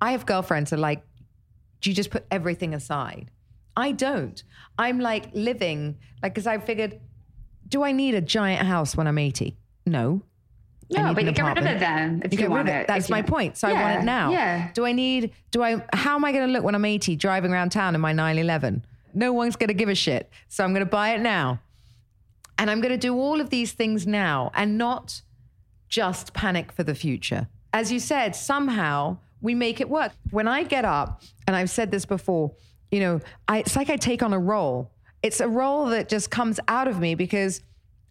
I 0.00 0.12
have 0.12 0.24
girlfriends 0.26 0.70
that 0.70 0.76
are 0.76 0.80
like, 0.80 1.02
do 1.80 1.90
you 1.90 1.96
just 1.96 2.10
put 2.10 2.24
everything 2.30 2.74
aside? 2.74 3.30
I 3.78 3.92
don't. 3.92 4.42
I'm 4.76 4.98
like 4.98 5.30
living, 5.34 5.98
like, 6.22 6.34
because 6.34 6.48
I 6.48 6.58
figured, 6.58 7.00
do 7.68 7.84
I 7.84 7.92
need 7.92 8.14
a 8.14 8.20
giant 8.20 8.66
house 8.66 8.96
when 8.96 9.06
I'm 9.06 9.18
80? 9.18 9.56
No. 9.86 10.22
No, 10.90 11.14
but 11.14 11.24
you 11.24 11.32
get 11.32 11.44
rid 11.46 11.58
of 11.58 11.66
it 11.66 11.78
then 11.78 12.22
if 12.24 12.32
you, 12.32 12.40
rid 12.40 12.50
want 12.50 12.68
it. 12.68 12.72
it. 12.72 12.86
That's 12.88 13.08
my 13.08 13.18
you- 13.18 13.24
point. 13.24 13.56
So 13.56 13.68
I 13.68 13.72
want 13.74 14.00
it 14.00 14.04
now. 14.04 14.32
Yeah. 14.32 14.70
Do 14.72 14.84
I 14.84 14.92
need, 14.92 15.32
do 15.52 15.62
I, 15.62 15.84
how 15.92 16.16
am 16.16 16.24
I 16.24 16.32
going 16.32 16.46
to 16.46 16.52
look 16.52 16.64
when 16.64 16.74
I'm 16.74 16.84
80 16.84 17.14
driving 17.16 17.52
around 17.52 17.70
town 17.70 17.94
in 17.94 18.00
my 18.00 18.12
911? 18.12 18.84
No 19.14 19.32
one's 19.32 19.54
going 19.54 19.68
to 19.68 19.74
give 19.74 19.88
a 19.88 19.94
shit. 19.94 20.28
So 20.48 20.64
I'm 20.64 20.72
going 20.72 20.84
to 20.84 20.90
buy 20.90 21.10
it 21.14 21.20
now. 21.20 21.60
And 22.58 22.70
I'm 22.70 22.80
going 22.80 22.92
to 22.92 22.98
do 22.98 23.14
all 23.14 23.40
of 23.40 23.50
these 23.50 23.72
things 23.72 24.06
now 24.06 24.50
and 24.54 24.76
not 24.76 25.22
just 25.88 26.34
panic 26.34 26.72
for 26.72 26.82
the 26.82 26.94
future. 26.94 27.46
As 27.72 27.92
you 27.92 28.00
said, 28.00 28.34
somehow 28.34 29.18
we 29.40 29.54
make 29.54 29.80
it 29.80 29.88
work. 29.88 30.12
When 30.30 30.48
I 30.48 30.64
get 30.64 30.84
up, 30.84 31.22
and 31.46 31.54
I've 31.54 31.70
said 31.70 31.90
this 31.92 32.04
before, 32.04 32.52
you 32.90 33.00
know, 33.00 33.20
I, 33.46 33.58
it's 33.58 33.76
like 33.76 33.90
I 33.90 33.96
take 33.96 34.22
on 34.22 34.32
a 34.32 34.38
role. 34.38 34.90
It's 35.22 35.40
a 35.40 35.48
role 35.48 35.86
that 35.86 36.08
just 36.08 36.30
comes 36.30 36.60
out 36.68 36.88
of 36.88 36.98
me 37.00 37.14
because 37.14 37.60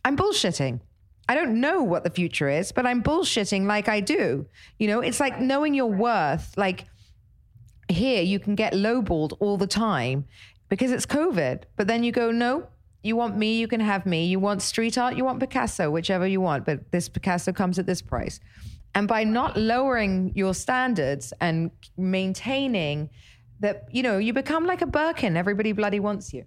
I'm 0.04 0.18
bullshitting. 0.18 0.82
I 1.30 1.36
don't 1.36 1.60
know 1.60 1.84
what 1.84 2.04
the 2.04 2.10
future 2.10 2.50
is, 2.50 2.72
but 2.72 2.86
I'm 2.86 3.04
bullshitting 3.04 3.66
like 3.66 3.90
I 3.90 4.00
do. 4.00 4.46
You 4.80 4.88
know, 4.88 5.02
it's 5.02 5.20
like 5.20 5.42
knowing 5.42 5.74
your 5.74 5.92
worth. 5.92 6.54
Like 6.58 6.86
here, 7.90 8.22
you 8.22 8.40
can 8.40 8.56
get 8.56 8.74
lowballed 8.74 9.36
all 9.40 9.58
the 9.58 9.68
time 9.68 10.26
because 10.70 10.92
it's 10.92 11.06
COVID. 11.06 11.64
But 11.76 11.88
then 11.88 12.04
you 12.04 12.12
go, 12.12 12.32
no, 12.32 12.68
you 13.04 13.16
want 13.16 13.38
me, 13.38 13.58
you 13.58 13.68
can 13.68 13.80
have 13.80 14.06
me. 14.06 14.26
You 14.26 14.40
want 14.40 14.62
street 14.62 14.98
art, 14.98 15.16
you 15.16 15.26
want 15.26 15.40
Picasso, 15.40 15.90
whichever 15.90 16.28
you 16.28 16.42
want. 16.42 16.66
But 16.66 16.92
this 16.92 17.10
Picasso 17.10 17.52
comes 17.52 17.78
at 17.80 17.86
this 17.86 18.02
price. 18.02 18.40
And 18.96 19.08
by 19.08 19.24
not 19.24 19.58
lowering 19.58 20.32
your 20.34 20.54
standards 20.54 21.34
and 21.40 21.72
maintaining 21.98 23.10
that, 23.60 23.86
you 23.92 24.04
know, 24.04 24.18
you 24.18 24.34
become 24.34 24.66
like 24.66 24.82
a 24.82 24.86
Birkin. 24.86 25.38
Everybody 25.38 25.72
bloody 25.72 26.00
wants 26.00 26.34
you. 26.34 26.46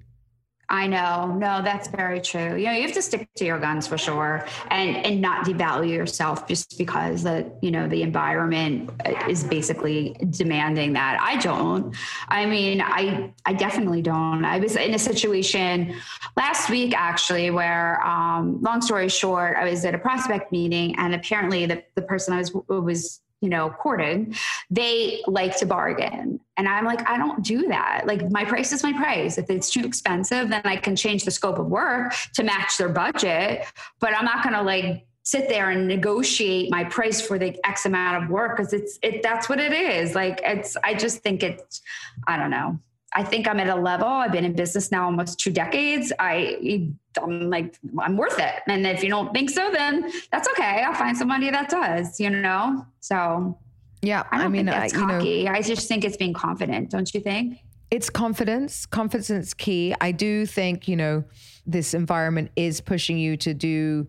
I 0.70 0.86
know. 0.86 1.34
No, 1.36 1.62
that's 1.62 1.88
very 1.88 2.20
true. 2.20 2.54
You 2.56 2.66
know, 2.66 2.72
you 2.72 2.82
have 2.82 2.92
to 2.92 3.02
stick 3.02 3.28
to 3.36 3.44
your 3.44 3.58
guns 3.58 3.88
for 3.88 3.98
sure 3.98 4.46
and 4.70 4.96
and 5.04 5.20
not 5.20 5.44
devalue 5.44 5.90
yourself 5.90 6.46
just 6.46 6.78
because 6.78 7.24
the, 7.24 7.50
you 7.60 7.72
know, 7.72 7.88
the 7.88 8.02
environment 8.02 8.90
is 9.28 9.42
basically 9.42 10.14
demanding 10.30 10.92
that. 10.92 11.18
I 11.20 11.38
don't. 11.38 11.92
I 12.28 12.46
mean, 12.46 12.80
I 12.80 13.32
I 13.44 13.52
definitely 13.52 14.00
don't. 14.00 14.44
I 14.44 14.60
was 14.60 14.76
in 14.76 14.94
a 14.94 14.98
situation 14.98 15.96
last 16.36 16.70
week 16.70 16.94
actually 16.96 17.50
where 17.50 18.00
um 18.06 18.62
long 18.62 18.80
story 18.80 19.08
short, 19.08 19.56
I 19.56 19.68
was 19.68 19.84
at 19.84 19.96
a 19.96 19.98
prospect 19.98 20.52
meeting 20.52 20.94
and 20.98 21.16
apparently 21.16 21.66
the 21.66 21.82
the 21.96 22.02
person 22.02 22.32
I 22.32 22.38
was 22.38 22.52
was 22.68 23.20
you 23.40 23.48
know, 23.48 23.70
courting, 23.70 24.34
they 24.70 25.22
like 25.26 25.56
to 25.58 25.66
bargain. 25.66 26.40
And 26.56 26.68
I'm 26.68 26.84
like, 26.84 27.08
I 27.08 27.16
don't 27.16 27.42
do 27.42 27.68
that. 27.68 28.02
Like, 28.06 28.30
my 28.30 28.44
price 28.44 28.72
is 28.72 28.82
my 28.82 28.92
price. 28.92 29.38
If 29.38 29.48
it's 29.48 29.70
too 29.70 29.84
expensive, 29.84 30.50
then 30.50 30.62
I 30.64 30.76
can 30.76 30.94
change 30.94 31.24
the 31.24 31.30
scope 31.30 31.58
of 31.58 31.66
work 31.66 32.14
to 32.34 32.42
match 32.42 32.76
their 32.76 32.90
budget. 32.90 33.64
But 33.98 34.14
I'm 34.14 34.26
not 34.26 34.42
going 34.42 34.54
to 34.54 34.62
like 34.62 35.06
sit 35.22 35.48
there 35.48 35.70
and 35.70 35.88
negotiate 35.88 36.70
my 36.70 36.84
price 36.84 37.20
for 37.20 37.38
the 37.38 37.58
X 37.66 37.86
amount 37.86 38.24
of 38.24 38.30
work 38.30 38.56
because 38.56 38.72
it's, 38.72 38.98
it, 39.02 39.22
that's 39.22 39.48
what 39.48 39.58
it 39.58 39.72
is. 39.72 40.14
Like, 40.14 40.40
it's, 40.44 40.76
I 40.84 40.94
just 40.94 41.20
think 41.20 41.42
it's, 41.42 41.80
I 42.26 42.36
don't 42.36 42.50
know. 42.50 42.78
I 43.12 43.24
think 43.24 43.48
I'm 43.48 43.58
at 43.58 43.68
a 43.68 43.74
level. 43.74 44.06
I've 44.06 44.30
been 44.32 44.44
in 44.44 44.52
business 44.52 44.92
now 44.92 45.04
almost 45.06 45.40
two 45.40 45.50
decades. 45.50 46.12
I, 46.20 46.88
I'm 47.20 47.50
like, 47.50 47.76
I'm 47.98 48.16
worth 48.16 48.38
it. 48.38 48.54
And 48.68 48.86
if 48.86 49.02
you 49.02 49.08
don't 49.10 49.32
think 49.34 49.50
so, 49.50 49.70
then 49.72 50.10
that's 50.30 50.48
okay. 50.50 50.82
I'll 50.84 50.94
find 50.94 51.16
somebody 51.16 51.50
that 51.50 51.68
does, 51.68 52.20
you 52.20 52.30
know? 52.30 52.86
So 53.00 53.58
Yeah. 54.02 54.22
I 54.30 54.38
don't 54.38 54.52
mean, 54.52 54.66
think 54.66 54.76
uh, 54.76 54.80
that's 54.80 54.94
I- 54.94 54.98
you 55.00 55.06
know, 55.06 55.12
cocky. 55.18 55.48
I 55.48 55.60
just 55.62 55.88
think 55.88 56.04
it's 56.04 56.16
being 56.16 56.34
confident. 56.34 56.90
Don't 56.90 57.12
you 57.12 57.20
think? 57.20 57.58
it's 57.90 58.08
confidence. 58.08 58.86
Confidence 58.86 59.30
is 59.30 59.52
key. 59.52 59.92
I 60.00 60.12
do 60.12 60.46
think, 60.46 60.86
you 60.86 60.94
know, 60.94 61.24
this 61.66 61.92
environment 61.92 62.52
is 62.54 62.80
pushing 62.80 63.18
you 63.18 63.36
to 63.38 63.52
do 63.52 64.06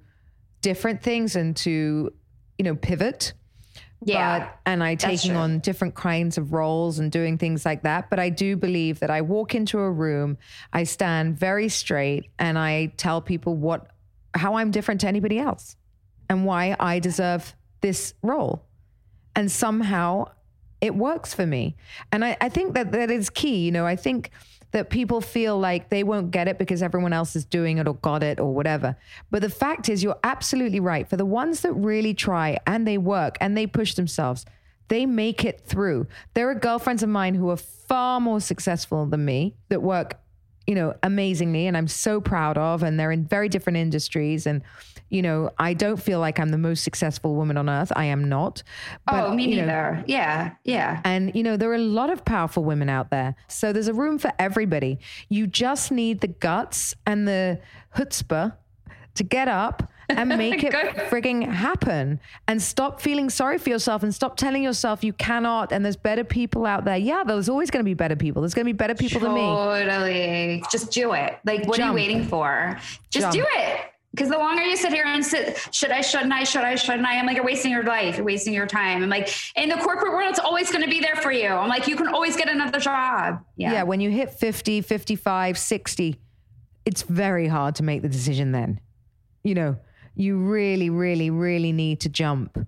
different 0.61 1.01
things 1.01 1.35
and 1.35 1.55
to, 1.57 2.13
you 2.59 2.63
know, 2.63 2.75
pivot. 2.75 3.33
Yeah. 4.03 4.39
But, 4.39 4.59
and 4.65 4.83
I 4.83 4.95
taking 4.95 5.35
on 5.35 5.59
different 5.59 5.95
kinds 5.95 6.37
of 6.37 6.53
roles 6.53 6.99
and 6.99 7.11
doing 7.11 7.37
things 7.37 7.65
like 7.65 7.83
that. 7.83 8.09
But 8.09 8.19
I 8.19 8.29
do 8.29 8.55
believe 8.55 8.99
that 8.99 9.09
I 9.09 9.21
walk 9.21 9.53
into 9.53 9.79
a 9.79 9.91
room, 9.91 10.37
I 10.73 10.83
stand 10.83 11.37
very 11.37 11.69
straight 11.69 12.29
and 12.39 12.57
I 12.57 12.87
tell 12.97 13.21
people 13.21 13.55
what, 13.55 13.87
how 14.33 14.55
I'm 14.55 14.71
different 14.71 15.01
to 15.01 15.07
anybody 15.07 15.37
else 15.39 15.75
and 16.29 16.45
why 16.45 16.75
I 16.79 16.99
deserve 16.99 17.55
this 17.81 18.13
role. 18.23 18.65
And 19.35 19.51
somehow 19.51 20.31
it 20.81 20.95
works 20.95 21.33
for 21.33 21.45
me. 21.45 21.75
And 22.11 22.25
I, 22.25 22.35
I 22.41 22.49
think 22.49 22.73
that 22.73 22.91
that 22.91 23.09
is 23.09 23.29
key. 23.29 23.65
You 23.65 23.71
know, 23.71 23.85
I 23.85 23.95
think 23.95 24.31
that 24.71 24.89
people 24.89 25.21
feel 25.21 25.59
like 25.59 25.89
they 25.89 26.03
won't 26.03 26.31
get 26.31 26.47
it 26.47 26.57
because 26.57 26.81
everyone 26.81 27.13
else 27.13 27.35
is 27.35 27.45
doing 27.45 27.77
it 27.77 27.87
or 27.87 27.95
got 27.95 28.23
it 28.23 28.39
or 28.39 28.53
whatever. 28.53 28.95
But 29.29 29.41
the 29.41 29.49
fact 29.49 29.89
is, 29.89 30.01
you're 30.01 30.19
absolutely 30.23 30.79
right. 30.79 31.07
For 31.07 31.17
the 31.17 31.25
ones 31.25 31.61
that 31.61 31.73
really 31.73 32.13
try 32.13 32.57
and 32.65 32.87
they 32.87 32.97
work 32.97 33.37
and 33.41 33.55
they 33.55 33.67
push 33.67 33.93
themselves, 33.93 34.45
they 34.87 35.05
make 35.05 35.45
it 35.45 35.61
through. 35.61 36.07
There 36.33 36.49
are 36.49 36.55
girlfriends 36.55 37.03
of 37.03 37.09
mine 37.09 37.35
who 37.35 37.49
are 37.49 37.57
far 37.57 38.19
more 38.19 38.39
successful 38.41 39.05
than 39.05 39.25
me 39.25 39.55
that 39.69 39.81
work, 39.81 40.20
you 40.67 40.76
know, 40.76 40.93
amazingly 41.04 41.67
and 41.67 41.76
I'm 41.76 41.88
so 41.88 42.21
proud 42.21 42.58
of. 42.58 42.84
And 42.84 43.00
they're 43.00 43.12
in 43.12 43.26
very 43.26 43.50
different 43.50 43.78
industries. 43.78 44.45
And, 44.45 44.62
you 45.10 45.21
know, 45.21 45.52
I 45.58 45.74
don't 45.74 46.02
feel 46.02 46.19
like 46.19 46.39
I'm 46.39 46.50
the 46.50 46.58
most 46.58 46.84
successful 46.84 47.36
woman 47.36 47.58
on 47.58 47.69
earth. 47.69 47.91
I 47.95 48.06
am 48.06 48.30
not. 48.30 48.63
oh, 49.08 49.34
me 49.34 49.50
you 49.50 49.56
know, 49.58 49.65
neither. 49.65 50.04
yeah. 50.08 50.52
Yeah. 50.63 51.02
and, 51.04 51.34
you 51.36 51.43
know, 51.43 51.58
there 51.58 51.69
are 51.71 51.76
a 51.76 51.80
lot 51.80 52.10
of 52.10 52.24
powerful 52.24 52.63
women 52.63 52.89
out 52.89 53.10
there. 53.10 53.36
So 53.47 53.74
there's 53.74 53.88
a 53.88 53.93
room 53.93 54.17
for 54.19 54.32
everybody. 54.39 55.00
You 55.30 55.47
just 55.47 55.91
need 55.91 56.21
the 56.21 56.28
guts 56.28 56.95
and 57.06 57.28
the 57.28 57.60
chutzpah 57.95 58.56
to 59.15 59.24
get 59.24 59.47
up 59.47 59.91
and 60.17 60.30
make 60.38 60.63
it 60.63 60.74
frigging 61.10 61.47
happen 61.47 62.19
and 62.47 62.62
stop 62.62 63.02
feeling 63.02 63.30
sorry 63.30 63.58
for 63.58 63.69
yourself 63.69 64.04
and 64.04 64.13
stop 64.13 64.38
telling 64.38 64.63
yourself 64.63 65.04
you 65.04 65.13
cannot 65.13 65.71
and 65.71 65.84
there's 65.84 65.95
better 65.95 66.24
people 66.24 66.65
out 66.65 66.86
there. 66.86 66.97
Yeah, 66.97 67.24
there's 67.26 67.50
always 67.50 67.71
going 67.71 67.84
to 67.84 67.89
be 67.89 67.93
better 67.93 68.15
people. 68.15 68.41
There's 68.41 68.54
going 68.54 68.65
to 68.65 68.74
be 68.74 68.78
better 68.78 68.95
people 68.95 69.19
than 69.19 69.34
me. 69.34 69.41
Totally. 69.41 70.63
Just 70.71 70.91
do 70.91 71.13
it. 71.13 71.39
Like, 71.45 71.67
what 71.67 71.80
are 71.80 71.88
you 71.88 71.93
waiting 71.93 72.24
for? 72.24 72.78
Just 73.10 73.26
Jump. 73.26 73.34
do 73.34 73.45
it. 73.50 73.82
Because 74.12 74.30
the 74.30 74.38
longer 74.38 74.62
you 74.62 74.76
sit 74.76 74.91
here 74.91 75.06
and 75.06 75.26
sit, 75.26 75.74
should 75.74 75.91
I, 75.91 76.02
shouldn't 76.02 76.34
I, 76.34 76.43
should 76.43 76.63
I, 76.63 76.76
shouldn't 76.76 77.08
I? 77.08 77.17
I'm 77.17 77.26
like, 77.26 77.38
you're 77.38 77.45
wasting 77.45 77.71
your 77.71 77.84
life. 77.84 78.17
You're 78.17 78.26
wasting 78.26 78.54
your 78.54 78.67
time. 78.67 79.04
I'm 79.04 79.10
like, 79.10 79.34
in 79.56 79.69
the 79.69 79.78
corporate 79.78 80.12
world, 80.12 80.30
it's 80.30 80.39
always 80.39 80.69
going 80.69 80.84
to 80.84 80.89
be 80.89 81.00
there 81.00 81.15
for 81.15 81.32
you. 81.32 81.47
I'm 81.47 81.69
like, 81.69 81.88
you 81.88 81.95
can 81.95 82.08
always 82.10 82.36
get 82.36 82.50
another 82.50 82.80
job. 82.80 83.41
Yeah. 83.56 83.71
yeah, 83.71 83.84
when 83.84 84.02
you 84.02 84.12
hit 84.12 84.32
50, 84.32 84.82
55, 84.82 85.58
60, 85.58 86.19
it's 86.86 87.04
very 87.04 87.47
hard 87.47 87.76
to 87.76 87.84
make 87.84 88.02
the 88.02 88.10
decision 88.10 88.52
then. 88.52 88.82
You 89.43 89.56
know, 89.56 89.78
you 90.15 90.38
really, 90.38 90.89
really, 90.89 91.30
really 91.30 91.71
need 91.71 92.00
to 92.02 92.10
jump. 92.10 92.67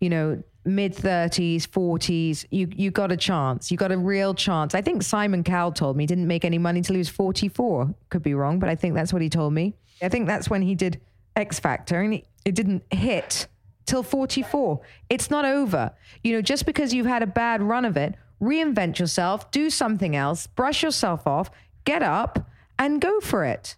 You 0.00 0.10
know, 0.10 0.42
mid 0.64 0.94
30s, 0.94 1.62
40s, 1.62 2.46
you 2.50 2.68
you 2.74 2.90
got 2.90 3.12
a 3.12 3.16
chance. 3.16 3.70
You 3.70 3.76
got 3.76 3.92
a 3.92 3.98
real 3.98 4.34
chance. 4.34 4.74
I 4.74 4.80
think 4.80 5.02
Simon 5.02 5.44
Cowell 5.44 5.72
told 5.72 5.96
me 5.96 6.04
he 6.04 6.06
didn't 6.06 6.26
make 6.26 6.44
any 6.44 6.58
money 6.58 6.80
till 6.80 6.94
he 6.94 6.98
was 6.98 7.08
44. 7.08 7.94
Could 8.08 8.22
be 8.22 8.34
wrong, 8.34 8.58
but 8.58 8.68
I 8.68 8.74
think 8.74 8.94
that's 8.94 9.12
what 9.12 9.22
he 9.22 9.28
told 9.28 9.52
me. 9.52 9.74
I 10.02 10.08
think 10.08 10.26
that's 10.26 10.50
when 10.50 10.62
he 10.62 10.74
did 10.74 11.00
X 11.36 11.58
Factor 11.58 12.00
and 12.00 12.14
it, 12.14 12.26
it 12.44 12.54
didn't 12.54 12.82
hit 12.92 13.46
till 13.86 14.02
44. 14.02 14.80
It's 15.08 15.30
not 15.30 15.44
over. 15.44 15.92
You 16.22 16.34
know, 16.34 16.42
just 16.42 16.66
because 16.66 16.92
you've 16.94 17.06
had 17.06 17.22
a 17.22 17.26
bad 17.26 17.62
run 17.62 17.84
of 17.84 17.96
it, 17.96 18.14
reinvent 18.40 18.98
yourself, 18.98 19.50
do 19.50 19.70
something 19.70 20.16
else, 20.16 20.46
brush 20.46 20.82
yourself 20.82 21.26
off, 21.26 21.50
get 21.84 22.02
up 22.02 22.50
and 22.78 23.00
go 23.00 23.20
for 23.20 23.44
it. 23.44 23.76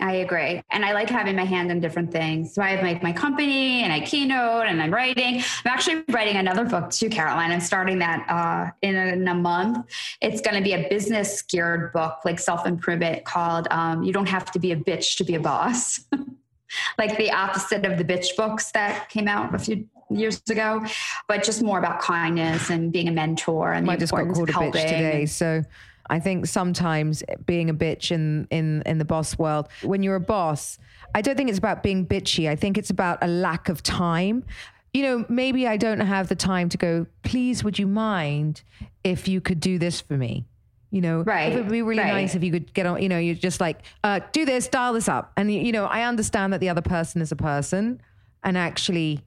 I 0.00 0.14
agree. 0.16 0.60
And 0.70 0.84
I 0.84 0.92
like 0.92 1.08
having 1.08 1.36
my 1.36 1.44
hand 1.44 1.70
in 1.70 1.80
different 1.80 2.10
things. 2.10 2.54
So 2.54 2.62
I 2.62 2.70
have 2.70 2.82
my, 2.82 2.98
my 3.02 3.12
company 3.12 3.82
and 3.82 3.92
I 3.92 4.00
keynote 4.00 4.66
and 4.66 4.82
I'm 4.82 4.92
writing. 4.92 5.36
I'm 5.36 5.72
actually 5.72 6.02
writing 6.10 6.36
another 6.36 6.64
book 6.64 6.90
too, 6.90 7.08
Caroline. 7.08 7.52
I'm 7.52 7.60
starting 7.60 7.98
that 8.00 8.28
uh, 8.28 8.70
in, 8.82 8.96
a, 8.96 9.06
in 9.12 9.28
a 9.28 9.34
month. 9.34 9.86
It's 10.20 10.40
going 10.40 10.56
to 10.56 10.62
be 10.62 10.72
a 10.72 10.88
business 10.88 11.42
geared 11.42 11.92
book, 11.92 12.18
like 12.24 12.40
self 12.40 12.66
improvement 12.66 13.24
called 13.24 13.68
um, 13.70 14.02
You 14.02 14.12
Don't 14.12 14.28
Have 14.28 14.50
to 14.52 14.58
Be 14.58 14.72
a 14.72 14.76
Bitch 14.76 15.16
to 15.18 15.24
Be 15.24 15.36
a 15.36 15.40
Boss. 15.40 16.00
like 16.98 17.16
the 17.16 17.30
opposite 17.30 17.86
of 17.86 17.98
the 17.98 18.04
bitch 18.04 18.36
books 18.36 18.72
that 18.72 19.08
came 19.08 19.28
out 19.28 19.54
a 19.54 19.58
few 19.58 19.86
years 20.10 20.42
ago, 20.50 20.84
but 21.28 21.44
just 21.44 21.62
more 21.62 21.78
about 21.78 22.00
kindness 22.00 22.70
and 22.70 22.92
being 22.92 23.08
a 23.08 23.12
mentor 23.12 23.72
and 23.72 23.88
I 23.88 23.94
the 23.94 24.00
just 24.00 24.12
got 24.12 24.26
called 24.26 24.48
a 24.48 24.52
of 24.52 24.54
helping. 24.54 24.72
bitch 24.72 24.88
today. 24.88 25.26
So 25.26 25.62
I 26.10 26.20
think 26.20 26.46
sometimes 26.46 27.22
being 27.46 27.70
a 27.70 27.74
bitch 27.74 28.10
in, 28.10 28.46
in, 28.50 28.82
in 28.84 28.98
the 28.98 29.04
boss 29.04 29.38
world, 29.38 29.68
when 29.82 30.02
you're 30.02 30.16
a 30.16 30.20
boss, 30.20 30.78
I 31.14 31.22
don't 31.22 31.36
think 31.36 31.48
it's 31.48 31.58
about 31.58 31.82
being 31.82 32.06
bitchy. 32.06 32.48
I 32.48 32.56
think 32.56 32.76
it's 32.76 32.90
about 32.90 33.18
a 33.22 33.26
lack 33.26 33.68
of 33.68 33.82
time. 33.82 34.44
You 34.92 35.02
know, 35.02 35.26
maybe 35.28 35.66
I 35.66 35.76
don't 35.76 36.00
have 36.00 36.28
the 36.28 36.36
time 36.36 36.68
to 36.68 36.76
go, 36.76 37.06
please, 37.22 37.64
would 37.64 37.78
you 37.78 37.86
mind 37.86 38.62
if 39.02 39.26
you 39.26 39.40
could 39.40 39.60
do 39.60 39.78
this 39.78 40.00
for 40.00 40.16
me? 40.16 40.44
You 40.90 41.00
know, 41.00 41.22
Right, 41.22 41.52
it 41.52 41.56
would 41.56 41.70
be 41.70 41.82
really 41.82 42.02
right. 42.02 42.12
nice 42.12 42.36
if 42.36 42.44
you 42.44 42.52
could 42.52 42.72
get 42.72 42.86
on, 42.86 43.02
you 43.02 43.08
know, 43.08 43.18
you're 43.18 43.34
just 43.34 43.60
like, 43.60 43.80
uh, 44.04 44.20
do 44.30 44.44
this, 44.44 44.68
dial 44.68 44.92
this 44.92 45.08
up. 45.08 45.32
And, 45.36 45.52
you 45.52 45.72
know, 45.72 45.86
I 45.86 46.02
understand 46.02 46.52
that 46.52 46.60
the 46.60 46.68
other 46.68 46.82
person 46.82 47.20
is 47.20 47.32
a 47.32 47.36
person 47.36 48.00
and 48.44 48.56
actually 48.56 49.24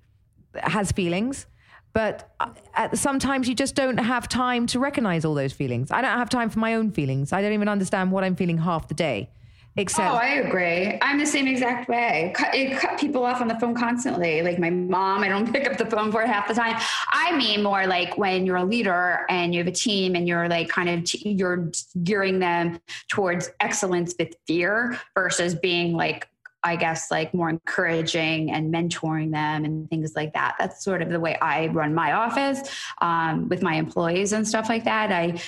has 0.56 0.94
feelings 0.94 1.46
but 1.94 2.32
uh, 2.40 2.94
sometimes 2.94 3.48
you 3.48 3.56
just 3.56 3.76
don't 3.76 3.98
have 3.98 4.28
time 4.30 4.68
to 4.68 4.80
recognize 4.80 5.26
all 5.26 5.34
those 5.34 5.54
feelings 5.54 5.92
i 5.92 6.02
don't 6.02 6.18
have 6.18 6.30
time 6.30 6.50
for 6.50 6.60
my 6.60 6.76
own 6.76 6.92
feelings 6.92 7.34
i 7.34 7.42
don't 7.42 7.54
even 7.54 7.68
understand 7.68 8.12
what 8.12 8.24
i'm 8.24 8.36
feeling 8.36 8.58
half 8.58 8.88
the 8.88 8.94
day 8.94 9.30
except 9.78 10.12
Oh, 10.12 10.16
I 10.16 10.28
agree. 10.46 10.98
I'm 11.02 11.20
the 11.20 11.26
same 11.26 11.48
exact 11.48 11.88
way. 11.88 12.32
Cut, 12.36 12.54
it 12.54 12.78
cut 12.78 13.00
people 13.00 13.24
off 13.24 13.42
on 13.42 13.48
the 13.48 13.58
phone 13.60 13.76
constantly. 13.76 14.42
Like 14.42 14.60
my 14.60 14.70
mom, 14.70 15.24
I 15.24 15.30
don't 15.30 15.52
pick 15.54 15.70
up 15.70 15.78
the 15.78 15.86
phone 15.86 16.12
for 16.12 16.26
half 16.26 16.48
the 16.48 16.54
time. 16.54 16.76
I 17.12 17.36
mean 17.38 17.64
more 17.64 17.86
like 17.88 18.18
when 18.18 18.46
you're 18.46 18.58
a 18.58 18.66
leader 18.66 19.26
and 19.30 19.54
you 19.54 19.60
have 19.60 19.68
a 19.68 19.76
team 19.76 20.16
and 20.16 20.28
you're 20.28 20.50
like 20.50 20.68
kind 20.68 20.90
of 20.90 21.04
t- 21.04 21.30
you're 21.30 21.72
gearing 22.04 22.40
them 22.40 22.80
towards 23.10 23.52
excellence 23.60 24.16
with 24.20 24.36
fear 24.48 25.00
versus 25.14 25.56
being 25.56 25.94
like 25.94 26.28
I 26.68 26.76
guess 26.76 27.10
like 27.10 27.34
more 27.34 27.50
encouraging 27.50 28.52
and 28.52 28.74
mentoring 28.74 29.32
them 29.32 29.66
and 29.66 29.90
things 29.90 30.16
like 30.16 30.34
that. 30.34 30.56
That's 30.60 30.84
sort 30.84 31.02
of 31.02 31.10
the 31.10 31.20
way 31.20 31.38
I 31.42 31.68
run 31.68 31.94
my 31.94 32.12
office 32.12 32.70
um, 33.02 33.48
with 33.50 33.62
my 33.62 33.76
employees 33.76 34.34
and 34.34 34.48
stuff 34.48 34.70
like 34.70 34.84
that. 34.84 35.12
I 35.12 35.40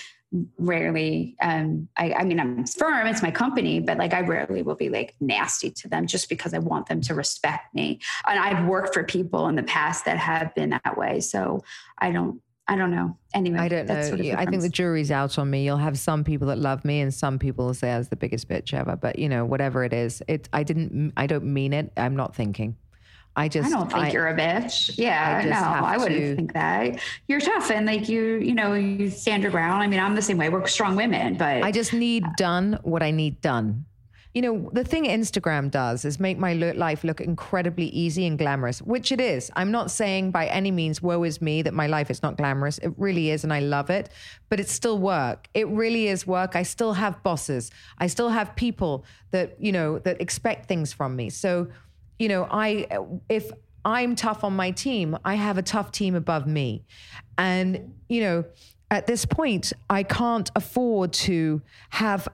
rarely 0.59 1.35
um 1.41 1.87
I, 1.97 2.13
I 2.13 2.23
mean 2.23 2.39
i'm 2.39 2.63
firm 2.67 3.07
it's 3.07 3.23
my 3.23 3.31
company 3.31 3.79
but 3.79 3.97
like 3.97 4.13
i 4.13 4.21
rarely 4.21 4.61
will 4.61 4.75
be 4.75 4.89
like 4.89 5.15
nasty 5.19 5.71
to 5.71 5.87
them 5.87 6.05
just 6.05 6.29
because 6.29 6.53
i 6.53 6.59
want 6.59 6.87
them 6.87 7.01
to 7.01 7.15
respect 7.15 7.73
me 7.73 7.99
and 8.27 8.37
i've 8.37 8.67
worked 8.67 8.93
for 8.93 9.03
people 9.03 9.47
in 9.47 9.55
the 9.55 9.63
past 9.63 10.05
that 10.05 10.17
have 10.17 10.53
been 10.53 10.69
that 10.69 10.95
way 10.95 11.19
so 11.19 11.63
i 11.97 12.11
don't 12.11 12.39
i 12.69 12.75
don't 12.75 12.91
know 12.91 13.17
anyway 13.33 13.57
i 13.59 13.67
don't 13.67 13.85
know 13.87 13.93
that's 13.95 14.07
sort 14.07 14.19
of 14.19 14.25
i 14.37 14.45
think 14.45 14.61
the 14.61 14.69
jury's 14.69 15.11
out 15.11 15.37
on 15.37 15.49
me 15.49 15.65
you'll 15.65 15.75
have 15.77 15.97
some 15.99 16.23
people 16.23 16.47
that 16.47 16.57
love 16.57 16.85
me 16.85 17.01
and 17.01 17.13
some 17.13 17.37
people 17.37 17.65
will 17.65 17.73
say 17.73 17.91
i 17.91 17.97
was 17.97 18.07
the 18.09 18.15
biggest 18.15 18.47
bitch 18.47 18.73
ever 18.73 18.95
but 18.95 19.19
you 19.19 19.27
know 19.27 19.43
whatever 19.43 19.83
it 19.83 19.91
is 19.91 20.21
it 20.27 20.47
i 20.53 20.63
didn't 20.63 21.11
i 21.17 21.27
don't 21.27 21.43
mean 21.43 21.73
it 21.73 21.91
i'm 21.97 22.15
not 22.15 22.33
thinking 22.35 22.77
i 23.35 23.47
just 23.47 23.67
I 23.67 23.71
don't 23.71 23.91
think 23.91 24.13
you're 24.13 24.27
a 24.27 24.35
bitch. 24.35 24.97
Yeah, 24.97 25.41
I 25.43 25.45
no, 25.45 25.87
I 25.87 25.97
wouldn't 25.97 26.19
to- 26.19 26.35
think 26.35 26.53
that. 26.53 26.99
You're 27.27 27.39
tough 27.39 27.71
and 27.71 27.85
like 27.85 28.09
you, 28.09 28.35
you 28.37 28.53
know, 28.53 28.73
you 28.73 29.09
stand 29.09 29.43
your 29.43 29.51
ground. 29.51 29.81
I 29.81 29.87
mean, 29.87 29.99
I'm 29.99 30.15
the 30.15 30.21
same 30.21 30.37
way. 30.37 30.49
We're 30.49 30.65
strong 30.67 30.95
women, 30.97 31.35
but 31.37 31.63
I 31.63 31.71
just 31.71 31.93
need 31.93 32.25
done 32.37 32.79
what 32.83 33.01
I 33.01 33.11
need 33.11 33.39
done. 33.39 33.85
You 34.35 34.43
know, 34.43 34.69
the 34.73 34.83
thing 34.83 35.05
Instagram 35.05 35.71
does 35.71 36.05
is 36.05 36.19
make 36.19 36.37
my 36.37 36.53
life 36.53 37.03
look 37.03 37.19
incredibly 37.19 37.87
easy 37.87 38.27
and 38.27 38.37
glamorous, 38.37 38.79
which 38.79 39.11
it 39.11 39.19
is. 39.19 39.49
I'm 39.55 39.71
not 39.71 39.89
saying 39.89 40.29
by 40.29 40.45
any 40.45 40.69
means, 40.69 41.01
woe 41.01 41.23
is 41.23 41.41
me, 41.41 41.63
that 41.63 41.73
my 41.73 41.87
life 41.87 42.11
is 42.11 42.21
not 42.21 42.37
glamorous. 42.37 42.77
It 42.77 42.93
really 42.97 43.31
is, 43.31 43.43
and 43.43 43.51
I 43.51 43.59
love 43.59 43.89
it, 43.89 44.09
but 44.47 44.59
it's 44.59 44.71
still 44.71 44.99
work. 44.99 45.47
It 45.55 45.67
really 45.67 46.07
is 46.07 46.27
work. 46.27 46.55
I 46.55 46.61
still 46.61 46.93
have 46.93 47.23
bosses. 47.23 47.71
I 47.97 48.05
still 48.05 48.29
have 48.29 48.55
people 48.55 49.03
that, 49.31 49.55
you 49.59 49.71
know, 49.71 49.97
that 49.99 50.21
expect 50.21 50.67
things 50.67 50.93
from 50.93 51.15
me. 51.15 51.31
So, 51.31 51.67
you 52.19 52.27
know, 52.27 52.47
I, 52.51 52.87
if 53.29 53.51
I'm 53.83 54.15
tough 54.15 54.43
on 54.43 54.55
my 54.55 54.69
team, 54.69 55.17
I 55.25 55.35
have 55.35 55.57
a 55.57 55.63
tough 55.63 55.91
team 55.91 56.13
above 56.13 56.45
me. 56.45 56.85
And, 57.39 57.95
you 58.07 58.21
know, 58.21 58.45
at 58.91 59.07
this 59.07 59.25
point, 59.25 59.73
I 59.89 60.03
can't 60.03 60.51
afford 60.55 61.13
to 61.13 61.61
have 61.89 62.27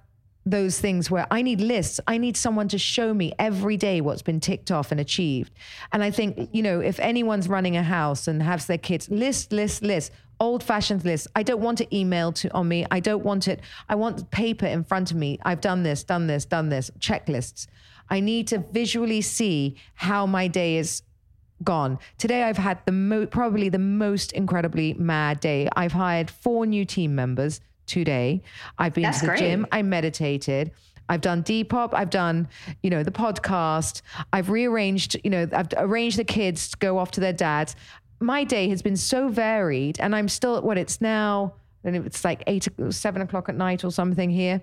those 0.46 0.80
things 0.80 1.10
where 1.10 1.26
I 1.32 1.42
need 1.42 1.60
lists. 1.60 2.00
I 2.08 2.18
need 2.18 2.38
someone 2.38 2.68
to 2.68 2.78
show 2.78 3.14
me 3.14 3.34
every 3.40 3.78
day 3.78 4.00
what's 4.02 4.22
been 4.22 4.40
ticked 4.40 4.72
off 4.72 4.92
and 4.92 5.02
achieved. 5.02 5.52
And 5.92 6.04
I 6.04 6.12
think, 6.12 6.50
you 6.52 6.62
know, 6.62 6.80
if 6.80 7.00
anyone's 7.00 7.50
running 7.50 7.76
a 7.76 7.84
house 7.84 8.28
and 8.28 8.44
has 8.44 8.68
their 8.68 8.78
kids, 8.78 9.10
list, 9.10 9.52
list, 9.52 9.82
list, 9.82 10.12
old 10.40 10.64
fashioned 10.64 11.06
list. 11.06 11.28
I 11.36 11.44
don't 11.44 11.62
want 11.62 11.78
to 11.80 11.98
email 11.98 12.32
to 12.34 12.54
on 12.54 12.68
me. 12.68 12.86
I 12.92 13.00
don't 13.00 13.24
want 13.24 13.48
it. 13.48 13.62
I 13.88 13.96
want 13.96 14.30
paper 14.32 14.66
in 14.66 14.84
front 14.84 15.12
of 15.12 15.18
me. 15.18 15.40
I've 15.44 15.62
done 15.62 15.84
this, 15.84 16.04
done 16.04 16.28
this, 16.28 16.46
done 16.46 16.70
this, 16.70 16.92
checklists. 17.00 17.68
I 18.10 18.20
need 18.20 18.48
to 18.50 18.60
visually 18.60 19.22
see 19.22 19.78
how 19.96 20.26
my 20.26 20.48
day 20.48 20.78
is 20.78 21.02
gone. 21.64 21.98
Today 22.18 22.44
I've 22.44 22.58
had 22.58 22.86
the 22.86 22.92
mo- 22.92 23.26
probably 23.26 23.70
the 23.70 23.80
most 23.80 24.34
incredibly 24.34 24.94
mad 24.94 25.40
day. 25.40 25.70
I've 25.76 25.94
hired 25.94 26.30
four 26.30 26.66
new 26.66 26.86
team 26.86 27.16
members 27.16 27.62
today. 27.86 28.42
I've 28.78 28.94
been 28.94 29.04
That's 29.04 29.20
to 29.20 29.26
the 29.26 29.30
great. 29.30 29.40
gym, 29.40 29.68
I 29.72 29.82
meditated. 29.82 30.72
I've 31.08 31.22
done 31.22 31.44
Depop, 31.44 31.94
I've 31.94 32.10
done, 32.10 32.48
you 32.82 32.90
know, 32.90 33.04
the 33.04 33.12
podcast. 33.12 34.02
I've 34.34 34.50
rearranged, 34.50 35.18
you 35.24 35.30
know, 35.30 35.48
I've 35.54 35.68
arranged 35.78 36.18
the 36.18 36.24
kids 36.24 36.70
to 36.70 36.78
go 36.78 36.98
off 36.98 37.12
to 37.12 37.20
their 37.20 37.34
dads. 37.34 37.76
My 38.20 38.44
day 38.44 38.70
has 38.70 38.82
been 38.82 38.98
so 38.98 39.28
varied 39.28 40.00
and 40.00 40.16
I'm 40.16 40.28
still 40.28 40.58
at 40.58 40.64
what 40.64 40.78
it's 40.78 41.02
now 41.02 41.54
and 41.84 41.96
it's 41.96 42.24
like 42.26 42.44
eight, 42.48 42.68
seven 42.90 43.22
o'clock 43.22 43.50
at 43.50 43.56
night 43.56 43.84
or 43.84 43.92
something 43.92 44.32
here 44.32 44.62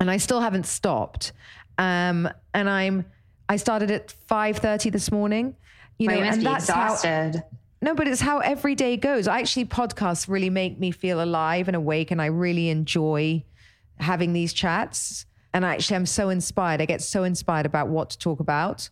and 0.00 0.10
I 0.10 0.16
still 0.16 0.40
haven't 0.40 0.66
stopped. 0.66 1.32
Um, 1.78 2.28
and 2.54 2.68
I'm 2.68 3.04
I 3.48 3.56
started 3.56 3.90
at 3.90 4.10
five 4.10 4.58
thirty 4.58 4.90
this 4.90 5.12
morning. 5.12 5.54
You 5.98 6.08
know, 6.08 6.14
and 6.14 6.44
that's 6.44 6.68
how 6.68 6.94
exhausted. 6.94 7.44
No, 7.82 7.96
but 7.96 8.06
it's 8.06 8.20
how 8.20 8.38
every 8.38 8.76
day 8.76 8.96
goes. 8.96 9.26
I 9.26 9.40
actually, 9.40 9.64
podcasts 9.64 10.28
really 10.28 10.50
make 10.50 10.78
me 10.78 10.92
feel 10.92 11.20
alive 11.20 11.66
and 11.68 11.76
awake, 11.76 12.12
and 12.12 12.22
I 12.22 12.26
really 12.26 12.68
enjoy 12.68 13.44
having 13.98 14.32
these 14.32 14.52
chats. 14.52 15.26
And 15.52 15.64
actually, 15.64 15.96
I'm 15.96 16.06
so 16.06 16.28
inspired. 16.28 16.80
I 16.80 16.86
get 16.86 17.02
so 17.02 17.24
inspired 17.24 17.66
about 17.66 17.88
what 17.88 18.10
to 18.10 18.18
talk 18.18 18.38
about. 18.38 18.88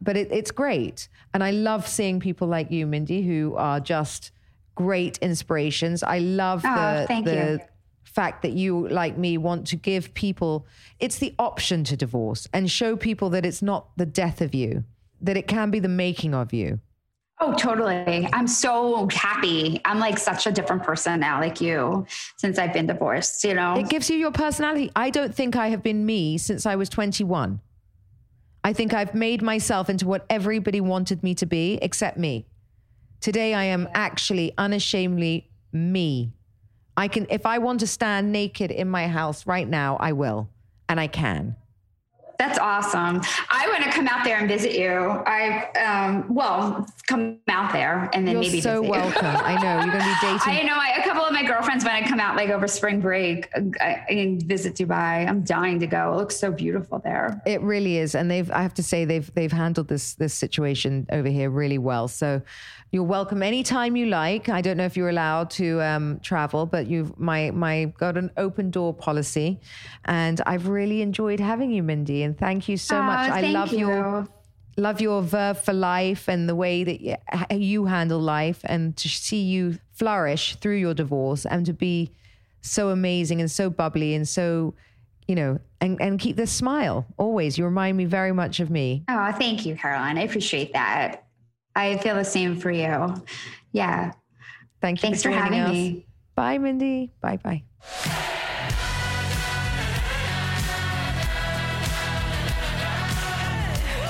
But 0.00 0.16
it, 0.16 0.30
it's 0.32 0.50
great. 0.50 1.08
And 1.32 1.42
I 1.42 1.52
love 1.52 1.86
seeing 1.86 2.18
people 2.18 2.48
like 2.48 2.70
you, 2.70 2.84
Mindie, 2.84 3.22
who 3.22 3.54
are 3.54 3.78
just 3.78 4.32
great 4.74 5.18
inspirations. 5.18 6.02
I 6.02 6.18
love 6.18 6.62
the, 6.62 7.06
the 7.08 7.60
fact 8.04 8.42
that 8.42 8.52
you, 8.52 8.88
like 8.88 9.16
me, 9.16 9.38
want 9.38 9.68
to 9.68 9.76
give 9.76 10.12
people 10.14 10.66
it's 10.98 11.18
the 11.18 11.34
option 11.38 11.84
to 11.84 11.96
divorce 11.96 12.48
and 12.52 12.70
show 12.70 12.96
people 12.96 13.30
that 13.30 13.46
it's 13.46 13.62
not 13.62 13.96
the 13.96 14.06
death 14.06 14.40
of 14.40 14.52
you, 14.52 14.84
that 15.20 15.36
it 15.36 15.46
can 15.46 15.70
be 15.70 15.78
the 15.78 15.88
making 15.88 16.34
of 16.34 16.52
you. 16.52 16.80
Oh, 17.44 17.52
totally. 17.54 18.28
I'm 18.32 18.46
so 18.46 19.08
happy. 19.08 19.80
I'm 19.84 19.98
like 19.98 20.16
such 20.16 20.46
a 20.46 20.52
different 20.52 20.84
person 20.84 21.18
now, 21.18 21.40
like 21.40 21.60
you, 21.60 22.06
since 22.36 22.56
I've 22.56 22.72
been 22.72 22.86
divorced, 22.86 23.42
you 23.42 23.54
know? 23.54 23.74
It 23.74 23.88
gives 23.88 24.08
you 24.08 24.16
your 24.16 24.30
personality. 24.30 24.92
I 24.94 25.10
don't 25.10 25.34
think 25.34 25.56
I 25.56 25.70
have 25.70 25.82
been 25.82 26.06
me 26.06 26.38
since 26.38 26.66
I 26.66 26.76
was 26.76 26.88
21. 26.88 27.60
I 28.62 28.72
think 28.72 28.94
I've 28.94 29.12
made 29.12 29.42
myself 29.42 29.90
into 29.90 30.06
what 30.06 30.24
everybody 30.30 30.80
wanted 30.80 31.24
me 31.24 31.34
to 31.34 31.44
be, 31.44 31.80
except 31.82 32.16
me. 32.16 32.46
Today, 33.20 33.54
I 33.54 33.64
am 33.64 33.88
actually 33.92 34.52
unashamedly 34.56 35.50
me. 35.72 36.34
I 36.96 37.08
can, 37.08 37.26
if 37.28 37.44
I 37.44 37.58
want 37.58 37.80
to 37.80 37.88
stand 37.88 38.30
naked 38.30 38.70
in 38.70 38.88
my 38.88 39.08
house 39.08 39.48
right 39.48 39.66
now, 39.66 39.96
I 39.98 40.12
will, 40.12 40.48
and 40.88 41.00
I 41.00 41.08
can. 41.08 41.56
That's 42.42 42.58
awesome. 42.58 43.20
I 43.50 43.68
want 43.68 43.84
to 43.84 43.90
come 43.92 44.08
out 44.08 44.24
there 44.24 44.36
and 44.38 44.48
visit 44.48 44.72
you. 44.72 44.90
I, 44.90 45.70
um, 45.78 46.26
well, 46.28 46.88
come 47.06 47.38
out 47.46 47.72
there 47.72 48.10
and 48.12 48.26
then 48.26 48.40
maybe. 48.40 48.46
You're 48.46 48.52
maybe 48.52 48.60
so 48.62 48.82
welcome. 48.82 49.26
I 49.26 49.54
know 49.62 49.84
you're 49.84 49.92
going 49.92 50.02
to 50.02 50.08
be 50.08 50.14
dating. 50.22 50.40
I 50.44 50.62
know 50.62 50.74
I, 50.74 51.00
a 51.00 51.04
couple 51.04 51.22
of 51.22 51.32
my 51.32 51.44
girlfriends 51.44 51.84
want 51.84 52.02
to 52.02 52.10
come 52.10 52.18
out 52.18 52.34
like 52.34 52.48
over 52.48 52.66
spring 52.66 53.00
break 53.00 53.48
uh, 53.54 53.84
and 54.08 54.42
visit 54.42 54.74
Dubai. 54.74 55.28
I'm 55.28 55.42
dying 55.42 55.78
to 55.78 55.86
go. 55.86 56.14
It 56.14 56.16
looks 56.16 56.34
so 56.36 56.50
beautiful 56.50 56.98
there. 56.98 57.40
It 57.46 57.60
really 57.60 57.98
is, 57.98 58.16
and 58.16 58.28
they've. 58.28 58.50
I 58.50 58.62
have 58.62 58.74
to 58.74 58.82
say 58.82 59.04
they've 59.04 59.32
they've 59.34 59.52
handled 59.52 59.86
this 59.86 60.14
this 60.14 60.34
situation 60.34 61.06
over 61.12 61.28
here 61.28 61.48
really 61.48 61.78
well. 61.78 62.08
So 62.08 62.42
you're 62.92 63.02
welcome 63.04 63.42
anytime 63.42 63.96
you 63.96 64.06
like. 64.06 64.50
I 64.50 64.60
don't 64.60 64.76
know 64.76 64.84
if 64.84 64.96
you're 64.98 65.08
allowed 65.08 65.50
to 65.52 65.80
um, 65.80 66.20
travel, 66.20 66.66
but 66.66 66.86
you've 66.86 67.18
my 67.18 67.50
my 67.50 67.86
got 67.98 68.18
an 68.18 68.30
open 68.36 68.70
door 68.70 68.92
policy, 68.92 69.60
and 70.04 70.40
I've 70.46 70.68
really 70.68 71.00
enjoyed 71.00 71.40
having 71.40 71.70
you, 71.70 71.82
Mindie. 71.82 72.22
And 72.22 72.38
thank 72.38 72.68
you 72.68 72.76
so 72.76 72.98
Oh, 72.98 73.02
much. 73.02 73.30
I 73.30 73.40
thank 73.40 73.54
love 73.54 73.72
your 73.72 74.20
you. 74.20 74.28
love 74.82 75.00
your 75.00 75.22
verve 75.22 75.58
for 75.62 75.72
life 75.72 76.28
and 76.28 76.48
the 76.48 76.54
way 76.54 76.84
that 76.84 77.00
you 77.58 77.86
handle 77.86 78.20
life 78.20 78.60
and 78.64 78.94
to 78.98 79.08
see 79.08 79.42
you 79.42 79.78
flourish 79.92 80.56
through 80.56 80.76
your 80.76 80.94
divorce 80.94 81.46
and 81.46 81.66
to 81.66 81.72
be 81.72 82.12
so 82.60 82.90
amazing 82.90 83.40
and 83.40 83.50
so 83.50 83.68
bubbly 83.68 84.14
and 84.14 84.26
so 84.28 84.74
you 85.28 85.34
know 85.34 85.58
and, 85.80 86.00
and 86.00 86.18
keep 86.18 86.36
this 86.36 86.50
smile 86.52 87.04
always 87.18 87.58
you 87.58 87.64
remind 87.64 87.96
me 87.96 88.04
very 88.06 88.32
much 88.32 88.60
of 88.60 88.70
me 88.70 89.02
Oh, 89.08 89.32
thank 89.32 89.66
you, 89.66 89.76
Caroline. 89.76 90.16
I 90.16 90.22
appreciate 90.22 90.72
that. 90.72 91.21
I 91.74 91.96
feel 91.98 92.14
the 92.16 92.24
same 92.24 92.56
for 92.58 92.70
you. 92.70 93.14
Yeah. 93.72 94.12
thank 94.80 94.98
you 94.98 95.08
Thanks 95.08 95.22
for 95.22 95.30
joining 95.30 95.42
having 95.42 95.60
us. 95.60 95.70
me. 95.72 96.06
bye 96.34 96.58
mindie 96.58 97.10
bye 97.20 97.36
bye 97.38 97.62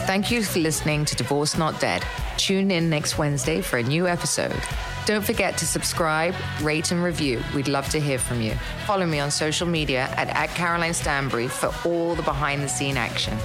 Thank 0.05 0.31
you 0.31 0.43
for 0.43 0.59
listening 0.59 1.05
to 1.07 1.15
Divorce 1.17 1.57
Not 1.57 1.81
Dead. 1.81 2.05
Tune 2.37 2.71
in 2.71 2.91
next 2.91 3.19
Wednesday 3.19 3.61
for 3.61 3.79
a 3.79 3.83
new 3.83 4.07
episode. 4.07 4.61
Don't 5.07 5.25
forget 5.25 5.57
to 5.59 5.67
subscribe, 5.67 6.35
rate, 6.61 6.91
and 6.93 7.03
review. 7.03 7.43
We'd 7.55 7.69
love 7.69 7.89
to 7.91 8.01
hear 8.01 8.19
from 8.19 8.41
you. 8.43 8.55
Follow 8.85 9.07
me 9.07 9.21
on 9.21 9.31
social 9.31 9.67
media 9.67 10.09
at, 10.17 10.29
at 10.29 10.51
Caroline 10.51 10.93
Stanbury 10.95 11.49
for 11.49 11.73
all 11.89 12.15
the 12.15 12.23
behind 12.23 12.63
the 12.63 12.69
scene 12.69 12.97
action. 12.97 13.37